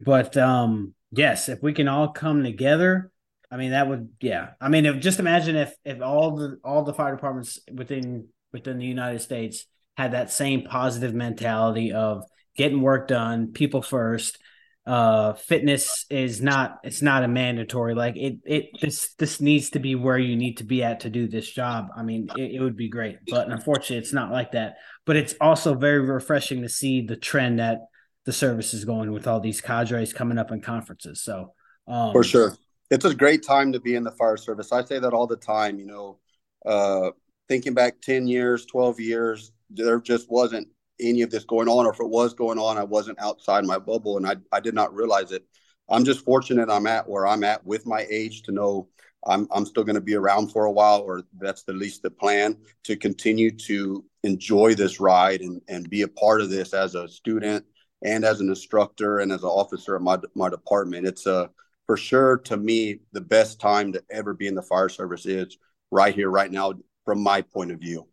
but 0.00 0.36
um, 0.36 0.94
yes, 1.10 1.48
if 1.48 1.62
we 1.62 1.72
can 1.72 1.88
all 1.88 2.08
come 2.08 2.42
together, 2.42 3.10
I 3.50 3.56
mean, 3.56 3.70
that 3.70 3.88
would, 3.88 4.10
yeah. 4.20 4.50
I 4.60 4.68
mean, 4.68 4.86
if 4.86 5.00
just 5.00 5.20
imagine 5.20 5.56
if 5.56 5.74
if 5.84 6.00
all 6.00 6.36
the 6.36 6.58
all 6.64 6.82
the 6.82 6.94
fire 6.94 7.14
departments 7.14 7.60
within 7.72 8.28
within 8.52 8.78
the 8.78 8.86
United 8.86 9.20
States 9.20 9.66
had 9.96 10.12
that 10.12 10.32
same 10.32 10.62
positive 10.62 11.14
mentality 11.14 11.92
of 11.92 12.24
getting 12.56 12.80
work 12.80 13.08
done, 13.08 13.52
people 13.52 13.82
first, 13.82 14.38
uh 14.86 15.32
fitness 15.32 16.04
is 16.10 16.42
not 16.42 16.78
it's 16.84 17.00
not 17.00 17.24
a 17.24 17.28
mandatory 17.28 17.94
like 17.94 18.16
it 18.16 18.36
it 18.44 18.66
this 18.82 19.14
this 19.14 19.40
needs 19.40 19.70
to 19.70 19.78
be 19.78 19.94
where 19.94 20.18
you 20.18 20.36
need 20.36 20.58
to 20.58 20.64
be 20.64 20.82
at 20.82 21.00
to 21.00 21.10
do 21.10 21.26
this 21.26 21.50
job. 21.50 21.88
I 21.96 22.02
mean 22.02 22.28
it, 22.36 22.56
it, 22.56 22.60
would 22.60 22.76
be 22.76 22.88
great 22.88 23.16
but 23.26 23.50
unfortunately 23.50 23.98
it's 23.98 24.12
not 24.12 24.30
like 24.30 24.52
that. 24.52 24.76
But 25.06 25.16
it's 25.16 25.34
also 25.40 25.74
very 25.74 26.00
refreshing 26.00 26.62
to 26.62 26.68
see 26.68 27.00
the 27.00 27.16
trend 27.16 27.60
that 27.60 27.78
the 28.26 28.32
service 28.32 28.74
is 28.74 28.84
going 28.84 29.10
with 29.10 29.26
all 29.26 29.40
these 29.40 29.60
cadres 29.60 30.12
coming 30.12 30.38
up 30.38 30.50
in 30.50 30.60
conferences. 30.60 31.22
So 31.22 31.52
um, 31.88 32.12
for 32.12 32.24
sure. 32.24 32.54
It's 32.90 33.06
a 33.06 33.14
great 33.14 33.42
time 33.42 33.72
to 33.72 33.80
be 33.80 33.94
in 33.94 34.04
the 34.04 34.12
fire 34.12 34.36
service. 34.36 34.70
I 34.70 34.84
say 34.84 34.98
that 34.98 35.14
all 35.14 35.26
the 35.26 35.36
time 35.36 35.78
you 35.78 35.86
know 35.86 36.18
uh 36.66 37.10
thinking 37.48 37.74
back 37.74 38.00
10 38.02 38.26
years 38.26 38.64
12 38.66 39.00
years 39.00 39.52
there 39.70 40.00
just 40.00 40.30
wasn't 40.30 40.68
any 41.00 41.22
of 41.22 41.30
this 41.30 41.44
going 41.44 41.68
on, 41.68 41.86
or 41.86 41.92
if 41.92 42.00
it 42.00 42.08
was 42.08 42.34
going 42.34 42.58
on, 42.58 42.78
I 42.78 42.84
wasn't 42.84 43.20
outside 43.20 43.64
my 43.64 43.78
bubble 43.78 44.16
and 44.16 44.26
I, 44.26 44.36
I 44.52 44.60
did 44.60 44.74
not 44.74 44.94
realize 44.94 45.32
it. 45.32 45.44
I'm 45.88 46.04
just 46.04 46.24
fortunate 46.24 46.70
I'm 46.70 46.86
at 46.86 47.08
where 47.08 47.26
I'm 47.26 47.44
at 47.44 47.64
with 47.66 47.86
my 47.86 48.06
age 48.10 48.42
to 48.42 48.52
know 48.52 48.88
I'm, 49.26 49.48
I'm 49.50 49.66
still 49.66 49.84
going 49.84 49.94
to 49.94 50.00
be 50.00 50.14
around 50.14 50.52
for 50.52 50.66
a 50.66 50.72
while, 50.72 51.00
or 51.00 51.22
that's 51.38 51.62
the 51.62 51.72
least 51.72 52.02
the 52.02 52.10
plan 52.10 52.56
to 52.84 52.96
continue 52.96 53.50
to 53.50 54.04
enjoy 54.22 54.74
this 54.74 55.00
ride 55.00 55.40
and, 55.40 55.60
and 55.68 55.88
be 55.88 56.02
a 56.02 56.08
part 56.08 56.40
of 56.40 56.50
this 56.50 56.74
as 56.74 56.94
a 56.94 57.08
student 57.08 57.64
and 58.02 58.24
as 58.24 58.40
an 58.40 58.48
instructor 58.48 59.20
and 59.20 59.32
as 59.32 59.42
an 59.42 59.48
officer 59.48 59.96
of 59.96 60.02
my, 60.02 60.18
my 60.34 60.50
department. 60.50 61.06
It's 61.06 61.26
a, 61.26 61.50
for 61.86 61.96
sure 61.96 62.38
to 62.38 62.56
me, 62.56 63.00
the 63.12 63.20
best 63.20 63.60
time 63.60 63.92
to 63.92 64.02
ever 64.10 64.34
be 64.34 64.46
in 64.46 64.54
the 64.54 64.62
fire 64.62 64.88
service 64.88 65.26
is 65.26 65.56
right 65.90 66.14
here, 66.14 66.30
right 66.30 66.50
now, 66.50 66.74
from 67.04 67.22
my 67.22 67.42
point 67.42 67.72
of 67.72 67.80
view. 67.80 68.06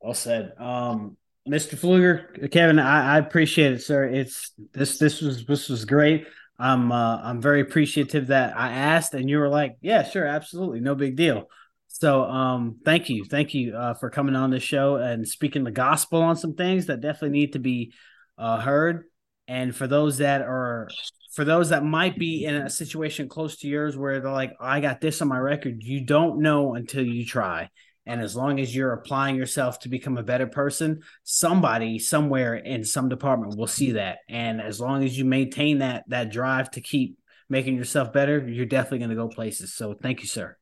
Well 0.00 0.14
said. 0.14 0.52
Um, 0.58 1.16
Mr. 1.48 1.76
Pfluger, 1.76 2.50
Kevin, 2.52 2.78
I, 2.78 3.16
I, 3.16 3.18
appreciate 3.18 3.72
it, 3.72 3.82
sir. 3.82 4.04
It's 4.04 4.52
this 4.72 4.98
this 4.98 5.20
was 5.20 5.44
this 5.44 5.68
was 5.68 5.84
great. 5.84 6.26
I'm 6.58 6.92
uh, 6.92 7.20
I'm 7.20 7.40
very 7.40 7.60
appreciative 7.60 8.28
that 8.28 8.56
I 8.56 8.70
asked 8.72 9.14
and 9.14 9.28
you 9.28 9.38
were 9.38 9.48
like, 9.48 9.76
yeah, 9.80 10.04
sure, 10.04 10.24
absolutely, 10.24 10.80
no 10.80 10.94
big 10.94 11.16
deal. 11.16 11.48
So, 11.88 12.22
um, 12.22 12.78
thank 12.84 13.10
you, 13.10 13.24
thank 13.24 13.54
you 13.54 13.76
uh, 13.76 13.94
for 13.94 14.08
coming 14.08 14.36
on 14.36 14.50
the 14.50 14.60
show 14.60 14.96
and 14.96 15.26
speaking 15.26 15.64
the 15.64 15.72
gospel 15.72 16.22
on 16.22 16.36
some 16.36 16.54
things 16.54 16.86
that 16.86 17.00
definitely 17.00 17.38
need 17.38 17.54
to 17.54 17.58
be 17.58 17.92
uh, 18.38 18.60
heard. 18.60 19.04
And 19.48 19.74
for 19.74 19.88
those 19.88 20.18
that 20.18 20.42
are, 20.42 20.88
for 21.34 21.44
those 21.44 21.70
that 21.70 21.84
might 21.84 22.16
be 22.16 22.44
in 22.44 22.54
a 22.54 22.70
situation 22.70 23.28
close 23.28 23.56
to 23.58 23.68
yours 23.68 23.96
where 23.96 24.20
they're 24.20 24.30
like, 24.30 24.54
"I 24.60 24.80
got 24.80 25.00
this 25.00 25.20
on 25.20 25.28
my 25.28 25.38
record," 25.38 25.82
you 25.82 26.04
don't 26.04 26.40
know 26.40 26.74
until 26.74 27.04
you 27.04 27.26
try. 27.26 27.68
And 28.06 28.20
as 28.20 28.34
long 28.34 28.58
as 28.58 28.74
you're 28.74 28.92
applying 28.92 29.36
yourself 29.36 29.78
to 29.80 29.88
become 29.88 30.18
a 30.18 30.22
better 30.22 30.46
person, 30.46 31.02
somebody 31.22 31.98
somewhere 31.98 32.56
in 32.56 32.84
some 32.84 33.08
department 33.08 33.56
will 33.56 33.66
see 33.66 33.92
that. 33.92 34.18
And 34.28 34.60
as 34.60 34.80
long 34.80 35.04
as 35.04 35.16
you 35.16 35.24
maintain 35.24 35.78
that 35.78 36.04
that 36.08 36.32
drive 36.32 36.70
to 36.72 36.80
keep 36.80 37.18
making 37.48 37.76
yourself 37.76 38.12
better, 38.12 38.46
you're 38.48 38.66
definitely 38.66 38.98
going 38.98 39.10
to 39.10 39.16
go 39.16 39.28
places. 39.28 39.74
So, 39.74 39.94
thank 39.94 40.20
you, 40.20 40.26
sir. 40.26 40.56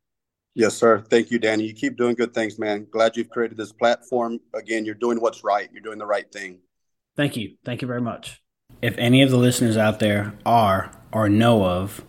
Yes, 0.55 0.75
sir. 0.75 1.01
Thank 1.09 1.31
you, 1.31 1.39
Danny. 1.39 1.65
You 1.65 1.73
keep 1.73 1.97
doing 1.97 2.15
good 2.15 2.35
things, 2.35 2.59
man. 2.59 2.87
Glad 2.91 3.17
you've 3.17 3.31
created 3.31 3.57
this 3.57 3.73
platform. 3.73 4.41
Again, 4.55 4.85
you're 4.85 4.95
doing 4.95 5.21
what's 5.21 5.45
right. 5.45 5.69
You're 5.73 5.83
doing 5.83 5.99
the 5.99 6.07
right 6.07 6.31
thing. 6.31 6.59
Thank 7.17 7.37
you. 7.37 7.57
Thank 7.65 7.83
you 7.83 7.89
very 7.89 8.01
much. 8.01 8.43
If 8.83 8.97
any 8.99 9.23
of 9.23 9.31
the 9.31 9.37
listeners 9.37 9.77
out 9.77 10.01
there 10.01 10.35
are 10.45 10.91
or 11.13 11.29
know 11.29 11.65
of 11.65 12.05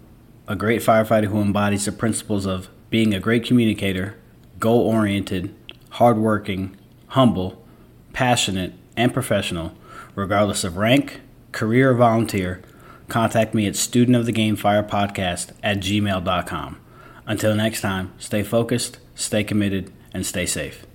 a 0.47 0.55
great 0.55 0.81
firefighter 0.81 1.25
who 1.25 1.41
embodies 1.41 1.85
the 1.85 1.91
principles 1.91 2.45
of 2.45 2.69
being 2.89 3.13
a 3.13 3.19
great 3.19 3.45
communicator, 3.45 4.15
goal 4.61 4.87
oriented, 4.87 5.53
hardworking, 5.89 6.77
humble, 7.07 7.61
passionate, 8.13 8.73
and 8.95 9.13
professional, 9.13 9.73
regardless 10.15 10.63
of 10.63 10.77
rank, 10.77 11.19
career, 11.51 11.91
or 11.91 11.95
volunteer, 11.95 12.61
contact 13.09 13.53
me 13.53 13.67
at 13.67 13.73
studentofthegamefirepodcast 13.73 15.51
at 15.61 15.79
gmail.com. 15.79 16.77
Until 17.25 17.55
next 17.55 17.81
time, 17.81 18.13
stay 18.17 18.43
focused, 18.43 18.99
stay 19.15 19.43
committed, 19.43 19.91
and 20.13 20.25
stay 20.25 20.45
safe. 20.45 20.85